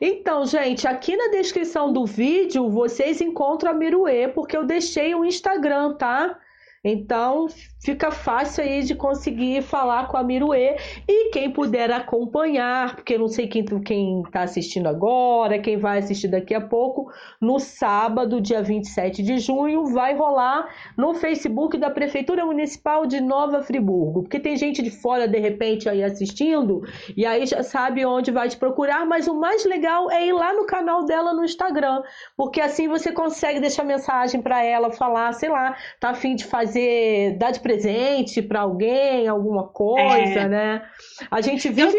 Então, 0.00 0.46
gente, 0.46 0.86
aqui 0.86 1.16
na 1.16 1.28
descrição 1.28 1.92
do 1.92 2.06
vídeo 2.06 2.68
vocês 2.68 3.20
encontram 3.20 3.70
a 3.70 3.74
Miruê, 3.74 4.28
porque 4.28 4.56
eu 4.56 4.64
deixei 4.64 5.14
o 5.14 5.24
Instagram, 5.24 5.94
tá? 5.94 6.38
Então 6.82 7.46
fica 7.80 8.10
fácil 8.10 8.62
aí 8.62 8.82
de 8.82 8.94
conseguir 8.94 9.62
falar 9.62 10.06
com 10.08 10.16
a 10.16 10.22
Miruê. 10.22 10.76
E 11.08 11.30
quem 11.30 11.50
puder 11.50 11.90
acompanhar, 11.90 12.94
porque 12.94 13.16
não 13.18 13.28
sei 13.28 13.48
quem 13.48 13.64
quem 13.80 14.22
está 14.22 14.42
assistindo 14.42 14.88
agora, 14.88 15.58
quem 15.58 15.76
vai 15.76 15.98
assistir 15.98 16.28
daqui 16.28 16.54
a 16.54 16.60
pouco, 16.60 17.10
no 17.40 17.58
sábado, 17.58 18.40
dia 18.40 18.62
27 18.62 19.22
de 19.22 19.38
junho, 19.38 19.86
vai 19.86 20.14
rolar 20.14 20.68
no 20.96 21.14
Facebook 21.14 21.78
da 21.78 21.90
Prefeitura 21.90 22.44
Municipal 22.44 23.06
de 23.06 23.20
Nova 23.20 23.62
Friburgo, 23.62 24.22
porque 24.22 24.40
tem 24.40 24.56
gente 24.56 24.82
de 24.82 24.90
fora 24.90 25.26
de 25.26 25.38
repente 25.38 25.88
aí 25.88 26.02
assistindo 26.02 26.82
e 27.16 27.24
aí 27.24 27.46
já 27.46 27.62
sabe 27.62 28.04
onde 28.04 28.30
vai 28.30 28.48
te 28.48 28.56
procurar, 28.56 29.06
mas 29.06 29.26
o 29.26 29.34
mais 29.34 29.64
legal 29.64 30.10
é 30.10 30.26
ir 30.26 30.32
lá 30.32 30.52
no 30.52 30.66
canal 30.66 31.04
dela 31.04 31.32
no 31.32 31.44
Instagram, 31.44 32.02
porque 32.36 32.60
assim 32.60 32.88
você 32.88 33.12
consegue 33.12 33.60
deixar 33.60 33.84
mensagem 33.84 34.42
para 34.42 34.62
ela, 34.62 34.90
falar, 34.90 35.32
sei 35.32 35.48
lá, 35.48 35.76
tá 35.98 36.10
afim 36.10 36.34
de 36.34 36.44
fazer 36.44 37.36
dar 37.38 37.50
de 37.50 37.60
presente 37.70 38.42
para 38.42 38.60
alguém, 38.60 39.28
alguma 39.28 39.68
coisa, 39.68 40.40
é. 40.40 40.48
né? 40.48 40.90
A 41.30 41.40
gente 41.40 41.68
vive. 41.68 41.96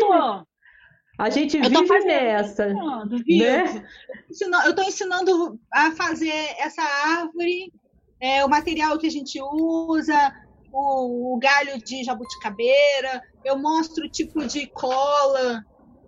A 1.17 1.29
gente 1.29 1.57
eu 1.57 1.69
vive 1.69 1.99
nessa. 2.05 2.67
Né? 2.67 2.79
Eu 4.65 4.69
estou 4.71 4.83
ensinando 4.83 5.59
a 5.71 5.91
fazer 5.91 6.33
essa 6.57 6.81
árvore, 6.81 7.71
é, 8.19 8.43
o 8.43 8.49
material 8.49 8.97
que 8.97 9.07
a 9.07 9.11
gente 9.11 9.39
usa, 9.41 10.33
o, 10.73 11.35
o 11.35 11.39
galho 11.39 11.77
de 11.83 12.03
jabuticabeira, 12.03 13.21
eu 13.45 13.57
mostro 13.57 14.05
o 14.05 14.09
tipo 14.09 14.45
de 14.45 14.67
cola, 14.67 15.63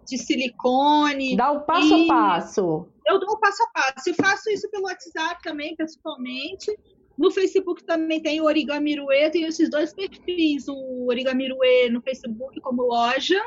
de 0.08 0.18
silicone. 0.18 1.36
Dá 1.36 1.52
o 1.52 1.62
passo 1.62 1.94
a 1.94 2.08
passo. 2.08 2.88
Eu 3.06 3.20
dou 3.20 3.30
o 3.32 3.40
passo 3.40 3.64
a 3.64 3.68
passo. 3.68 4.10
Eu 4.10 4.16
faço 4.16 4.50
isso 4.50 4.70
pelo 4.72 4.86
WhatsApp 4.86 5.42
também, 5.44 5.76
pessoalmente. 5.76 6.72
No 7.18 7.32
Facebook 7.32 7.84
também 7.84 8.22
tem 8.22 8.42
o 8.42 8.46
Origamiruê, 8.46 9.30
tem 9.30 9.44
esses 9.44 9.70
dois 9.70 9.94
perfis, 9.94 10.68
o 10.68 11.08
Origamiruê 11.08 11.90
no 11.90 12.02
Facebook 12.02 12.60
como 12.62 12.84
loja 12.84 13.42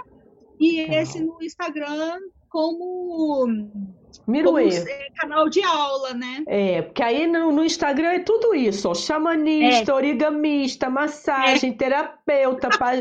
e 0.58 0.80
esse 0.80 1.20
no 1.22 1.42
Instagram 1.42 2.18
como 2.48 3.76
Miruê. 4.26 4.68
É 4.68 5.10
canal 5.16 5.48
de 5.48 5.62
aula, 5.62 6.12
né? 6.14 6.42
É, 6.46 6.82
porque 6.82 7.02
aí 7.02 7.26
no, 7.26 7.52
no 7.52 7.64
Instagram 7.64 8.08
é 8.08 8.18
tudo 8.20 8.54
isso, 8.54 8.88
ó, 8.88 8.94
xamanista, 8.94 9.92
é. 9.92 9.94
origamista, 9.94 10.90
massagem, 10.90 11.70
é. 11.70 11.72
terapeuta, 11.72 12.68
pa, 12.78 12.92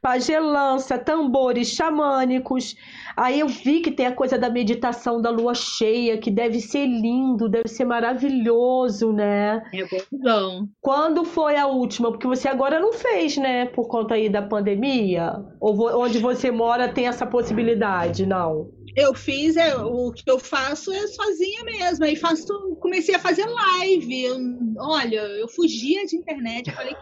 pagelança, 0.00 0.98
tambores 0.98 1.74
xamânicos. 1.74 2.76
Aí 3.16 3.40
eu 3.40 3.48
vi 3.48 3.80
que 3.80 3.90
tem 3.90 4.06
a 4.06 4.14
coisa 4.14 4.38
da 4.38 4.48
meditação 4.48 5.20
da 5.20 5.30
lua 5.30 5.54
cheia, 5.54 6.18
que 6.18 6.30
deve 6.30 6.60
ser 6.60 6.86
lindo, 6.86 7.48
deve 7.48 7.68
ser 7.68 7.84
maravilhoso, 7.84 9.12
né? 9.12 9.62
É 9.72 9.84
bom. 9.84 10.66
Quando 10.80 11.24
foi 11.24 11.56
a 11.56 11.66
última? 11.66 12.10
Porque 12.10 12.26
você 12.26 12.48
agora 12.48 12.80
não 12.80 12.92
fez, 12.92 13.36
né? 13.36 13.66
Por 13.66 13.86
conta 13.86 14.14
aí 14.14 14.28
da 14.28 14.42
pandemia? 14.42 15.34
Ou 15.60 16.00
onde 16.00 16.18
você 16.18 16.50
mora 16.50 16.88
tem 16.88 17.06
essa 17.06 17.26
possibilidade, 17.26 18.26
não? 18.26 18.70
Eu 18.94 19.14
fiz 19.14 19.56
é, 19.56 19.74
o 19.76 20.12
que 20.12 20.30
eu 20.30 20.38
faço 20.38 20.92
é 20.92 21.06
sozinha 21.06 21.64
mesmo. 21.64 22.04
Aí 22.04 22.16
faço, 22.16 22.76
comecei 22.80 23.14
a 23.14 23.18
fazer 23.18 23.46
live. 23.46 24.24
Eu, 24.24 24.38
olha, 24.78 25.20
eu 25.38 25.48
fugia 25.48 26.04
de 26.06 26.16
internet, 26.16 26.68
eu 26.68 26.74
falei 26.74 26.96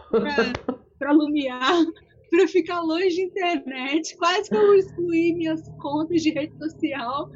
para 0.97 1.11
Lumiar 1.11 1.83
para 2.31 2.47
ficar 2.47 2.79
longe 2.79 3.09
de 3.09 3.23
internet. 3.23 4.15
Quase 4.17 4.49
que 4.49 4.55
eu 4.55 4.73
excluí 4.73 5.33
minhas 5.35 5.61
contas 5.79 6.21
de 6.21 6.31
rede 6.31 6.57
social. 6.57 7.29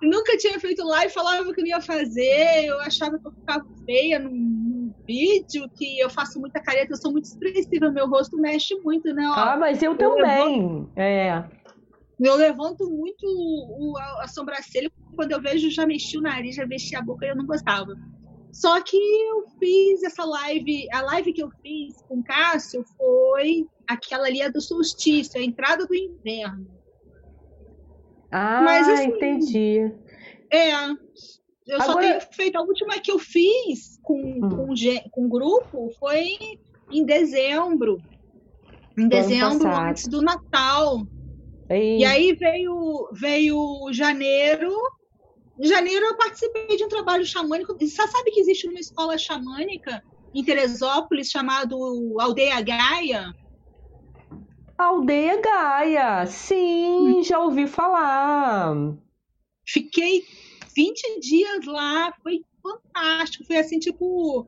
Nunca 0.00 0.36
tinha 0.38 0.58
feito 0.58 0.86
live, 0.86 1.12
falava 1.12 1.52
que 1.52 1.60
não 1.60 1.68
ia 1.68 1.80
fazer, 1.80 2.64
eu 2.64 2.80
achava 2.80 3.18
que 3.18 3.26
eu 3.26 3.32
ficava 3.32 3.66
feia 3.84 4.18
no, 4.18 4.30
no 4.30 4.94
vídeo, 5.06 5.68
que 5.76 5.98
eu 5.98 6.08
faço 6.08 6.40
muita 6.40 6.58
careta, 6.62 6.94
eu 6.94 6.96
sou 6.96 7.12
muito 7.12 7.26
expressiva, 7.26 7.90
meu 7.90 8.08
rosto 8.08 8.38
mexe 8.38 8.74
muito, 8.76 9.12
né? 9.12 9.28
Ó, 9.28 9.34
ah, 9.34 9.56
mas 9.58 9.82
eu, 9.82 9.92
eu 9.92 9.98
também. 9.98 10.88
É. 10.96 11.44
Eu 12.20 12.36
levanto 12.36 12.88
muito 12.90 13.24
o, 13.24 13.96
a, 13.96 14.24
a, 14.24 14.28
sobrancelha, 14.28 14.90
quando 15.16 15.32
eu 15.32 15.40
vejo 15.40 15.70
já 15.70 15.86
mexi 15.86 16.18
o 16.18 16.20
nariz, 16.20 16.54
já 16.54 16.66
mexi 16.66 16.94
a 16.94 17.00
boca 17.00 17.24
e 17.24 17.30
eu 17.30 17.36
não 17.36 17.46
gostava. 17.46 17.94
Só 18.52 18.80
que 18.82 18.96
eu 18.96 19.46
fiz 19.58 20.02
essa 20.02 20.24
live, 20.24 20.86
a 20.92 21.00
live 21.02 21.32
que 21.32 21.42
eu 21.42 21.50
fiz 21.62 22.02
com 22.02 22.18
o 22.18 22.24
Cássio 22.24 22.84
foi 22.96 23.66
aquela 23.86 24.26
ali 24.26 24.42
é 24.42 24.50
do 24.50 24.60
solstício, 24.60 25.40
a 25.40 25.42
entrada 25.42 25.86
do 25.86 25.94
inverno. 25.94 26.66
Ah, 28.30 28.60
Mas, 28.62 28.88
assim, 28.88 29.08
entendi. 29.08 29.92
É, 30.50 30.72
eu 31.66 31.80
Agora... 31.80 31.84
só 31.84 31.98
tenho 31.98 32.20
feito, 32.32 32.56
a 32.56 32.62
última 32.62 33.00
que 33.00 33.10
eu 33.10 33.18
fiz 33.18 33.98
com, 34.02 34.20
hum. 34.20 34.48
com, 34.48 35.10
com 35.10 35.28
grupo 35.28 35.90
foi 35.98 36.36
em 36.90 37.04
dezembro. 37.04 37.98
Em 38.98 39.08
dezembro, 39.08 39.68
antes 39.68 40.06
do 40.06 40.20
Natal. 40.20 41.06
Ei. 41.70 41.98
E 41.98 42.04
aí 42.04 42.32
veio, 42.32 43.08
veio 43.12 43.92
janeiro. 43.92 44.74
Em 45.58 45.68
janeiro 45.68 46.04
eu 46.04 46.16
participei 46.16 46.76
de 46.76 46.84
um 46.84 46.88
trabalho 46.88 47.24
xamânico. 47.24 47.76
Você 47.78 48.08
sabe 48.08 48.32
que 48.32 48.40
existe 48.40 48.66
uma 48.66 48.80
escola 48.80 49.16
xamânica 49.16 50.02
em 50.34 50.42
Teresópolis 50.42 51.30
chamado 51.30 51.76
Aldeia 52.18 52.60
Gaia? 52.60 53.32
Aldeia 54.76 55.40
Gaia, 55.40 56.26
sim, 56.26 57.18
hum. 57.18 57.22
já 57.22 57.38
ouvi 57.38 57.68
falar. 57.68 58.74
Fiquei 59.64 60.24
20 60.74 61.20
dias 61.20 61.66
lá, 61.66 62.12
foi 62.22 62.44
fantástico. 62.60 63.44
Foi 63.44 63.58
assim, 63.58 63.78
tipo, 63.78 64.46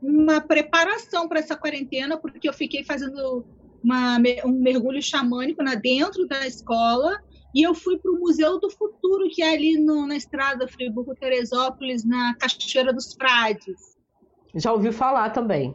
uma 0.00 0.40
preparação 0.40 1.28
para 1.28 1.40
essa 1.40 1.56
quarentena, 1.56 2.16
porque 2.16 2.48
eu 2.48 2.52
fiquei 2.52 2.82
fazendo 2.84 3.44
uma, 3.82 4.18
um 4.44 4.52
mergulho 4.52 5.02
xamânico 5.02 5.62
na, 5.62 5.74
dentro 5.74 6.26
da 6.26 6.46
escola. 6.46 7.20
E 7.54 7.62
eu 7.62 7.74
fui 7.74 7.98
para 7.98 8.10
o 8.10 8.18
Museu 8.18 8.58
do 8.58 8.70
Futuro, 8.70 9.28
que 9.30 9.42
é 9.42 9.52
ali 9.52 9.76
no, 9.78 10.06
na 10.06 10.16
estrada 10.16 10.66
Friburgo-Teresópolis, 10.66 12.04
na 12.04 12.34
Cachoeira 12.36 12.92
dos 12.92 13.12
Frades. 13.12 13.96
Já 14.54 14.72
ouvi 14.72 14.90
falar 14.90 15.30
também. 15.30 15.74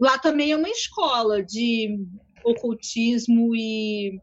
Lá 0.00 0.18
também 0.18 0.52
é 0.52 0.56
uma 0.56 0.68
escola 0.68 1.42
de 1.42 1.98
ocultismo 2.42 3.54
e 3.54 4.18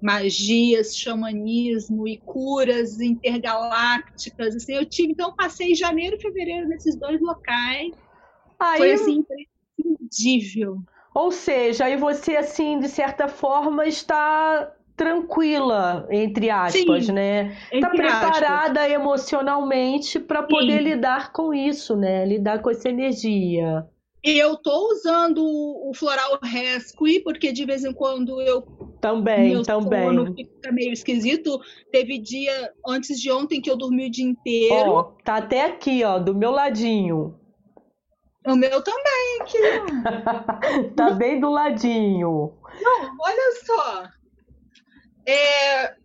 magias, 0.00 0.96
xamanismo 0.96 2.06
e 2.06 2.18
curas 2.18 3.00
intergalácticas. 3.00 4.54
Assim, 4.56 4.74
eu 4.74 4.84
tive, 4.84 5.12
então, 5.12 5.34
passei 5.34 5.74
janeiro 5.74 6.16
e 6.16 6.20
fevereiro 6.20 6.68
nesses 6.68 6.96
dois 6.96 7.20
locais. 7.20 7.92
Aí, 8.58 8.78
Foi 8.78 8.92
assim, 8.92 9.24
imprescindível. 9.78 10.82
Ou 11.16 11.32
seja, 11.32 11.86
aí 11.86 11.96
você, 11.96 12.36
assim, 12.36 12.78
de 12.78 12.90
certa 12.90 13.26
forma, 13.26 13.86
está 13.86 14.70
tranquila, 14.94 16.06
entre 16.10 16.50
aspas, 16.50 17.06
Sim, 17.06 17.12
né? 17.12 17.56
Está 17.72 17.88
preparada 17.88 18.82
aspas. 18.82 18.92
emocionalmente 18.92 20.20
para 20.20 20.42
poder 20.42 20.82
Sim. 20.82 20.84
lidar 20.90 21.32
com 21.32 21.54
isso, 21.54 21.96
né? 21.96 22.26
Lidar 22.26 22.60
com 22.60 22.70
essa 22.70 22.90
energia. 22.90 23.86
Eu 24.22 24.54
estou 24.54 24.90
usando 24.90 25.42
o 25.42 25.90
floral 25.94 26.38
rescue, 26.42 27.20
porque 27.20 27.50
de 27.50 27.64
vez 27.64 27.82
em 27.82 27.94
quando 27.94 28.38
eu. 28.42 28.60
Também, 29.00 29.52
meu 29.52 29.62
também. 29.62 30.34
fica 30.34 30.70
meio 30.70 30.92
esquisito. 30.92 31.58
Teve 31.90 32.18
dia 32.18 32.72
antes 32.86 33.18
de 33.18 33.32
ontem 33.32 33.62
que 33.62 33.70
eu 33.70 33.76
dormi 33.78 34.08
o 34.08 34.10
dia 34.10 34.26
inteiro. 34.26 34.90
Ó, 34.90 35.02
tá 35.24 35.36
até 35.36 35.64
aqui, 35.64 36.04
ó, 36.04 36.18
do 36.18 36.34
meu 36.34 36.50
ladinho. 36.50 37.38
O 38.46 38.54
meu 38.54 38.80
também, 38.82 39.40
aqui. 39.40 39.58
tá 40.94 41.10
bem 41.10 41.40
do 41.40 41.50
ladinho. 41.50 42.52
Não, 42.80 43.16
olha 43.20 43.52
só. 43.64 44.08
É... 45.26 45.96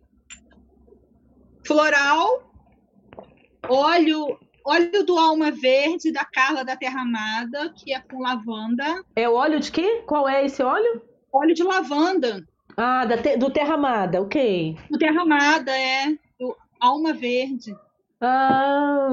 Floral, 1.64 2.52
óleo, 3.68 4.36
óleo 4.64 5.06
do 5.06 5.16
alma 5.16 5.52
verde 5.52 6.10
da 6.12 6.24
Carla 6.24 6.64
da 6.64 6.76
Terra 6.76 7.02
Amada, 7.02 7.72
que 7.76 7.94
é 7.94 8.00
com 8.00 8.20
lavanda. 8.20 9.04
É 9.14 9.28
óleo 9.28 9.60
de 9.60 9.70
quê? 9.70 10.02
Qual 10.04 10.28
é 10.28 10.44
esse 10.44 10.60
óleo? 10.60 11.00
Óleo 11.32 11.54
de 11.54 11.62
lavanda. 11.62 12.44
Ah, 12.76 13.06
te... 13.22 13.36
do 13.36 13.50
Terra 13.50 13.74
Amada, 13.74 14.20
ok. 14.20 14.76
Do 14.90 14.98
Terra 14.98 15.22
Amada, 15.22 15.70
é. 15.70 16.08
Do 16.40 16.56
alma 16.80 17.12
verde. 17.12 17.76
Ah, 18.24 19.08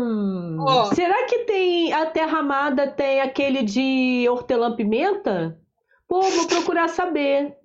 oh. 0.60 0.94
Será 0.94 1.26
que 1.26 1.40
tem 1.40 1.91
a 1.91 2.06
Terra 2.06 2.40
Amada 2.40 2.88
tem 2.88 3.22
aquele 3.22 3.64
de 3.64 4.27
hortelã-pimenta? 4.30 5.60
Pô, 6.07 6.22
vou 6.22 6.48
procurar 6.48 6.88
saber. 6.90 7.57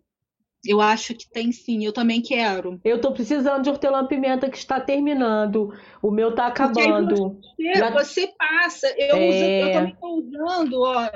Eu 0.66 0.80
acho 0.80 1.14
que 1.14 1.28
tem 1.28 1.52
sim, 1.52 1.84
eu 1.84 1.92
também 1.92 2.22
quero. 2.22 2.80
Eu 2.82 2.98
tô 2.98 3.12
precisando 3.12 3.62
de 3.62 3.68
hortelã-pimenta 3.68 4.48
que 4.48 4.56
está 4.56 4.80
terminando. 4.80 5.70
O 6.00 6.10
meu 6.10 6.34
tá 6.34 6.46
acabando. 6.46 7.38
Você, 7.56 7.74
Já... 7.74 7.90
você, 7.90 8.32
passa. 8.38 8.94
Eu, 8.96 9.16
é... 9.16 9.28
uso, 9.28 9.44
eu 9.44 9.72
também 9.74 9.96
tô 10.00 10.06
usando, 10.16 10.80
ó. 10.80 11.10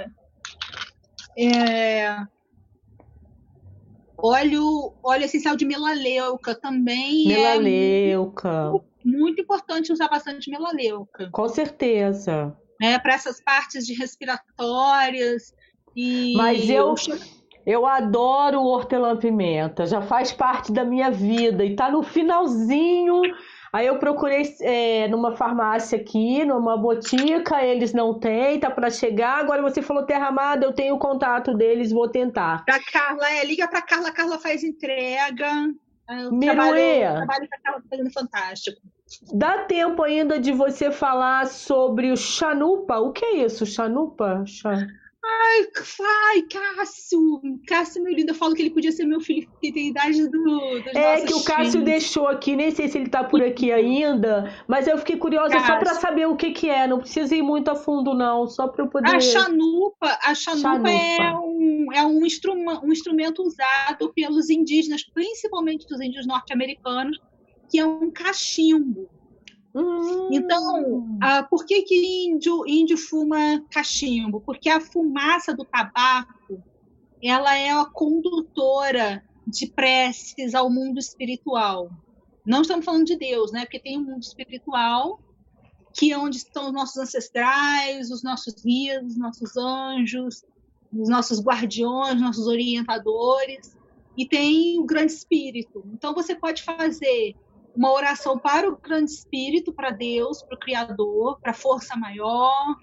É... 1.39 2.17
Óleo, 4.19 4.93
óleo 5.03 5.25
essencial 5.25 5.57
de 5.57 5.65
melaleuca 5.65 6.55
também. 6.55 7.33
É 7.33 7.37
melaleuca. 7.37 8.49
É 8.49 8.71
muito 8.71 8.88
importante 9.05 9.93
usar 9.93 10.09
bastante 10.09 10.51
melaleuca. 10.51 11.29
Com 11.33 11.49
certeza. 11.49 12.57
É, 12.81 12.99
para 12.99 13.15
essas 13.15 13.41
partes 13.41 13.87
de 13.87 13.95
respiratórias. 13.95 15.55
E... 15.97 16.35
Mas 16.37 16.69
eu, 16.69 16.95
eu 17.67 17.87
adoro 17.87 18.61
o 18.61 18.67
hortelã-pimenta, 18.67 19.87
já 19.87 20.01
faz 20.01 20.33
parte 20.33 20.73
da 20.73 20.85
minha 20.85 21.11
vida 21.11 21.65
e 21.65 21.75
tá 21.75 21.91
no 21.91 22.03
finalzinho. 22.03 23.23
Aí 23.73 23.87
eu 23.87 23.99
procurei 23.99 24.43
é, 24.63 25.09
numa 25.09 25.37
farmácia 25.37 25.99
aqui, 25.99 26.45
numa 26.45 26.77
botica, 26.77 27.63
eles 27.63 27.93
não 27.93 28.19
têm, 28.19 28.59
tá 28.59 28.71
para 28.71 28.89
chegar. 28.89 29.41
Agora 29.41 29.61
você 29.61 29.83
falou 29.83 30.07
Terra 30.07 30.29
Amada, 30.29 30.65
eu 30.65 30.73
tenho 30.73 30.95
o 30.95 30.99
contato 30.99 31.53
deles, 31.55 31.93
vou 31.93 32.09
tentar. 32.09 32.65
Pra 32.65 32.81
Carla, 32.83 33.31
é, 33.31 33.45
liga 33.45 33.69
pra 33.69 33.83
Carla, 33.83 34.11
Carla 34.11 34.39
faz 34.39 34.65
entrega. 34.65 35.47
Miruê. 36.31 37.01
Trabalho, 37.01 37.49
que 37.49 37.55
a 37.55 37.61
Carla 37.63 37.83
fazendo 37.89 38.11
fantástico. 38.13 38.81
Dá 39.33 39.59
tempo 39.65 40.03
ainda 40.03 40.39
de 40.39 40.53
você 40.53 40.91
falar 40.91 41.47
sobre 41.47 42.11
o 42.11 42.17
Chanupa. 42.17 42.99
O 42.99 43.13
que 43.13 43.25
é 43.25 43.45
isso, 43.45 43.65
Chanupa? 43.65 44.45
Ai, 45.31 45.67
ai, 46.33 46.43
Cássio! 46.43 47.41
Cássio, 47.67 48.03
meu 48.03 48.15
lindo, 48.15 48.31
eu 48.31 48.35
falo 48.35 48.55
que 48.55 48.63
ele 48.63 48.71
podia 48.71 48.91
ser 48.93 49.05
meu 49.05 49.21
filho, 49.21 49.49
que 49.61 49.73
tem 49.73 49.89
idade 49.89 50.27
do. 50.29 50.45
Dos 50.81 50.95
é 50.95 51.21
que 51.23 51.35
o 51.35 51.45
Cássio 51.45 51.73
filhos. 51.73 51.85
deixou 51.85 52.29
aqui, 52.29 52.57
nem 52.57 52.71
sei 52.71 52.89
se 52.89 52.97
ele 52.99 53.09
tá 53.11 53.25
por 53.25 53.43
aqui 53.43 53.71
ainda, 53.71 54.55
mas 54.67 54.87
eu 54.87 54.97
fiquei 54.99 55.17
curiosa 55.17 55.51
Cássio. 55.51 55.67
só 55.67 55.79
para 55.79 55.95
saber 55.95 56.27
o 56.27 56.37
que 56.37 56.53
que 56.53 56.71
é. 56.71 56.87
Não 56.87 56.99
precisa 57.01 57.35
ir 57.35 57.43
muito 57.43 57.71
a 57.71 57.75
fundo, 57.75 58.15
não, 58.15 58.47
só 58.47 58.69
para 58.69 58.85
eu 58.85 58.89
poder. 58.89 59.15
A 59.17 59.21
chanupa, 59.21 60.19
a 60.23 60.35
chanupa, 60.35 60.69
chanupa. 60.69 60.91
é, 60.91 61.33
um, 61.35 61.58
é 61.93 62.05
um, 62.05 62.25
instrumento, 62.25 62.85
um 62.85 62.93
instrumento 62.93 63.43
usado 63.43 64.13
pelos 64.15 64.51
indígenas, 64.51 65.03
principalmente 65.03 65.87
dos 65.87 66.01
índios 66.01 66.27
norte-americanos, 66.27 67.19
que 67.71 67.79
é 67.79 67.87
um 67.87 68.11
cachimbo. 68.11 69.09
Hum. 69.75 70.29
Então, 70.33 71.19
ah, 71.21 71.43
por 71.43 71.65
que, 71.67 71.83
que 71.83 72.27
índio, 72.27 72.65
índio 72.67 72.97
fuma 72.97 73.63
cachimbo? 73.71 74.41
Porque 74.41 74.69
a 74.69 74.81
fumaça 74.81 75.55
do 75.55 75.65
tabaco 75.65 76.63
ela 77.23 77.57
é 77.57 77.71
a 77.71 77.85
condutora 77.85 79.25
de 79.47 79.67
preces 79.67 80.55
ao 80.55 80.71
mundo 80.71 80.99
espiritual. 80.99 81.91
Não 82.47 82.63
estamos 82.63 82.85
falando 82.85 83.07
de 83.07 83.17
Deus, 83.17 83.53
né? 83.53 83.63
Porque 83.63 83.81
tem 83.81 83.99
um 83.99 84.05
mundo 84.05 84.23
espiritual 84.23 85.21
que 85.95 86.13
é 86.13 86.19
onde 86.19 86.37
estão 86.37 86.67
os 86.67 86.73
nossos 86.73 86.97
ancestrais, 86.97 88.11
os 88.11 88.23
nossos 88.23 88.55
guias, 88.63 89.05
os 89.05 89.17
nossos 89.17 89.57
anjos, 89.57 90.45
os 90.93 91.09
nossos 91.09 91.43
guardiões, 91.43 92.21
nossos 92.21 92.47
orientadores, 92.47 93.77
e 94.17 94.27
tem 94.27 94.79
o 94.79 94.85
grande 94.85 95.13
espírito. 95.13 95.85
Então 95.93 96.15
você 96.15 96.35
pode 96.35 96.63
fazer 96.63 97.37
uma 97.75 97.93
oração 97.93 98.39
para 98.39 98.69
o 98.69 98.77
grande 98.77 99.11
espírito, 99.11 99.73
para 99.73 99.91
Deus, 99.91 100.43
para 100.43 100.57
o 100.57 100.59
Criador, 100.59 101.39
para 101.41 101.53
a 101.53 101.55
força 101.55 101.97
maior. 101.97 102.77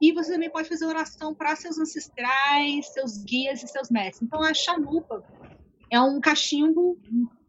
E 0.00 0.12
você 0.12 0.32
também 0.32 0.50
pode 0.50 0.68
fazer 0.68 0.86
oração 0.86 1.34
para 1.34 1.56
seus 1.56 1.78
ancestrais, 1.78 2.86
seus 2.92 3.18
guias 3.24 3.62
e 3.64 3.66
seus 3.66 3.90
mestres. 3.90 4.22
Então, 4.22 4.40
a 4.42 4.54
chanupa 4.54 5.24
é 5.90 6.00
um 6.00 6.20
cachimbo, 6.20 6.96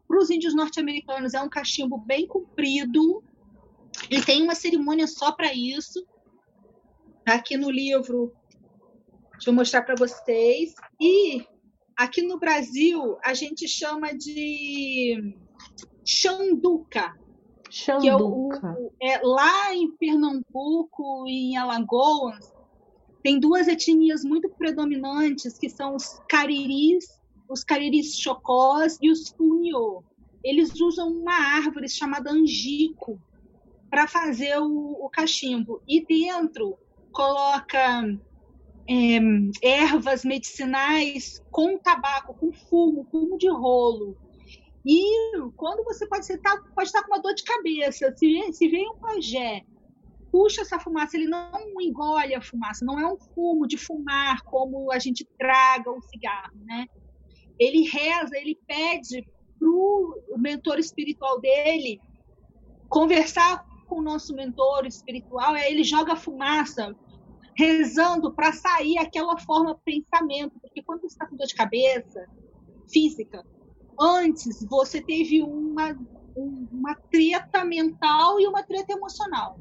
para 0.08 0.18
os 0.18 0.30
índios 0.30 0.52
norte-americanos, 0.52 1.34
é 1.34 1.40
um 1.40 1.48
cachimbo 1.48 1.98
bem 1.98 2.26
comprido, 2.26 3.22
e 4.10 4.20
tem 4.20 4.42
uma 4.42 4.56
cerimônia 4.56 5.06
só 5.06 5.30
para 5.30 5.54
isso. 5.54 6.04
Tá 7.24 7.34
aqui 7.34 7.56
no 7.56 7.70
livro, 7.70 8.32
deixa 9.40 9.50
eu 9.50 9.54
mostrar 9.54 9.82
para 9.82 9.94
vocês. 9.94 10.74
E 11.00 11.46
aqui 11.96 12.20
no 12.20 12.38
Brasil, 12.38 13.16
a 13.24 13.32
gente 13.32 13.66
chama 13.66 14.12
de 14.12 15.34
Xanduca. 16.04 17.18
Xanduca. 17.70 18.76
Que 18.98 19.06
é, 19.06 19.18
o, 19.18 19.24
é 19.24 19.26
lá 19.26 19.74
em 19.74 19.90
Pernambuco 19.96 21.26
e 21.26 21.52
em 21.52 21.56
Alagoas, 21.56 22.52
tem 23.22 23.40
duas 23.40 23.66
etnias 23.66 24.22
muito 24.22 24.50
predominantes, 24.50 25.58
que 25.58 25.70
são 25.70 25.94
os 25.96 26.20
cariris, 26.28 27.06
os 27.48 27.64
cariris 27.64 28.18
chocós 28.18 28.98
e 29.00 29.10
os 29.10 29.30
funiô. 29.30 30.04
Eles 30.44 30.78
usam 30.82 31.08
uma 31.08 31.34
árvore 31.34 31.88
chamada 31.88 32.30
angico 32.30 33.18
para 33.88 34.06
fazer 34.06 34.58
o, 34.58 34.98
o, 35.02 35.08
cachimbo. 35.08 35.80
E 35.88 36.04
dentro 36.04 36.78
coloca 37.10 38.02
é, 38.90 39.20
ervas 39.62 40.24
medicinais 40.24 41.40
com 41.52 41.78
tabaco, 41.78 42.34
com 42.34 42.52
fumo, 42.52 43.06
fumo 43.08 43.38
de 43.38 43.48
rolo. 43.48 44.16
E 44.84 45.38
quando 45.56 45.84
você 45.84 46.08
pode 46.08 46.26
estar, 46.32 46.56
pode 46.74 46.88
estar 46.88 47.02
com 47.02 47.12
uma 47.12 47.22
dor 47.22 47.34
de 47.34 47.44
cabeça, 47.44 48.12
se, 48.16 48.52
se 48.52 48.68
vem 48.68 48.90
um 48.90 48.96
pajé, 48.96 49.62
puxa 50.32 50.62
essa 50.62 50.80
fumaça, 50.80 51.16
ele 51.16 51.28
não 51.28 51.52
engole 51.80 52.34
a 52.34 52.42
fumaça, 52.42 52.84
não 52.84 52.98
é 52.98 53.06
um 53.06 53.16
fumo 53.16 53.64
de 53.66 53.76
fumar 53.76 54.42
como 54.42 54.90
a 54.90 54.98
gente 54.98 55.24
traga 55.38 55.90
o 55.90 56.02
cigarro, 56.02 56.56
né? 56.64 56.86
Ele 57.58 57.88
reza, 57.88 58.36
ele 58.36 58.58
pede 58.66 59.24
para 59.58 59.68
o 59.68 60.36
mentor 60.36 60.78
espiritual 60.78 61.40
dele 61.40 62.00
conversar 62.88 63.64
com 63.86 63.96
o 63.96 64.02
nosso 64.02 64.34
mentor 64.34 64.86
espiritual, 64.86 65.52
aí 65.52 65.70
ele 65.70 65.84
joga 65.84 66.16
fumaça, 66.16 66.96
rezando 67.60 68.32
para 68.32 68.52
sair 68.52 68.96
aquela 68.96 69.36
forma 69.36 69.74
de 69.74 69.80
pensamento, 69.84 70.58
porque 70.60 70.82
quando 70.82 71.02
você 71.02 71.08
está 71.08 71.26
com 71.26 71.36
dor 71.36 71.46
de 71.46 71.54
cabeça 71.54 72.26
física, 72.90 73.44
antes 74.00 74.64
você 74.64 75.02
teve 75.02 75.42
uma, 75.42 75.94
uma 76.34 76.94
treta 76.94 77.62
mental 77.62 78.40
e 78.40 78.46
uma 78.46 78.62
treta 78.62 78.94
emocional. 78.94 79.58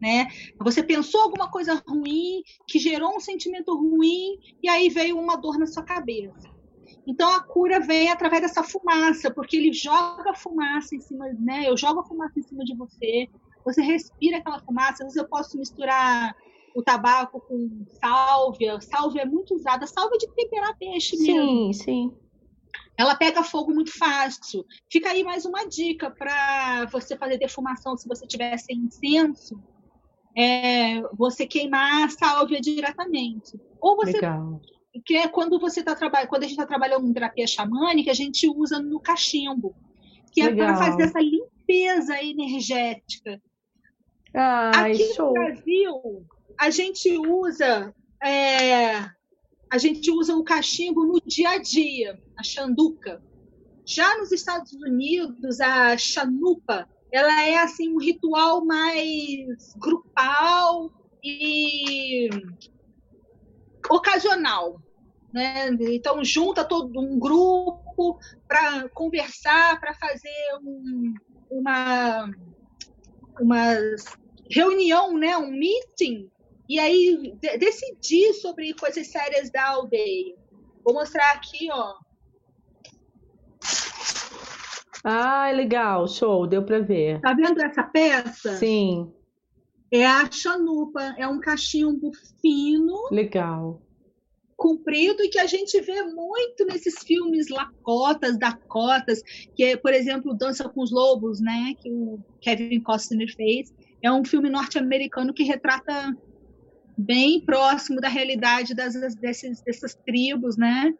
Né? 0.00 0.28
Você 0.60 0.82
pensou 0.82 1.22
alguma 1.22 1.50
coisa 1.50 1.82
ruim, 1.88 2.42
que 2.68 2.78
gerou 2.78 3.16
um 3.16 3.20
sentimento 3.20 3.74
ruim, 3.74 4.38
e 4.62 4.68
aí 4.68 4.90
veio 4.90 5.18
uma 5.18 5.36
dor 5.36 5.58
na 5.58 5.66
sua 5.66 5.82
cabeça. 5.82 6.54
Então 7.06 7.34
a 7.34 7.40
cura 7.40 7.80
vem 7.80 8.10
através 8.10 8.42
dessa 8.42 8.62
fumaça, 8.62 9.32
porque 9.32 9.56
ele 9.56 9.72
joga 9.72 10.34
fumaça 10.34 10.94
em 10.94 11.00
cima, 11.00 11.26
né? 11.38 11.66
Eu 11.66 11.78
jogo 11.78 12.00
a 12.00 12.04
fumaça 12.04 12.38
em 12.38 12.42
cima 12.42 12.62
de 12.62 12.76
você, 12.76 13.26
você 13.64 13.80
respira 13.80 14.36
aquela 14.36 14.60
fumaça. 14.60 15.02
Às 15.02 15.14
vezes 15.14 15.16
eu 15.16 15.28
posso 15.28 15.56
misturar 15.56 16.36
o 16.76 16.82
tabaco 16.82 17.40
com 17.40 17.86
sálvia. 17.98 18.78
Sálvia 18.82 19.22
é 19.22 19.24
muito 19.24 19.54
usada, 19.54 19.86
sálvia 19.86 20.18
de 20.18 20.28
temperar 20.34 20.76
peixe 20.76 21.16
mesmo. 21.16 21.34
Sim, 21.34 21.72
sim. 21.72 22.14
Ela 22.98 23.14
pega 23.14 23.42
fogo 23.42 23.72
muito 23.72 23.96
fácil. 23.96 24.64
Fica 24.90 25.08
aí 25.08 25.24
mais 25.24 25.46
uma 25.46 25.66
dica 25.66 26.10
para 26.10 26.84
você 26.92 27.16
fazer 27.16 27.38
defumação 27.38 27.96
se 27.96 28.06
você 28.06 28.26
tiver 28.26 28.58
sem 28.58 28.76
incenso. 28.76 29.58
É, 30.36 31.00
você 31.14 31.46
queimar 31.46 32.04
a 32.04 32.08
sálvia 32.10 32.60
diretamente. 32.60 33.58
Ou 33.80 33.96
você 33.96 34.12
Legal 34.12 34.60
que 35.04 35.14
é 35.14 35.28
quando 35.28 35.58
você 35.58 35.80
está 35.80 35.94
trabalhando, 35.94 36.28
quando 36.28 36.44
a 36.44 36.46
gente 36.46 36.56
está 36.56 36.66
trabalhando 36.66 37.06
em 37.06 37.12
terapia 37.12 37.46
xamânica, 37.46 38.10
a 38.10 38.14
gente 38.14 38.48
usa 38.48 38.80
no 38.80 38.98
cachimbo, 38.98 39.74
que 40.32 40.40
é 40.40 40.54
para 40.54 40.74
fazer 40.74 41.02
essa 41.02 41.20
limpeza 41.20 42.18
energética. 42.22 43.38
Ai, 44.34 44.92
Aqui 44.92 45.14
show. 45.14 45.26
no 45.26 45.32
Brasil, 45.34 46.26
a 46.58 46.70
gente 46.70 47.16
usa 47.18 47.94
é, 48.22 49.10
a 49.70 49.78
gente 49.78 50.10
usa 50.10 50.34
o 50.34 50.44
cachimbo 50.44 51.04
no 51.04 51.20
dia 51.20 51.50
a 51.50 51.58
dia, 51.58 52.18
a 52.36 52.42
xanduca. 52.42 53.22
Já 53.84 54.18
nos 54.18 54.32
Estados 54.32 54.72
Unidos, 54.72 55.60
a 55.60 55.96
chanupa, 55.96 56.88
ela 57.12 57.42
é 57.44 57.58
assim 57.58 57.92
um 57.92 57.98
ritual 57.98 58.64
mais 58.64 59.74
grupal 59.76 60.90
e 61.22 62.28
ocasional. 63.90 64.80
Né? 65.32 65.68
Então, 65.90 66.24
junta 66.24 66.64
todo 66.64 66.98
um 67.00 67.18
grupo 67.18 68.18
para 68.48 68.88
conversar, 68.88 69.78
para 69.78 69.94
fazer 69.94 70.58
um, 70.62 71.14
uma, 71.50 72.30
uma 73.40 73.74
reunião, 74.48 75.16
né? 75.16 75.36
um 75.36 75.50
meeting, 75.50 76.30
e 76.68 76.78
aí 76.78 77.34
de 77.40 77.58
decidir 77.58 78.32
sobre 78.34 78.74
coisas 78.74 79.06
sérias 79.08 79.50
da 79.50 79.68
aldeia. 79.68 80.34
Vou 80.84 80.94
mostrar 80.94 81.32
aqui, 81.32 81.68
ó. 81.70 81.94
Ah, 85.04 85.50
legal, 85.52 86.08
show, 86.08 86.46
deu 86.46 86.64
para 86.64 86.80
ver. 86.80 87.20
Tá 87.20 87.32
vendo 87.32 87.62
essa 87.62 87.82
peça? 87.82 88.56
Sim. 88.56 89.12
É 89.92 90.04
a 90.04 90.30
chanupa, 90.30 91.14
é 91.16 91.28
um 91.28 91.38
cachimbo 91.38 92.10
fino. 92.40 93.08
Legal 93.10 93.80
comprido 94.56 95.22
e 95.22 95.28
que 95.28 95.38
a 95.38 95.46
gente 95.46 95.78
vê 95.82 96.02
muito 96.02 96.64
nesses 96.64 96.98
filmes 97.04 97.48
Lacotas, 97.48 98.38
Dakotas, 98.38 99.22
que 99.54 99.62
é, 99.62 99.76
por 99.76 99.92
exemplo, 99.92 100.34
Dança 100.34 100.68
com 100.68 100.82
os 100.82 100.90
Lobos, 100.90 101.40
né, 101.40 101.74
que 101.78 101.90
o 101.90 102.18
Kevin 102.40 102.80
Costner 102.80 103.32
fez. 103.34 103.72
É 104.02 104.10
um 104.10 104.24
filme 104.24 104.48
norte-americano 104.48 105.34
que 105.34 105.42
retrata 105.42 106.16
bem 106.96 107.40
próximo 107.40 108.00
da 108.00 108.08
realidade 108.08 108.74
das, 108.74 108.94
desses, 109.16 109.60
dessas 109.62 109.94
tribos, 109.94 110.56
né? 110.56 110.92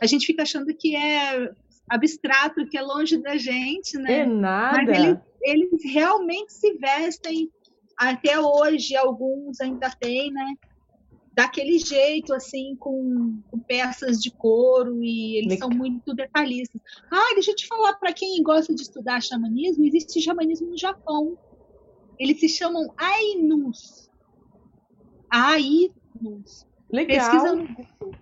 A 0.00 0.06
gente 0.06 0.26
fica 0.26 0.42
achando 0.42 0.74
que 0.74 0.94
é 0.96 1.50
abstrato, 1.88 2.66
que 2.68 2.76
é 2.76 2.82
longe 2.82 3.16
da 3.18 3.36
gente, 3.36 3.96
né? 3.98 4.20
É 4.20 4.26
nada. 4.26 4.82
Mas 4.82 4.98
eles, 4.98 5.18
eles 5.42 5.92
realmente 5.92 6.52
se 6.52 6.74
vestem 6.74 7.50
até 7.96 8.38
hoje, 8.38 8.96
alguns 8.96 9.60
ainda 9.60 9.88
têm, 9.90 10.32
né? 10.32 10.54
daquele 11.36 11.78
jeito, 11.78 12.32
assim, 12.32 12.74
com, 12.76 13.38
com 13.50 13.58
peças 13.58 14.22
de 14.22 14.30
couro, 14.30 15.04
e 15.04 15.36
eles 15.36 15.58
são 15.58 15.68
muito 15.68 16.14
detalhistas. 16.14 16.80
Ah, 17.12 17.34
deixa 17.34 17.50
eu 17.50 17.54
te 17.54 17.66
falar, 17.66 17.92
para 17.96 18.14
quem 18.14 18.42
gosta 18.42 18.74
de 18.74 18.80
estudar 18.80 19.22
xamanismo, 19.22 19.84
existe 19.84 20.22
xamanismo 20.22 20.70
no 20.70 20.78
Japão. 20.78 21.36
Eles 22.18 22.40
se 22.40 22.48
chamam 22.48 22.90
Ainus. 22.96 24.05
Ainus. 25.30 26.66
Legal. 26.90 27.66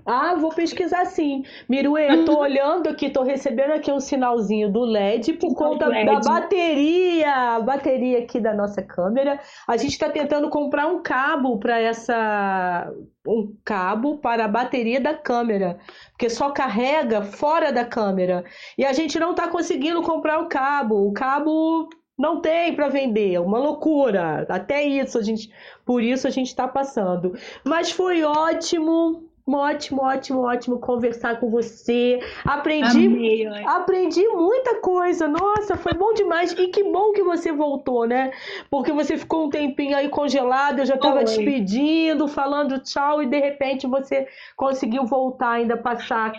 Ah, 0.07 0.35
vou 0.37 0.51
pesquisar 0.51 1.05
sim. 1.05 1.45
Miruê, 1.69 2.25
tô 2.25 2.33
uhum. 2.33 2.39
olhando 2.39 2.89
aqui, 2.89 3.11
tô 3.11 3.23
recebendo 3.23 3.73
aqui 3.73 3.93
um 3.93 4.01
sinalzinho 4.01 4.73
do 4.73 4.81
LED 4.81 5.35
por 5.35 5.55
conta 5.55 5.87
LED. 5.87 6.07
da 6.07 6.21
bateria, 6.21 7.61
bateria 7.61 8.21
aqui 8.21 8.41
da 8.41 8.55
nossa 8.55 8.83
câmera. 8.83 9.39
A 9.69 9.77
gente 9.77 9.93
está 9.93 10.09
tentando 10.09 10.49
comprar 10.49 10.87
um 10.87 11.03
cabo 11.03 11.59
para 11.59 11.79
essa 11.79 12.91
um 13.27 13.55
cabo 13.65 14.19
para 14.19 14.47
a 14.47 14.49
bateria 14.49 15.01
da 15.01 15.15
câmera, 15.15 15.79
porque 16.11 16.31
só 16.31 16.51
carrega 16.51 17.23
fora 17.23 17.71
da 17.71 17.85
câmera. 17.85 18.45
E 18.79 18.85
a 18.85 18.95
gente 18.95 19.19
não 19.19 19.33
está 19.33 19.47
conseguindo 19.49 20.03
comprar 20.03 20.41
o 20.41 20.49
cabo. 20.49 21.07
O 21.07 21.13
cabo 21.13 21.89
não 22.17 22.41
tem 22.41 22.75
para 22.75 22.89
vender, 22.89 23.41
uma 23.41 23.59
loucura. 23.59 24.47
Até 24.49 24.85
isso 24.85 25.19
a 25.19 25.23
gente, 25.23 25.51
por 25.85 26.03
isso 26.03 26.27
a 26.27 26.31
gente 26.31 26.47
está 26.47 26.67
passando. 26.69 27.37
Mas 27.65 27.91
foi 27.91 28.23
ótimo, 28.23 29.25
ótimo, 29.47 30.03
ótimo, 30.03 30.41
ótimo 30.43 30.79
conversar 30.79 31.41
com 31.41 31.51
você. 31.51 32.21
Aprendi, 32.45 33.07
Amei, 33.07 33.47
aprendi 33.67 34.27
muita 34.29 34.81
coisa. 34.81 35.27
Nossa, 35.27 35.77
foi 35.77 35.93
bom 35.93 36.15
demais. 36.15 36.53
E 36.53 36.69
que 36.69 36.85
bom 36.85 37.13
que 37.13 37.23
você 37.23 37.51
voltou, 37.51 38.07
né? 38.07 38.31
Porque 38.71 38.93
você 38.93 39.19
ficou 39.19 39.47
um 39.47 39.51
tempinho 39.51 39.97
aí 39.97 40.09
congelado, 40.09 40.79
eu 40.79 40.87
já 40.87 40.95
estava 40.95 41.25
despedindo, 41.25 42.29
falando 42.29 42.79
tchau 42.79 43.23
e 43.23 43.27
de 43.27 43.41
repente 43.41 43.89
você 43.89 44.29
conseguiu 44.57 45.05
voltar 45.05 45.51
ainda 45.51 45.77
passar 45.77 46.33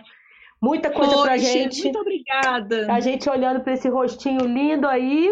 muita 0.62 0.90
coisa 0.90 1.12
Poxa, 1.12 1.24
pra 1.24 1.38
gente. 1.38 1.84
Muito 1.84 2.00
obrigada. 2.00 2.92
A 2.92 3.00
gente 3.02 3.30
olhando 3.30 3.60
para 3.60 3.74
esse 3.74 3.90
rostinho 3.90 4.46
lindo 4.46 4.88
aí. 4.88 5.32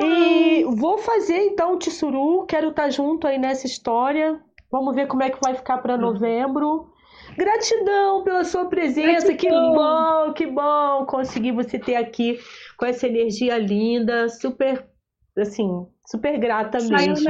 E 0.00 0.64
vou 0.64 0.98
fazer 0.98 1.46
então 1.46 1.74
o 1.74 1.78
Tissuru, 1.78 2.46
quero 2.46 2.70
estar 2.70 2.84
tá 2.84 2.90
junto 2.90 3.26
aí 3.26 3.38
nessa 3.38 3.66
história. 3.66 4.40
Vamos 4.70 4.94
ver 4.94 5.06
como 5.06 5.22
é 5.22 5.30
que 5.30 5.38
vai 5.42 5.54
ficar 5.54 5.78
para 5.78 5.96
novembro. 5.96 6.90
Gratidão 7.36 8.22
pela 8.22 8.44
sua 8.44 8.66
presença, 8.66 9.28
Gratidão. 9.28 9.36
que 9.36 9.48
bom, 9.50 10.32
que 10.34 10.46
bom 10.46 11.06
conseguir 11.06 11.52
você 11.52 11.78
ter 11.78 11.96
aqui 11.96 12.38
com 12.76 12.86
essa 12.86 13.06
energia 13.06 13.58
linda, 13.58 14.28
super, 14.28 14.86
assim, 15.36 15.86
super 16.06 16.38
grata 16.38 16.78
mesmo. 16.78 17.28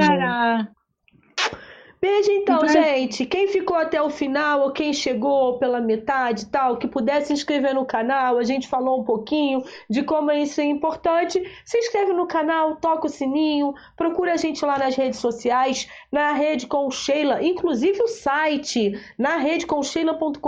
Beijo 2.05 2.31
então, 2.33 2.57
então, 2.57 2.67
gente. 2.67 3.25
Quem 3.25 3.47
ficou 3.47 3.75
até 3.75 3.99
o 3.99 4.11
final 4.11 4.61
ou 4.61 4.71
quem 4.71 4.93
chegou 4.93 5.57
pela 5.57 5.81
metade 5.81 6.43
e 6.43 6.45
tal, 6.45 6.77
que 6.77 6.87
pudesse 6.87 7.27
se 7.27 7.33
inscrever 7.33 7.73
no 7.73 7.83
canal, 7.83 8.37
a 8.37 8.43
gente 8.43 8.67
falou 8.67 9.01
um 9.01 9.03
pouquinho 9.03 9.63
de 9.89 10.03
como 10.03 10.31
isso 10.31 10.61
é 10.61 10.65
importante. 10.65 11.41
Se 11.65 11.79
inscreve 11.79 12.13
no 12.13 12.27
canal, 12.27 12.75
toca 12.75 13.07
o 13.07 13.09
sininho, 13.09 13.73
procura 13.97 14.33
a 14.33 14.37
gente 14.37 14.63
lá 14.63 14.77
nas 14.77 14.95
redes 14.95 15.17
sociais, 15.17 15.89
na 16.11 16.33
rede 16.33 16.67
com 16.67 16.91
Sheila, 16.91 17.43
inclusive 17.43 17.99
o 18.03 18.07
site, 18.07 19.01
na 19.17 19.37
rede 19.37 19.65
com 19.65 19.81
Sheila.com.br. 19.81 20.39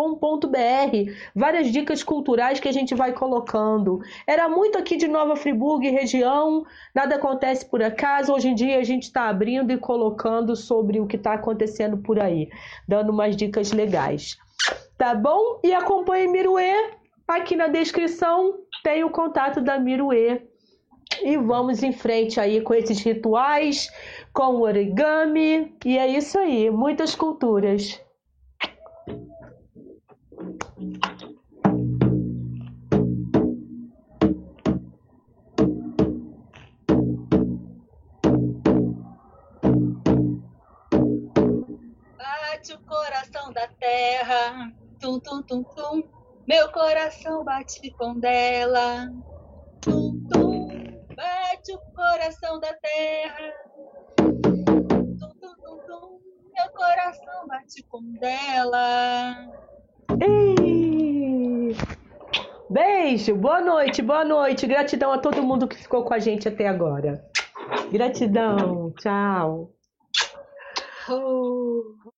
Várias 1.36 1.72
dicas 1.72 2.04
culturais 2.04 2.60
que 2.60 2.68
a 2.68 2.72
gente 2.72 2.94
vai 2.94 3.14
colocando. 3.14 4.00
Era 4.28 4.48
muito 4.48 4.78
aqui 4.78 4.96
de 4.96 5.08
Nova 5.08 5.36
Friburgo 5.36 5.86
e 5.86 5.90
região, 5.90 6.64
nada 6.94 7.16
acontece 7.16 7.66
por 7.66 7.82
acaso. 7.82 8.32
Hoje 8.32 8.50
em 8.50 8.54
dia 8.54 8.78
a 8.78 8.84
gente 8.84 9.04
está 9.04 9.28
abrindo 9.28 9.74
e 9.74 9.78
colocando 9.80 10.56
sobre 10.56 11.00
o 11.00 11.08
que 11.08 11.16
está 11.16 11.34
acontecendo 11.34 11.47
por 11.98 12.19
aí, 12.19 12.49
dando 12.88 13.11
umas 13.11 13.36
dicas 13.36 13.72
legais. 13.72 14.38
Tá 14.98 15.14
bom? 15.14 15.60
E 15.64 15.74
acompanhe 15.74 16.28
Miruê. 16.28 16.91
Aqui 17.28 17.56
na 17.56 17.68
descrição 17.68 18.60
tem 18.84 19.03
o 19.03 19.10
contato 19.10 19.61
da 19.61 19.78
Miruê. 19.78 20.41
E 21.22 21.38
vamos 21.38 21.84
em 21.84 21.91
frente 21.91 22.40
aí 22.40 22.61
com 22.61 22.74
esses 22.74 23.02
rituais, 23.02 23.90
com 24.34 24.56
o 24.56 24.61
origami. 24.61 25.74
E 25.86 25.98
é 25.98 26.07
isso 26.07 26.38
aí, 26.38 26.69
muitas 26.69 27.15
culturas. 27.15 27.99
Terra. 43.88 44.74
Tum, 45.00 45.20
tum, 45.20 45.42
tum, 45.44 45.64
tum. 45.64 46.04
Meu 46.46 46.70
coração 46.72 47.44
bate 47.44 47.90
com 47.92 48.20
dela. 48.20 49.10
Tum, 49.82 50.22
tum, 50.30 50.68
bate 51.16 51.74
o 51.74 51.80
coração 51.96 52.60
da 52.60 52.74
terra. 52.74 53.54
Tum, 54.18 55.30
tum, 55.40 55.56
tum, 55.62 55.78
tum, 55.88 56.20
meu 56.54 56.70
coração 56.76 57.48
bate 57.48 57.84
com 57.84 58.02
dela. 58.20 59.36
Ei! 60.20 61.76
Beijo, 62.70 63.36
boa 63.36 63.62
noite, 63.62 64.02
boa 64.02 64.26
noite. 64.26 64.68
Gratidão 64.68 65.14
a 65.14 65.18
todo 65.18 65.44
mundo 65.44 65.68
que 65.68 65.78
ficou 65.78 66.04
com 66.04 66.14
a 66.14 66.20
gente 66.20 66.48
até 66.48 66.68
agora. 66.68 67.24
Gratidão, 67.92 68.94
tchau. 69.00 69.72
Oh. 71.10 72.16